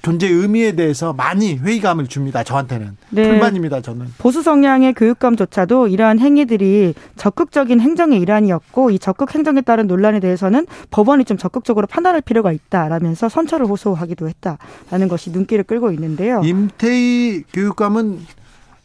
[0.06, 2.44] 존재 의미에 대해서 많이 회의감을 줍니다.
[2.44, 3.28] 저한테는 네.
[3.28, 3.82] 불만입니다.
[3.82, 10.68] 저는 보수 성향의 교육감조차도 이러한 행위들이 적극적인 행정의 일환이었고 이 적극 행정에 따른 논란에 대해서는
[10.92, 16.44] 법원이 좀 적극적으로 판단할 필요가 있다라면서 선처를 호소하기도 했다라는 것이 눈길을 끌고 있는데요.
[16.44, 18.20] 임태희 교육감은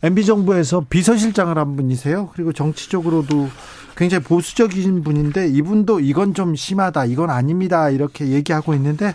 [0.02, 2.30] MB 정부에서 비서실장을 한 분이세요.
[2.32, 3.50] 그리고 정치적으로도
[3.94, 9.14] 굉장히 보수적인 분인데 이분도 이건 좀 심하다, 이건 아닙니다 이렇게 얘기하고 있는데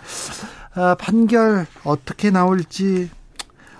[0.76, 3.10] 아, 판결 어떻게 나올지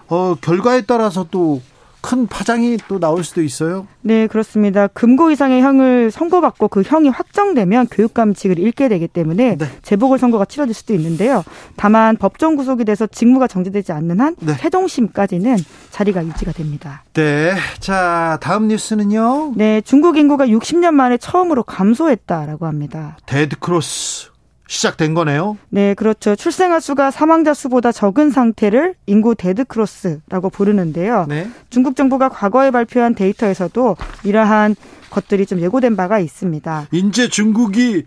[0.09, 1.61] 어, 결과에 따라서 또
[2.07, 3.89] 큰 파장이 또 나올 수도 있어요.
[4.01, 4.87] 네, 그렇습니다.
[4.87, 9.67] 금고 이상의 형을 선고받고 그 형이 확정되면 교육감직을 잃게 되기 때문에 네.
[9.83, 11.43] 재보궐 선거가 치러질 수도 있는데요.
[11.75, 14.53] 다만 법정 구속이 돼서 직무가 정지되지 않는 한 네.
[14.55, 15.57] 최종심까지는
[15.91, 17.03] 자리가 유지가 됩니다.
[17.13, 17.57] 네.
[17.81, 19.55] 자, 다음 뉴스는요.
[19.57, 23.17] 네, 중국 인구가 60년 만에 처음으로 감소했다라고 합니다.
[23.27, 24.36] dead cross
[24.69, 25.57] 시작된 거네요.
[25.69, 26.37] 네, 그렇죠.
[26.37, 31.27] 출생아 수가 사망자 수보다 적은 상태를 인구 데드크로스라고 부르는데요.
[31.29, 31.49] 네.
[31.71, 34.77] 중국 정부가 과거에 발표한 데이터에서도 이러한
[35.11, 36.89] 것들이 좀 예고된 바가 있습니다.
[36.93, 38.05] 이제 중국이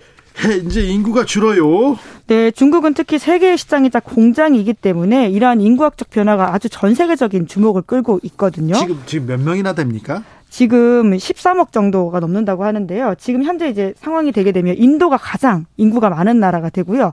[0.66, 1.98] 이제 인구가 줄어요.
[2.28, 8.20] 네, 중국은 특히 세계의 시장이자 공장이기 때문에 이러한 인구학적 변화가 아주 전 세계적인 주목을 끌고
[8.24, 8.76] 있거든요.
[8.76, 10.24] 지금 지금 몇 명이나 됩니까?
[10.50, 13.16] 지금 13억 정도가 넘는다고 하는데요.
[13.18, 17.12] 지금 현재 이제 상황이 되게 되면 인도가 가장 인구가 많은 나라가 되고요.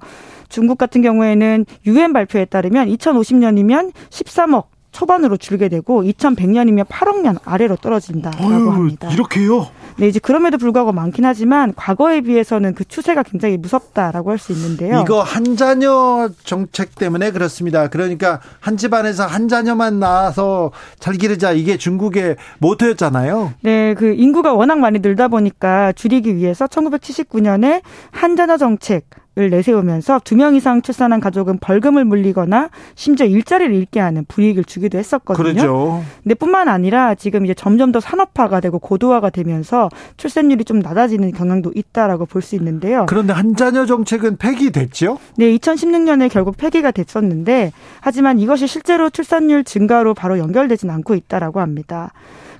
[0.49, 7.77] 중국 같은 경우에는 유엔 발표에 따르면 2050년이면 13억 초반으로 줄게 되고 2100년이면 8억 년 아래로
[7.77, 9.11] 떨어진다라고 어휴, 합니다.
[9.13, 9.67] 이렇게요?
[9.99, 15.03] 네, 이제 그럼에도 불구하고 많긴 하지만 과거에 비해서는 그 추세가 굉장히 무섭다라고 할 수 있는데요.
[15.05, 17.89] 이거 한 자녀 정책 때문에 그렇습니다.
[17.89, 23.53] 그러니까 한 집안에서 한 자녀만 낳아서 잘 기르자 이게 중국의 모토였잖아요.
[23.63, 27.83] 네, 그 인구가 워낙 많이 늘다 보니까 줄이기 위해서 1979년에
[28.13, 29.05] 한 자녀 정책
[29.39, 34.97] 을 내세우면서 두 명 이상 출산한 가족은 벌금을 물리거나 심지어 일자리를 잃게 하는 불이익을 주기도
[34.97, 35.45] 했었거든요.
[35.53, 36.05] 그렇죠.
[36.23, 41.73] 근데 뿐만 아니라 지금 이제 점점 더 산업화가 되고 고도화가 되면서 출산율이 좀 낮아지는 경향도
[41.75, 43.05] 있다라고 볼 수 있는데요.
[43.09, 45.19] 그런데 한 자녀 정책은 폐기됐죠?
[45.37, 52.13] 네, 2016년에 결국 폐기가 됐었는데 하지만 이것이 실제로 출산율 증가로 바로 연결되진 않고 있다라고 합니다.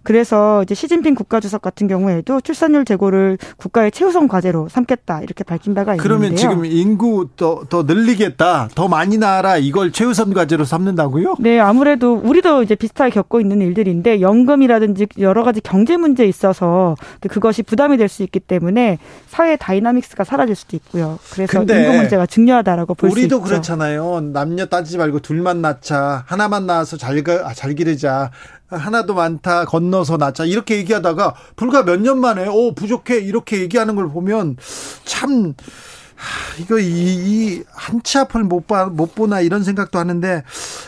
[0.07, 5.95] 그래서 이제 시진핑 국가주석 같은 경우에도 출산율 제고를 국가의 최우선 과제로 삼겠다 이렇게 밝힌 바가
[5.95, 6.03] 있는데요.
[6.03, 11.35] 그러면 지금 인구 더, 더 늘리겠다, 더 많이 낳아라 이걸 최우선 과제로 삼는다고요?
[11.41, 16.95] 네, 아무래도 우리도 이제 비슷하게 겪고 있는 일들인데 연금이라든지 여러 가지 경제 문제에 있어서
[17.29, 21.19] 그것이 부담이 될 수 있기 때문에 사회 dynamics가 사라질 수도 있고요.
[21.33, 23.21] 그래서 인구 문제가 중요하다라고 볼 수 있죠.
[23.37, 24.21] 우리도 그렇잖아요.
[24.33, 27.21] 남녀 따지지 말고 둘만 낳자, 하나만 낳아서 잘,
[27.57, 28.31] 잘 기르자.
[28.69, 34.09] 하나도 많다 건너서 낳자 이렇게 얘기하다가 불과 몇 년 만에 오 부족해 이렇게 얘기하는 걸
[34.09, 34.57] 보면
[35.05, 35.55] 참
[36.61, 40.43] 이거 이, 이 한치 앞을 못, 봐, 못 보나 이런 생각도 하는데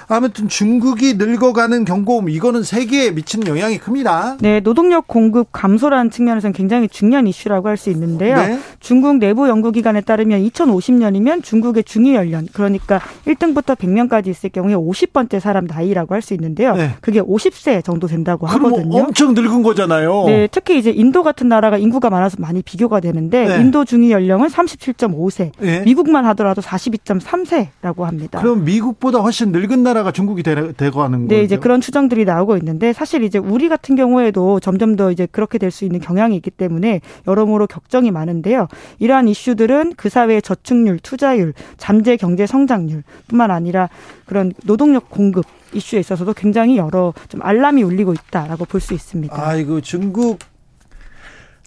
[0.09, 4.37] 아무튼 중국이 늙어가는 경고음 이거는 세계에 미치는 영향이 큽니다.
[4.41, 8.35] 네, 노동력 공급 감소라는 측면에서는 굉장히 중요한 이슈라고 할 수 있는데요.
[8.37, 8.59] 네.
[8.81, 15.67] 중국 내부 연구기관에 따르면 2050년이면 중국의 중위 연령 그러니까 1등부터 100명까지 있을 경우에 50번째 사람
[15.67, 16.75] 나이라고 할 수 있는데요.
[16.75, 16.91] 네.
[17.01, 18.97] 그게 50세 정도 된다고 하거든요.
[18.99, 20.25] 엄청 늙은 거잖아요.
[20.27, 23.61] 네, 특히 이제 인도 같은 나라가 인구가 많아서 많이 비교가 되는데 네.
[23.61, 25.82] 인도 중위 연령은 37.5 세, 네.
[25.82, 28.40] 미국만 하더라도 42.3세라고 합니다.
[28.40, 30.55] 그럼 미국보다 훨씬 늙은 나라 나라가 중국이 되,
[30.90, 31.35] 고 하는 거죠.
[31.35, 35.59] 네, 이제 그런 추정들이 나오고 있는데 사실 이제 우리 같은 경우에도 점점 더 이제 그렇게
[35.59, 38.69] 될 수 있는 경향이 있기 때문에 여러모로 걱정이 많은데요.
[39.01, 43.90] 이러한 이슈들은 그 사회의 저축률, 투자율, 잠재 경제 성장률뿐만 아니라
[44.24, 49.35] 그런 노동력 공급 이슈에 있어서도 굉장히 여러 좀 알람이 울리고 있다라고 볼 수 있습니다.
[49.36, 50.39] 아이고 중국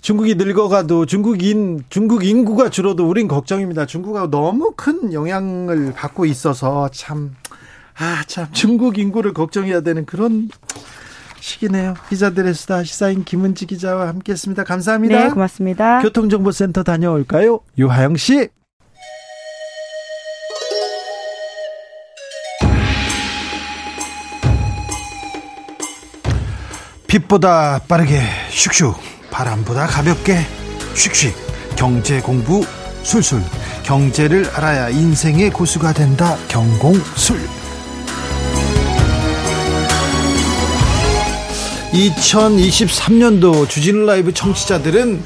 [0.02, 3.86] 중국이 늙어가도 중국인 중국 인구가 줄어도 우린 걱정입니다.
[3.86, 7.36] 중국하고 너무 큰 영향을 받고 있어서 참
[7.98, 10.49] 아, 참, 중국 인구를 걱정해야 되는 그런
[11.40, 11.94] 시기네요.
[12.10, 14.64] 기자들의 수다 시사인 김은지 기자와 함께 했습니다.
[14.64, 15.23] 감사합니다.
[15.26, 16.02] 네, 고맙습니다.
[16.02, 17.60] 교통정보센터 다녀올까요?
[17.78, 18.49] 유하영 씨.
[27.07, 28.22] 빛보다 빠르게
[28.52, 30.45] 슉슉 바람보다 가볍게.
[30.94, 31.34] 슉슉.
[31.76, 32.64] 경제 공부
[33.03, 33.41] 술술.
[33.84, 36.38] 경제를 알아야 인생의 고수가 된다.
[36.48, 37.40] 경공술.
[41.94, 45.22] 2023년도 주진우 라이브 청취자들은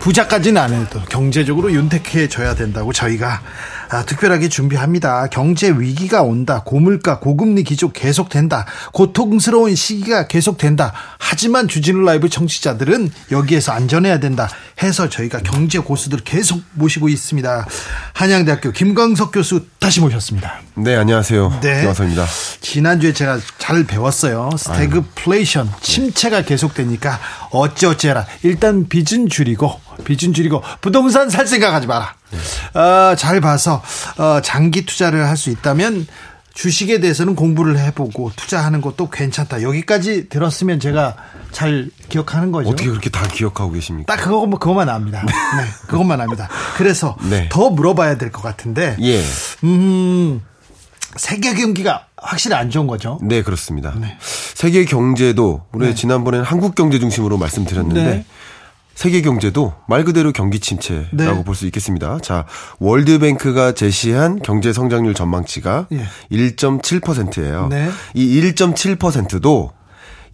[0.00, 5.26] 부자까지는 안 해도 경제적으로 윤택해져야 된다고 저희가 아, 특별하게 준비합니다.
[5.28, 6.62] 경제 위기가 온다.
[6.64, 8.64] 고물가, 고금리 기조 계속된다.
[8.92, 10.92] 고통스러운 시기가 계속된다.
[11.18, 14.48] 하지만 주진우 라이브 청취자들은 여기에서 안전해야 된다.
[14.82, 17.66] 해서 저희가 경제 고수들 계속 모시고 있습니다.
[18.14, 20.60] 한양대학교 김광석 교수 다시 모셨습니다.
[20.74, 21.60] 네, 안녕하세요.
[21.62, 21.74] 네.
[21.76, 22.26] 김광석입니다.
[22.62, 24.50] 지난주에 제가 잘 배웠어요.
[24.56, 27.20] 스태그플레이션, 침체가 계속되니까
[27.50, 28.26] 어찌어찌해라.
[28.42, 32.14] 일단 빚은 줄이고, 빚은 줄이고, 부동산 살 생각하지 마라.
[32.30, 32.78] 네.
[32.80, 33.82] 어, 잘 봐서
[34.18, 36.06] 어, 장기 투자를 할 수 있다면
[36.54, 39.62] 주식에 대해서는 공부를 해보고 투자하는 것도 괜찮다.
[39.62, 41.16] 여기까지 들었으면 제가
[41.50, 42.68] 잘 기억하는 거죠.
[42.68, 44.14] 어떻게 그렇게 다 기억하고 계십니까?
[44.14, 45.22] 딱 그거, 그것만 압니다.
[45.22, 46.48] 네, 그것만 압니다.
[46.76, 47.48] 그래서 네.
[47.50, 48.96] 더 물어봐야 될 것 같은데.
[49.00, 49.22] 예.
[49.64, 50.42] 음,
[51.16, 53.18] 세계 경기가 확실히 안 좋은 거죠.
[53.22, 53.94] 네, 그렇습니다.
[53.98, 54.16] 네.
[54.54, 55.94] 세계 경제도 우리 네.
[55.94, 58.24] 지난번에는 한국 경제 중심으로 말씀드렸는데 네.
[58.94, 61.44] 세계 경제도 말 그대로 경기 침체라고 네.
[61.44, 62.18] 볼수 있겠습니다.
[62.20, 62.44] 자,
[62.78, 66.04] 월드뱅크가 제시한 경제 성장률 전망치가 예.
[66.30, 67.68] 1.7%예요.
[67.68, 67.88] 네.
[68.14, 69.72] 이 1.7%도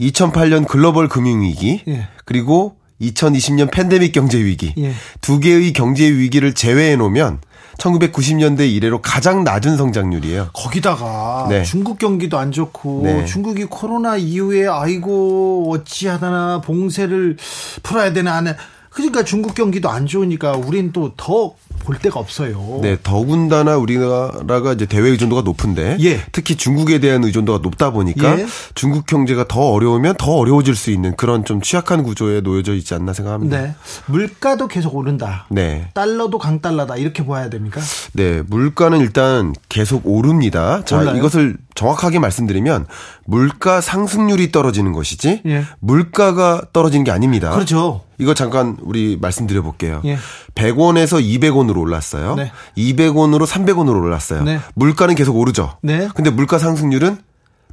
[0.01, 2.09] 2008년 글로벌 금융 위기 예.
[2.25, 4.93] 그리고 2020년 팬데믹 경제 위기 예.
[5.21, 7.41] 두 개의 경제 위기를 제외해 놓으면
[7.79, 10.51] 1990년대 이래로 가장 낮은 성장률이에요.
[10.53, 11.63] 거기다가 네.
[11.63, 13.25] 중국 경기도 안 좋고 네.
[13.25, 17.37] 중국이 코로나 이후에 아이고 어찌하다나 봉쇄를
[17.83, 18.55] 풀어야 되나 하는
[18.99, 21.55] 그러니까 중국 경기도 안 좋으니까 우린 또 더
[21.89, 22.81] 볼 데가 없어요.
[22.83, 26.21] 네, 더군다나 우리나라가 이제 대외 의존도가 높은데 예.
[26.33, 28.47] 특히 중국에 대한 의존도가 높다 보니까 예.
[28.75, 33.15] 중국 경제가 더 어려우면 더 어려워질 수 있는 그런 좀 취약한 구조에 놓여져 있지 않나
[33.15, 33.63] 생각합니다.
[33.63, 33.75] 네.
[34.05, 35.47] 물가도 계속 오른다.
[35.49, 35.89] 네.
[35.95, 37.81] 달러도 강달러다 이렇게 봐야 됩니까?
[38.13, 40.85] 네, 물가는 일단 계속 오릅니다.
[40.85, 41.17] 자, 올라요?
[41.17, 42.87] 이것을 정확하게 말씀드리면
[43.25, 45.65] 물가 상승률이 떨어지는 것이지 예.
[45.81, 47.51] 물가가 떨어지는 게 아닙니다.
[47.51, 48.03] 그렇죠.
[48.19, 50.03] 이거 잠깐 우리 말씀드려 볼게요.
[50.05, 50.19] 예.
[50.55, 52.35] 100원에서 200원으로 올랐어요.
[52.35, 52.53] 네.
[52.77, 54.43] 200원으로 300원으로 올랐어요.
[54.43, 54.61] 네.
[54.75, 55.79] 물가는 계속 오르죠.
[55.83, 56.09] 네.
[56.15, 57.19] 근데 물가 상승률은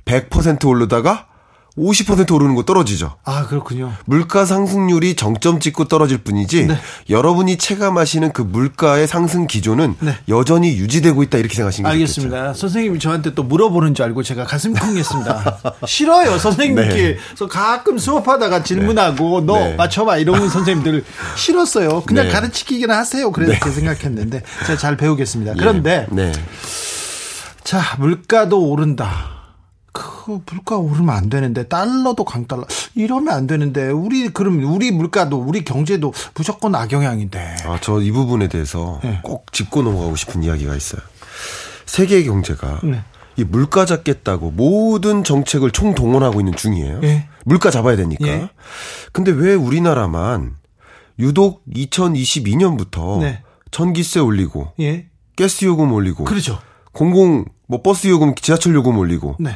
[0.06, 1.28] 100% 오르다가
[1.78, 3.16] 50% 오르는 거 떨어지죠.
[3.26, 3.92] 아, 그렇군요.
[4.06, 6.78] 물가 상승률이 정점 찍고 떨어질 뿐이지 네.
[7.10, 10.18] 여러분이 체감하시는 그 물가의 상승 기조는 네.
[10.30, 12.38] 여전히 유지되고 있다 이렇게 생각하시면 알겠습니다.
[12.38, 12.60] 좋겠죠.
[12.60, 15.60] 선생님이 저한테 또 물어보는 줄 알고 제가 가슴 쿵했습니다.
[15.86, 16.38] 싫어요.
[16.38, 17.48] 선생님께서 네.
[17.50, 19.46] 가끔 수업하다가 질문하고 네.
[19.46, 19.76] 너 네.
[19.76, 21.04] 맞춰 봐 이런 선생님들
[21.36, 22.04] 싫었어요.
[22.06, 22.32] 그냥 네.
[22.32, 23.32] 가르치기나 하세요.
[23.34, 25.52] 그렇게 생각했는데 제가 잘 배우겠습니다.
[25.52, 25.56] 예.
[25.58, 26.08] 그런데
[27.66, 29.35] 자 물가도 오른다.
[29.96, 32.66] 그 물가 오르면 안 되는데 달러도 강달러
[32.96, 37.56] 이러면 안 되는데 우리 그럼 우리 물가도 우리 경제도 무조건 악영향인데.
[37.66, 39.22] 아, 저 이 부분에 대해서 네.
[39.24, 41.02] 꼭 짚고 넘어가고 싶은 이야기가 있어요.
[41.86, 43.02] 세계 경제가 네.
[43.38, 47.00] 이 물가 잡겠다고 모든 정책을 총동원하고 있는 중이에요.
[47.00, 47.30] 네.
[47.46, 48.28] 물가 잡아야 되니까.
[48.28, 48.50] 예.
[49.14, 50.56] 근데 왜 우리나라만
[51.20, 53.38] 유독 2022년부터
[53.72, 55.08] 전기세 올리고 예.
[55.38, 56.60] 가스 요금 올리고 그렇죠.
[56.92, 59.52] 공공 뭐 버스 요금, 지하철 요금 올리고 네.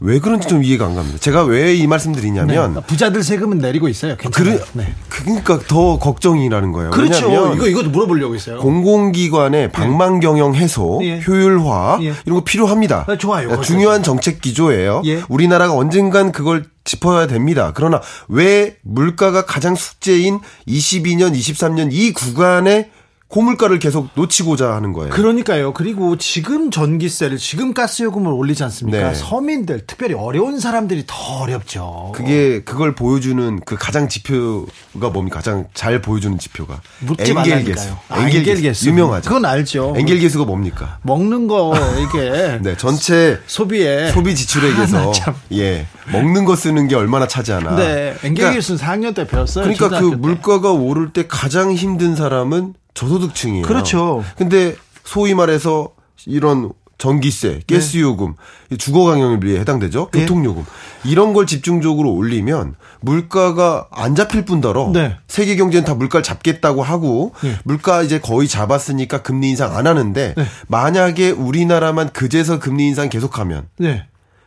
[0.00, 1.18] 왜 그런지 좀 이해가 안 갑니다.
[1.18, 2.80] 제가 왜 이 말씀드리냐면 네.
[2.86, 4.16] 부자들 세금은 내리고 있어요.
[4.16, 4.58] 괜찮아요.
[4.58, 4.94] 그래, 네.
[5.08, 6.90] 그러니까 더 걱정이라는 거예요.
[6.90, 7.54] 그렇죠.
[7.54, 8.58] 이거 이것도 물어보려고 했어요.
[8.58, 9.72] 공공기관의 네.
[9.72, 11.20] 방망 경영 해소, 예.
[11.26, 12.14] 효율화 예.
[12.26, 13.04] 이런 거 필요합니다.
[13.08, 13.60] 아, 좋아요.
[13.60, 15.02] 중요한 정책 기조예요.
[15.06, 15.22] 예.
[15.28, 17.72] 우리나라가 언젠간 그걸 짚어야 됩니다.
[17.74, 22.90] 그러나 왜 물가가 가장 숙제인 22년, 23년 이 구간에
[23.30, 25.10] 고물가를 계속 놓치고자 하는 거예요.
[25.10, 25.72] 그러니까요.
[25.72, 29.12] 그리고 지금 전기세를 지금 가스 요금을 올리지 않습니까?
[29.12, 29.14] 네.
[29.14, 32.10] 서민들 특별히 어려운 사람들이 더 어렵죠.
[32.14, 35.36] 그게 그걸 보여주는 그 가장 지표가 뭡니까?
[35.36, 36.80] 가장 잘 보여주는 지표가
[37.18, 37.90] 엔겔 개수.
[38.08, 39.28] 아, 엔겔 개수 유명하죠.
[39.28, 39.94] 그건 알죠.
[39.96, 40.98] 엔겔 개수가 뭡니까?
[41.02, 47.28] 먹는 거 이게 네 전체 소비에 소비 지출액에서 아, 예 먹는 거 쓰는 게 얼마나
[47.28, 47.76] 차지하나.
[47.76, 49.72] 네 엔겔 그러니까, 개수는 4학년 때 배웠어요.
[49.72, 53.66] 그러니까 그 물가가 오를 때 가장 힘든 사람은 저소득층이에요.
[53.66, 54.24] 그렇죠.
[54.36, 55.90] 근데 소위 말해서
[56.26, 58.34] 이런 전기세, 가스 요금,
[58.68, 58.76] 네.
[58.76, 60.10] 주거 강연비에 해당되죠.
[60.12, 60.20] 네.
[60.20, 60.66] 교통 요금.
[61.02, 65.16] 이런 걸 집중적으로 올리면 물가가 안 잡힐 뿐더러 네.
[65.26, 67.56] 세계 경제는 다 물가를 잡겠다고 하고 네.
[67.64, 70.46] 물가 이제 거의 잡았으니까 금리 인상 안 하는데 네.
[70.68, 74.04] 만약에 우리나라만 그제서 금리 인상 계속하면 네.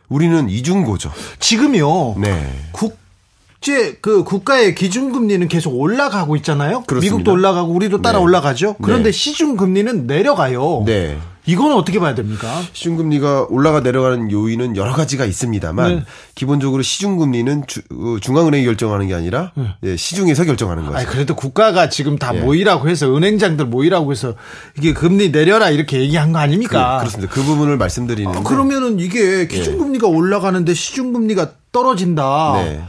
[0.08, 1.10] 우리는 이중고죠.
[1.40, 2.20] 지금요.
[2.20, 2.68] 네.
[2.70, 2.96] 국
[3.64, 6.82] 국제 그 국가의 기준 금리는 계속 올라가고 있잖아요.
[6.82, 7.14] 그렇습니다.
[7.14, 8.24] 미국도 올라가고 우리도 따라 네.
[8.24, 8.76] 올라가죠.
[8.82, 9.12] 그런데 네.
[9.12, 10.82] 시중 금리는 내려가요.
[10.84, 11.16] 네.
[11.46, 12.62] 이거는 어떻게 봐야 됩니까?
[12.72, 16.02] 시중금리가 올라가 내려가는 요인은 여러 가지가 있습니다만 네.
[16.34, 19.74] 기본적으로 시중금리는 주, 어, 중앙은행이 결정하는 게 아니라 네.
[19.82, 20.98] 예, 시중에서 결정하는 거죠.
[20.98, 22.40] 아니, 그래도 국가가 지금 다 예.
[22.40, 24.34] 모이라고 해서 은행장들 모이라고 해서
[24.76, 26.98] 이게 금리 내려라 이렇게 얘기한 거 아닙니까?
[26.98, 28.30] 그, 렇습니다 그 부분을 말씀드리는.
[28.30, 30.12] 아, 그러면은 이게 기준금리가 예.
[30.12, 32.52] 올라가는데 시중금리가 떨어진다.
[32.56, 32.82] 네.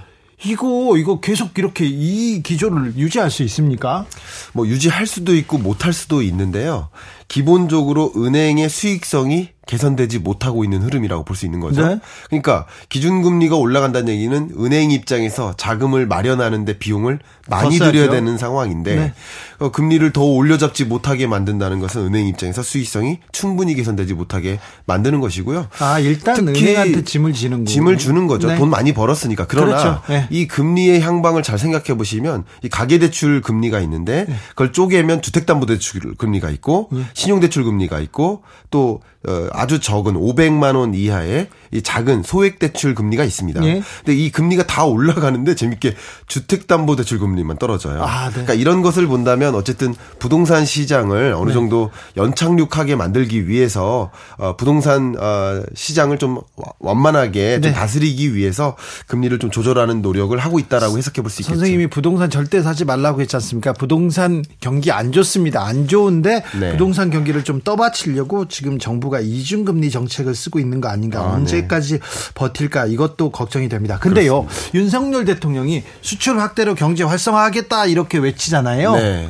[0.46, 4.06] 이거 이거 계속 이렇게 이 기조를 유지할 수 있습니까?
[4.54, 6.90] 뭐 유지할 수도 있고 못할 수도 있는데요.
[7.28, 11.86] 기본적으로 은행의 수익성이 개선되지 못하고 있는 흐름이라고 볼 수 있는 거죠.
[11.86, 12.00] 네.
[12.30, 19.14] 그러니까 기준금리가 올라간다는 얘기는 은행 입장에서 자금을 마련하는데 비용을 많이 들여야 되는 상황인데 네.
[19.60, 25.68] 어, 금리를 더 올려잡지 못하게 만든다는 것은 은행 입장에서 수익성이 충분히 개선되지 못하게 만드는 것이고요.
[25.80, 28.48] 아 일단 은행한테 짐을 지는 거 짐을 주는 거죠.
[28.48, 28.58] 네.
[28.58, 29.46] 돈 많이 벌었으니까.
[29.48, 30.02] 그러나 그렇죠.
[30.08, 30.28] 네.
[30.30, 34.36] 이 금리의 향방을 잘 생각해 보시면 이 가계대출 금리가 있는데 네.
[34.50, 37.06] 그걸 쪼개면 주택담보대출 금리가 있고 예.
[37.14, 39.15] 신용대출 금리가 있고 또 어,
[39.52, 43.64] 아주 적은 500만 원 이하의 이 작은 소액 대출 금리가 있습니다.
[43.65, 43.81] 예.
[44.03, 45.95] 근데 이 금리가 다 올라가는데 재밌게
[46.27, 48.03] 주택담보대출 금리만 떨어져요.
[48.03, 48.31] 아, 네.
[48.31, 51.53] 그러니까 이런 것을 본다면 어쨌든 부동산 시장을 어느 네.
[51.53, 56.39] 정도 연착륙하게 만들기 위해서 어, 부동산 어, 시장을 좀
[56.80, 57.73] 완만하게 좀 네.
[57.73, 58.76] 다스리기 위해서
[59.07, 61.56] 금리를 좀 조절하는 노력을 하고 있다라고 해석해 볼 수 있겠죠.
[61.57, 63.73] 선생님이 부동산 절대 사지 말라고 했지 않습니까?
[63.73, 65.65] 부동산 경기 안 좋습니다.
[65.65, 66.72] 안 좋은데 네.
[66.72, 71.22] 부동산 경기를 좀 떠받치려고 지금 정부가 이중금리 정책을 쓰고 있는 거 아닌가?
[71.22, 72.00] 아, 언제 언제까지
[72.34, 74.00] 버틸까 이것도 걱정이 됩니다.
[74.00, 74.78] 근데요 그렇습니다.
[74.78, 78.96] 윤석열 대통령이 수출 확대로 경제 활성화하겠다 이렇게 외치잖아요.
[78.96, 79.30] 네.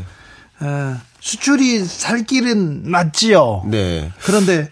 [0.61, 3.63] 어, 수출이 살 길은 맞지요.
[3.67, 4.11] 네.
[4.23, 4.69] 그런데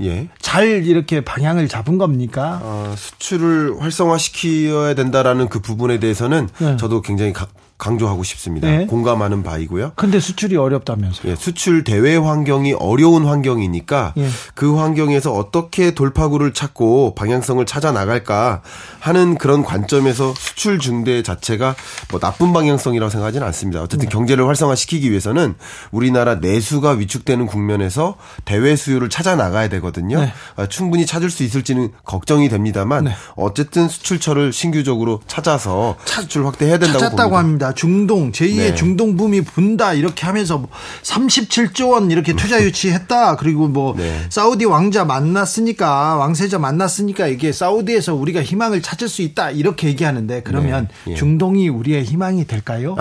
[0.00, 0.28] 예.
[0.40, 2.60] 잘 이렇게 방향을 잡은 겁니까?
[2.62, 6.76] 어, 수출을 활성화시켜야 된다라는 그 부분에 대해서는 네.
[6.76, 7.46] 저도 굉장히 가,
[7.76, 8.68] 강조하고 싶습니다.
[8.68, 8.86] 네.
[8.86, 9.92] 공감하는 바이고요.
[9.96, 11.32] 근데 수출이 어렵다면서요?
[11.32, 14.28] 예, 수출 대외 환경이 어려운 환경이니까 예.
[14.54, 18.62] 그 환경에서 어떻게 돌파구를 찾고 방향성을 찾아 나갈까
[19.00, 21.74] 하는 그런 관점에서 수출 중대 자체가
[22.10, 23.82] 뭐 나쁜 방향성이라고 생각하지는 않습니다.
[23.82, 24.12] 어쨌든 네.
[24.12, 25.54] 경제를 활성화시키기 위해서는
[25.90, 30.20] 우리나라 내수가 위축되는 국면에서 대외 수요를 찾아 나가야 되거든요.
[30.20, 30.32] 네.
[30.56, 33.12] 아, 충분히 찾을 수 있을지는 걱정이 됩니다만 네.
[33.34, 37.63] 어쨌든 수출처를 신규적으로 찾아서 수출 확대해야 된다고 찾았다고 봅니다.
[37.64, 37.72] 합니다.
[37.72, 38.74] 중동 제2의 네.
[38.74, 40.66] 중동 붐이 분다 이렇게 하면서
[41.02, 43.36] 37조 원 이렇게 투자 유치했다.
[43.36, 44.20] 그리고 뭐 네.
[44.28, 50.88] 사우디 왕자 만났으니까 왕세자 만났으니까 이게 사우디에서 우리가 희망을 찾을 수 있다 이렇게 얘기하는데 그러면
[51.06, 51.12] 네.
[51.12, 51.14] 예.
[51.16, 52.96] 중동이 우리의 희망이 될까요?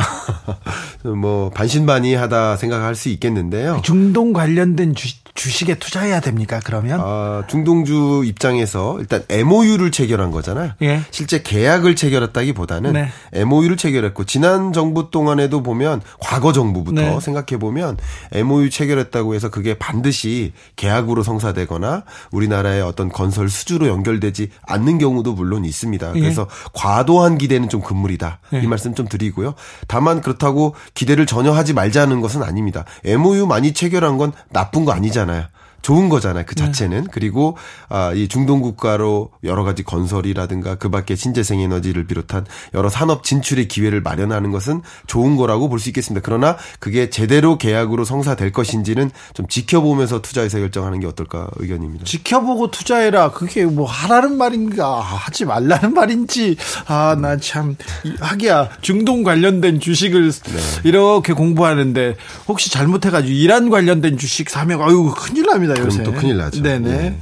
[1.03, 3.81] 뭐 반신반의하다 생각할 수 있겠는데요.
[3.83, 6.59] 중동 관련된 주, 주식에 투자해야 됩니까?
[6.63, 6.99] 그러면?
[7.01, 10.73] 아, 중동주 입장에서 일단 MOU를 체결한 거잖아요.
[10.83, 11.01] 예.
[11.09, 13.09] 실제 계약을 체결했다기보다는 네.
[13.33, 17.19] MOU를 체결했고 지난 정부 동안에도 보면 과거 정부부터 네.
[17.19, 17.97] 생각해 보면
[18.31, 25.65] MOU 체결했다고 해서 그게 반드시 계약으로 성사되거나 우리나라의 어떤 건설 수주로 연결되지 않는 경우도 물론
[25.65, 26.13] 있습니다.
[26.15, 26.19] 예.
[26.19, 28.39] 그래서 과도한 기대는 좀 금물이다.
[28.53, 28.61] 예.
[28.61, 29.55] 이 말씀 좀 드리고요.
[29.87, 32.85] 다만 그렇다고 기대를 전혀 하지 말자는 것은 아닙니다.
[33.03, 35.22] MOU 많이 체결한 건 나쁜 거 아니잖아요.
[35.23, 35.52] 아니잖아요.
[35.83, 36.45] 좋은 거잖아요.
[36.47, 36.65] 그 네.
[36.65, 37.01] 자체는.
[37.03, 37.07] 네.
[37.11, 37.55] 그리고
[37.89, 43.67] 아, 이 중동 국가로 여러 가지 건설이라든가 그 밖에 신재생 에너지를 비롯한 여러 산업 진출의
[43.67, 46.23] 기회를 마련하는 것은 좋은 거라고 볼 수 있겠습니다.
[46.23, 52.05] 그러나 그게 제대로 계약으로 성사될 것인지는 좀 지켜보면서 투자해서 결정하는 게 어떨까 의견입니다.
[52.05, 53.31] 지켜보고 투자해라.
[53.31, 56.55] 그게 뭐 하라는 말인가 하지 말라는 말인지
[56.87, 57.75] 아 나참
[58.21, 60.59] 하기야 중동 관련된 주식을 네.
[60.85, 62.15] 이렇게 공부하는데
[62.47, 65.72] 혹시 잘못해 가지고 이란 관련된 주식 사면 아유 큰일 납니다.
[65.75, 66.03] 납니다 요새.
[66.03, 66.61] 또 큰일 나죠.
[66.61, 66.89] 네네.
[66.89, 67.19] 네.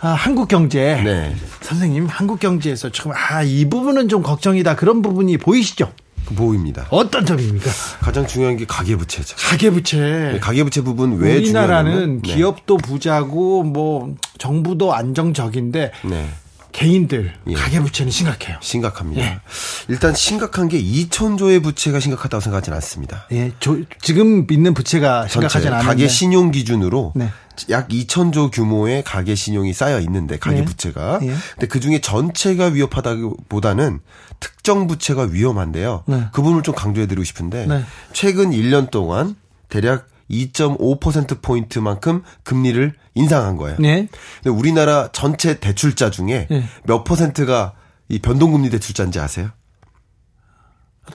[0.00, 1.00] 아, 한국 경제.
[1.04, 1.34] 네.
[1.60, 4.76] 선생님, 한국 경제에서 지금 아, 이 부분은 좀 걱정이다.
[4.76, 5.92] 그런 부분이 보이시죠?
[6.36, 6.86] 보입니다.
[6.90, 7.70] 어떤 점입니까?
[8.00, 9.36] 가장 중요한 게 가계부채죠.
[9.36, 9.98] 가계부채.
[10.34, 12.34] 네, 가계부채 부분 왜 우리나라는 네.
[12.34, 16.28] 기업도 부자고 뭐 정부도 안정적인데 네.
[16.72, 17.54] 개인들 예.
[17.54, 18.58] 가계부채는 심각해요.
[18.60, 19.22] 심각합니다.
[19.22, 19.40] 예.
[19.88, 23.26] 일단 심각한 게 2천조의 부채가 심각하다고 생각하지는 않습니다.
[23.32, 27.30] 예, 조, 지금 있는 부채가 심각하지 않은데 가계 신용 기준으로 네.
[27.70, 30.64] 약 2천조 규모의 가계 신용이 쌓여 있는데 가계 네.
[30.64, 31.20] 부채가.
[31.22, 31.34] 예.
[31.54, 34.00] 근데 그 중에 전체가 위협하다기보다는
[34.40, 36.04] 특정 부채가 위험한데요.
[36.06, 36.26] 네.
[36.32, 37.82] 그 부분을 좀 강조해 드리고 싶은데 네.
[38.12, 39.36] 최근 1년 동안
[39.68, 43.76] 대략 2.5% 포인트만큼 금리를 인상한 거예요.
[43.80, 44.08] 네.
[44.42, 46.64] 근데 우리나라 전체 대출자 중에 네.
[46.84, 47.72] 몇 퍼센트가
[48.08, 49.50] 이 변동금리 대출자인지 아세요?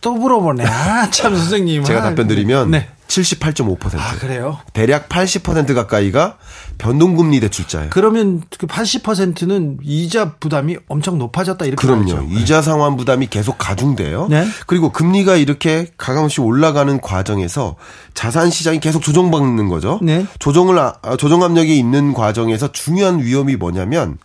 [0.01, 0.65] 또 물어보네.
[0.65, 1.83] 아, 참 선생님.
[1.83, 2.89] 제가 답변 드리면 네.
[3.21, 3.99] 78.5%.
[3.99, 4.59] 아, 그래요?
[4.73, 6.37] 대략 80% 가까이가
[6.77, 7.89] 변동금리 대출자예요.
[7.91, 12.13] 그러면 그 80%는 이자 부담이 엄청 높아졌다 이렇게 그럼요.
[12.13, 12.27] 말하죠.
[12.27, 12.41] 네.
[12.41, 14.27] 이자 상환 부담이 계속 가중돼요.
[14.29, 14.47] 네?
[14.65, 17.75] 그리고 금리가 이렇게 가감없이 올라가는 과정에서
[18.13, 19.99] 자산 시장이 계속 조정받는 거죠.
[20.01, 20.25] 네?
[20.39, 24.17] 조정을 아, 조정 압력이 있는 과정에서 중요한 위험이 뭐냐면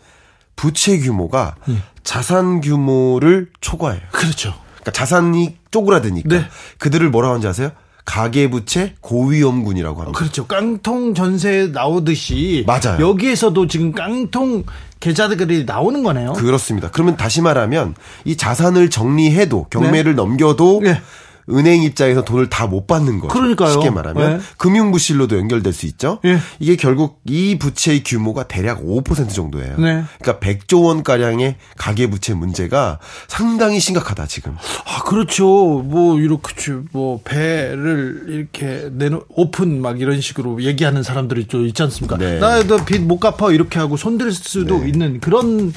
[0.56, 1.76] 부채 규모가 네.
[2.02, 4.00] 자산 규모를 초과해요.
[4.12, 4.54] 그렇죠.
[4.76, 6.44] 그러니까 자산이 쪼그라드니까 네.
[6.78, 7.70] 그들을 뭐라고 하는지 아세요?
[8.08, 10.18] 가계부채 고위험군이라고 합니다.
[10.18, 10.46] 그렇죠.
[10.46, 13.06] 깡통 전세 나오듯이 맞아요.
[13.06, 14.64] 여기에서도 지금 깡통
[14.98, 16.32] 계좌들이 나오는 거네요.
[16.32, 16.90] 그렇습니다.
[16.90, 17.94] 그러면 다시 말하면
[18.24, 20.16] 이 자산을 정리해도 경매를 네.
[20.16, 21.02] 넘겨도 네.
[21.50, 23.32] 은행 입장에서 돈을 다 못 받는 거죠.
[23.32, 23.72] 그러니까요.
[23.72, 24.44] 쉽게 말하면 네.
[24.58, 26.18] 금융 부실로도 연결될 수 있죠.
[26.26, 26.38] 예.
[26.58, 29.76] 이게 결국 이 부채의 규모가 대략 5% 정도예요.
[29.78, 30.04] 네.
[30.20, 34.54] 그러니까 100조 원 가량의 가계 부채 문제가 상당히 심각하다 지금.
[34.84, 35.46] 아, 그렇죠.
[35.46, 42.18] 뭐, 이렇게, 뭐, 배를 이렇게 내놓, 오픈 막 이런 식으로 얘기하는 사람들이 좀 있지 않습니까?
[42.18, 42.38] 네.
[42.38, 44.88] 나도 빚 못 갚아 이렇게 하고 손댈 수도 네.
[44.88, 45.72] 있는 그런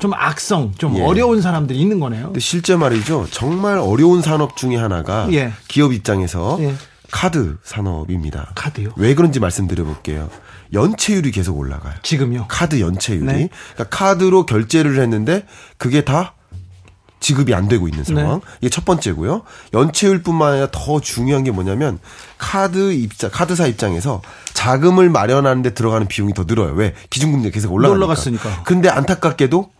[0.00, 1.02] 좀 악성, 좀 예.
[1.02, 2.24] 어려운 사람들이 있는 거네요.
[2.26, 3.28] 근데 실제 말이죠.
[3.30, 5.52] 정말 어려운 산업 중에 하나가 예.
[5.68, 6.74] 기업 입장에서 예.
[7.12, 8.52] 카드 산업입니다.
[8.54, 8.90] 카드요?
[8.96, 10.30] 왜 그런지 말씀드려 볼게요.
[10.72, 11.94] 연체율이 계속 올라가요.
[12.02, 12.46] 지금요?
[12.48, 13.26] 카드 연체율이.
[13.26, 13.48] 네.
[13.74, 15.44] 그러니까 카드로 결제를 했는데
[15.76, 16.34] 그게 다
[17.18, 18.40] 지급이 안 되고 있는 상황.
[18.40, 18.46] 네.
[18.60, 19.42] 이게 첫 번째고요.
[19.74, 21.98] 연체율뿐만 아니라 더 중요한 게 뭐냐면
[22.38, 24.22] 카드 입장, 카드사 입장에서
[24.54, 26.72] 자금을 마련하는데 들어가는 비용이 더 늘어요.
[26.74, 26.94] 왜?
[27.10, 27.96] 기준금리가 계속 올라가니까.
[28.06, 28.62] 올라갔으니까.
[28.62, 29.70] 근데 안타깝게도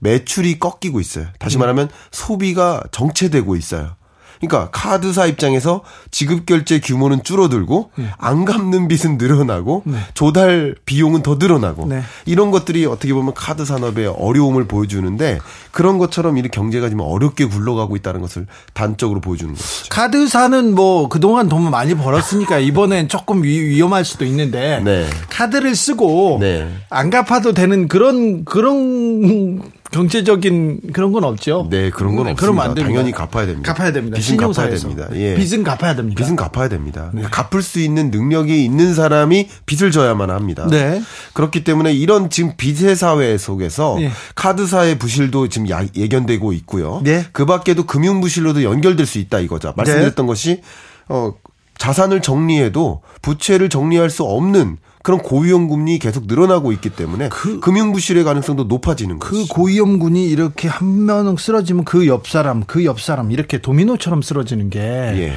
[0.00, 1.26] 매출이 꺾이고 있어요.
[1.38, 1.60] 다시 음.
[1.60, 3.98] 말하면 소비가 정체되고 있어요.
[4.40, 8.10] 그러니까 카드사 입장에서 지급 결제 규모는 줄어들고 예.
[8.18, 9.82] 안 갚는 빚은 늘어나고
[10.14, 12.02] 조달 비용은 더 늘어나고 네.
[12.24, 17.96] 이런 것들이 어떻게 보면 카드 산업의 어려움을 보여주는데 그런 것처럼 이렇게 경제가 지금 어렵게 굴러가고
[17.96, 19.64] 있다는 것을 단적으로 보여주는 거죠.
[19.90, 25.06] 카드사는 뭐 그동안 돈 많이 벌었으니까 이번엔 조금 위, 위험할 수도 있는데 네.
[25.30, 26.72] 카드를 쓰고 네.
[26.90, 31.66] 안 갚아도 되는 그런 그런 경제적인 그런 건 없죠.
[31.70, 32.62] 네, 그런 건 네, 없습니다.
[32.74, 32.82] 됩니다.
[32.86, 33.72] 당연히 갚아야 됩니다.
[33.72, 34.18] 갚아야 됩니다.
[34.18, 34.88] 빚은 갚아야 신용사에서.
[34.88, 35.08] 됩니다.
[35.14, 35.34] 예.
[35.34, 36.22] 빚은 갚아야 됩니다.
[36.22, 37.08] 빚은 갚아야 됩니다.
[37.10, 40.66] 그러니까 갚을 수 있는 능력이 있는 사람이 빚을 져야만 합니다.
[40.70, 41.02] 네.
[41.32, 44.10] 그렇기 때문에 이런 지금 빚의 사회 속에서 예.
[44.34, 47.00] 카드사의 부실도 지금 야- 예견되고 있고요.
[47.02, 47.24] 네.
[47.32, 49.72] 그 밖에도 금융 부실로도 연결될 수 있다 이거죠.
[49.76, 50.60] 말씀드렸던 것이
[51.08, 51.32] 어
[51.78, 57.28] 자산을 정리해도 부채를 정리할 수 없는 그런 고위험 금리 계속 늘어나고 있기 때문에
[57.60, 59.54] 금융 부실의 가능성도 높아지는 그 거죠.
[59.54, 64.80] 고위험군이 이렇게 한 명 쓰러지면 그 옆 사람, 그 옆 사람 이렇게 도미노처럼 쓰러지는 게
[64.80, 65.32] 예.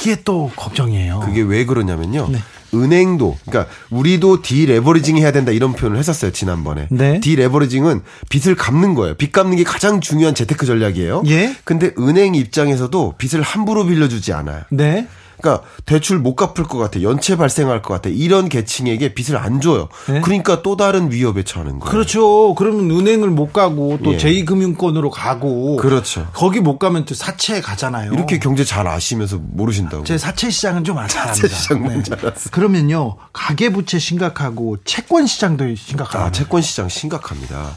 [0.00, 1.20] 이게 또 걱정이에요.
[1.20, 2.28] 그게 왜 그러냐면요.
[2.30, 2.38] 네.
[2.74, 6.86] 은행도 그러니까 우리도 디레버리징 해야 된다 이런 표현을 했었어요 지난번에.
[6.90, 7.20] 네.
[7.20, 8.00] 디레버리징은
[8.30, 9.14] 빚을 갚는 거예요.
[9.14, 11.24] 빚 갚는 게 가장 중요한 재테크 전략이에요.
[11.26, 11.54] 예.
[11.64, 14.62] 근데 은행 입장에서도 빚을 함부로 빌려주지 않아요.
[14.70, 15.06] 네.
[15.40, 19.88] 그러니까 대출 못 갚을 것 같아, 연체 발생할 것 같아 이런 계층에게 빚을 안 줘요.
[20.08, 20.20] 네.
[20.20, 21.90] 그러니까 또 다른 위협에 처하는 거예요.
[21.90, 22.54] 그렇죠.
[22.54, 24.16] 그러면 은행을 못 가고 또 예.
[24.18, 26.28] 제2금융권으로 가고 그렇죠.
[26.32, 28.12] 거기 못 가면 또 사채 가잖아요.
[28.12, 30.04] 이렇게 경제 잘 아시면서 모르신다고.
[30.04, 31.48] 제 사채 시장은 좀 알아합니다.
[31.48, 32.50] 시장은 잘 알았어요.
[32.50, 36.24] 그러면요 가계 부채 심각하고 채권 시장도 심각하다.
[36.24, 37.76] 아, 채권 시장 심각합니다.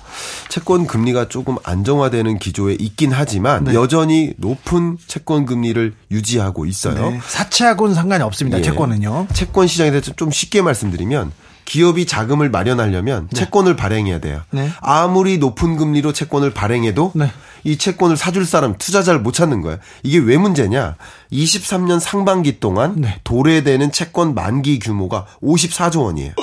[0.49, 3.73] 채권 금리가 조금 안정화되는 기조에 있긴 하지만 네.
[3.73, 7.09] 여전히 높은 채권 금리를 유지하고 있어요.
[7.09, 7.19] 네.
[7.45, 8.57] 사채하고는 상관이 없습니다.
[8.59, 8.61] 예.
[8.61, 9.27] 채권은요.
[9.33, 11.31] 채권 시장에 대해서 좀 쉽게 말씀드리면
[11.65, 14.41] 기업이 자금을 마련하려면 채권을 발행해야 돼요.
[14.51, 14.69] 네.
[14.81, 17.31] 아무리 높은 금리로 채권을 발행해도 네.
[17.63, 19.79] 이 채권을 사줄 사람 투자자를 못 찾는 거예요.
[20.03, 20.95] 이게 왜 문제냐?
[21.31, 23.19] 23년 상반기 동안 네.
[23.23, 26.33] 도래되는 채권 만기 규모가 54조 원이에요.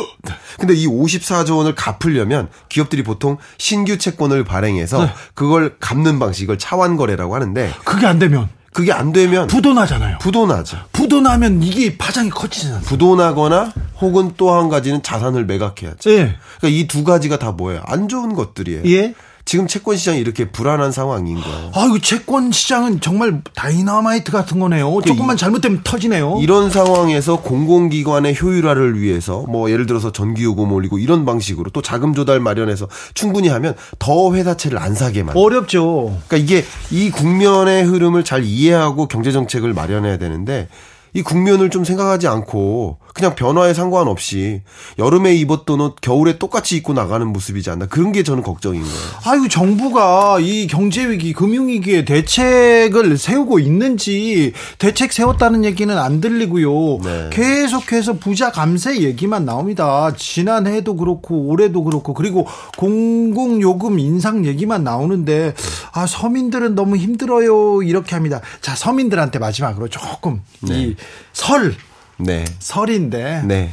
[0.59, 5.12] 근데 이 54조 원을 갚으려면 기업들이 보통 신규 채권을 발행해서 네.
[5.35, 10.19] 그걸 갚는 방식을 차환 거래라고 하는데 그게 안 되면 그게 안 되면 부도나잖아요.
[10.19, 10.78] 부도나죠.
[10.93, 12.81] 부도나면 이게 파장이 커지잖아요.
[12.82, 16.11] 부도나거나 혹은 또 한 가지는 자산을 매각해야죠.
[16.11, 16.36] 예.
[16.59, 17.82] 그러니까 이 두 가지가 다 뭐예요?
[17.86, 18.82] 안 좋은 것들이에요.
[18.86, 19.15] 예.
[19.44, 21.73] 지금 채권 시장이 이렇게 불안한 상황인 거예요.
[21.74, 25.01] 아유 채권 시장은 정말 다이너마이트 같은 거네요.
[25.05, 26.39] 조금만 잘못되면 터지네요.
[26.40, 32.14] 이런 상황에서 공공기관의 효율화를 위해서 뭐 예를 들어서 전기 요금 올리고 이런 방식으로 또 자금
[32.14, 35.40] 조달 마련해서 충분히 하면 더 회사채를 안 사게 만들.
[35.43, 36.19] 어렵죠.
[36.28, 40.69] 그러니까 이게 이 국면의 흐름을 잘 이해하고 경제 정책을 마련해야 되는데
[41.15, 44.63] 이 국면을 좀 생각하지 않고 그냥 변화에 상관없이
[44.99, 48.97] 여름에 입었던 옷 겨울에 똑같이 입고 나가는 모습이지 않나 그런 게 저는 걱정인 거예요.
[49.27, 57.01] 아유 정부가 이 경제 위기, 금융 위기에 대책을 세우고 있는지 대책 세웠다는 얘기는 안 들리고요.
[57.05, 57.31] 네.
[57.31, 60.15] 계속해서 부자 감세 얘기만 나옵니다.
[60.17, 62.47] 지난해도 그렇고 올해도 그렇고 그리고
[62.79, 65.53] 공공 요금 인상 얘기만 나오는데
[65.93, 68.41] 아 서민들은 너무 힘들어요 이렇게 합니다.
[68.63, 70.95] 자 서민들한테 마지막으로 조금 이
[71.33, 71.74] 설
[72.19, 72.45] 네.
[72.59, 73.70] 설인데 네.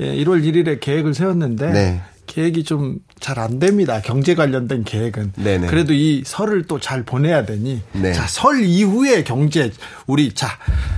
[0.00, 2.00] 예, 1월 1일에 계획을 세웠는데 네.
[2.26, 4.00] 계획이 좀 잘 안 됩니다.
[4.02, 5.34] 경제 관련된 계획은.
[5.36, 5.66] 네네.
[5.66, 7.82] 그래도 이 설을 또 잘 보내야 되니.
[7.92, 8.14] 네.
[8.14, 9.70] 자, 설 이후에 경제
[10.06, 10.48] 우리 자,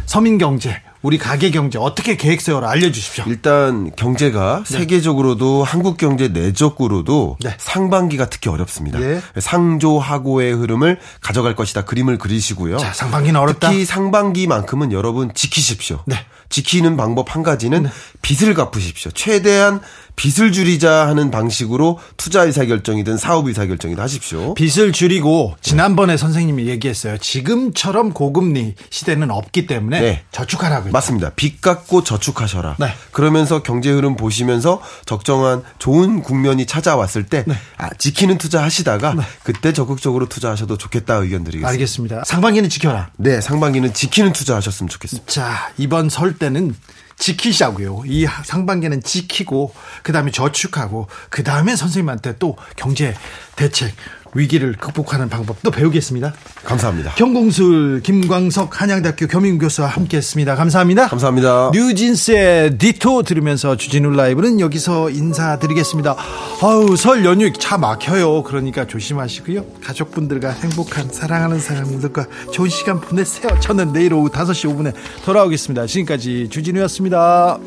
[0.07, 3.25] 서민 경제, 우리 가계 경제 어떻게 계획 세워라 알려 주십시오.
[3.27, 7.55] 일단 경제가 세계적으로도 한국 경제 내적으로도 네.
[7.59, 9.03] 상반기가 특히 어렵습니다.
[9.03, 9.21] 예.
[9.39, 11.85] 상조하고의 흐름을 가져갈 것이다.
[11.85, 12.79] 그림을 그리시고요.
[12.79, 13.71] 자, 상반기는 어렵다.
[13.71, 16.05] 특히 상반기만큼은 여러분 지키십시오.
[16.07, 16.17] 네.
[16.49, 17.89] 지키는 방법 한 가지는
[18.21, 19.11] 빚을 갚으십시오.
[19.13, 19.81] 최대한
[20.17, 24.55] 빚을 줄이자 하는 방식으로 투자 의사 결정이든 사업 의사 결정이든 하십시오.
[24.55, 27.19] 빚을 줄이고 지난번에 선생님이 얘기했어요.
[27.19, 30.23] 지금처럼 고금리 시대는 없기 때문에 네.
[30.31, 30.93] 저축하라고 했죠.
[30.93, 31.31] 맞습니다.
[31.35, 32.77] 빚 갖고 저축하셔라.
[32.79, 32.95] 네.
[33.11, 37.55] 그러면서 경제 흐름 보시면서 적정한 좋은 국면이 찾아왔을 때 네.
[37.79, 39.23] 아, 지키는 투자 하시다가 네.
[39.43, 41.69] 그때 적극적으로 투자하셔도 좋겠다 의견 드리겠습니다.
[41.69, 42.23] 알겠습니다.
[42.25, 43.11] 상반기는 지켜라.
[43.17, 45.31] 네, 상반기는 지키는 투자 하셨으면 좋겠습니다.
[45.31, 46.75] 자, 이번 설 때는
[47.23, 48.03] 지키자고요.
[48.07, 49.73] 이 상반기는 지키고
[50.03, 53.15] 그다음에 저축하고 그다음에 선생님한테 또 경제
[53.55, 53.95] 대책
[54.35, 56.33] 위기를 극복하는 방법도 배우겠습니다.
[56.65, 57.13] 감사합니다.
[57.15, 60.55] 경공술 김광석 한양대학교 겸임교수와 함께했습니다.
[60.55, 61.09] 감사합니다.
[61.09, 61.71] 감사합니다.
[61.75, 66.17] 뉴진스의 디토 들으면서 주진우 라이브는 여기서 인사드리겠습니다.
[66.63, 68.43] 아우 설 연휴 차 막혀요.
[68.45, 69.65] 그러니까 조심하시고요.
[69.85, 73.59] 가족분들과 행복한 사랑하는 사람들과 좋은 시간 보내세요.
[73.61, 74.95] 저는 내일 오후 5시 5분에
[75.25, 75.87] 돌아오겠습니다.
[75.87, 77.59] 지금까지 주진우였습니다.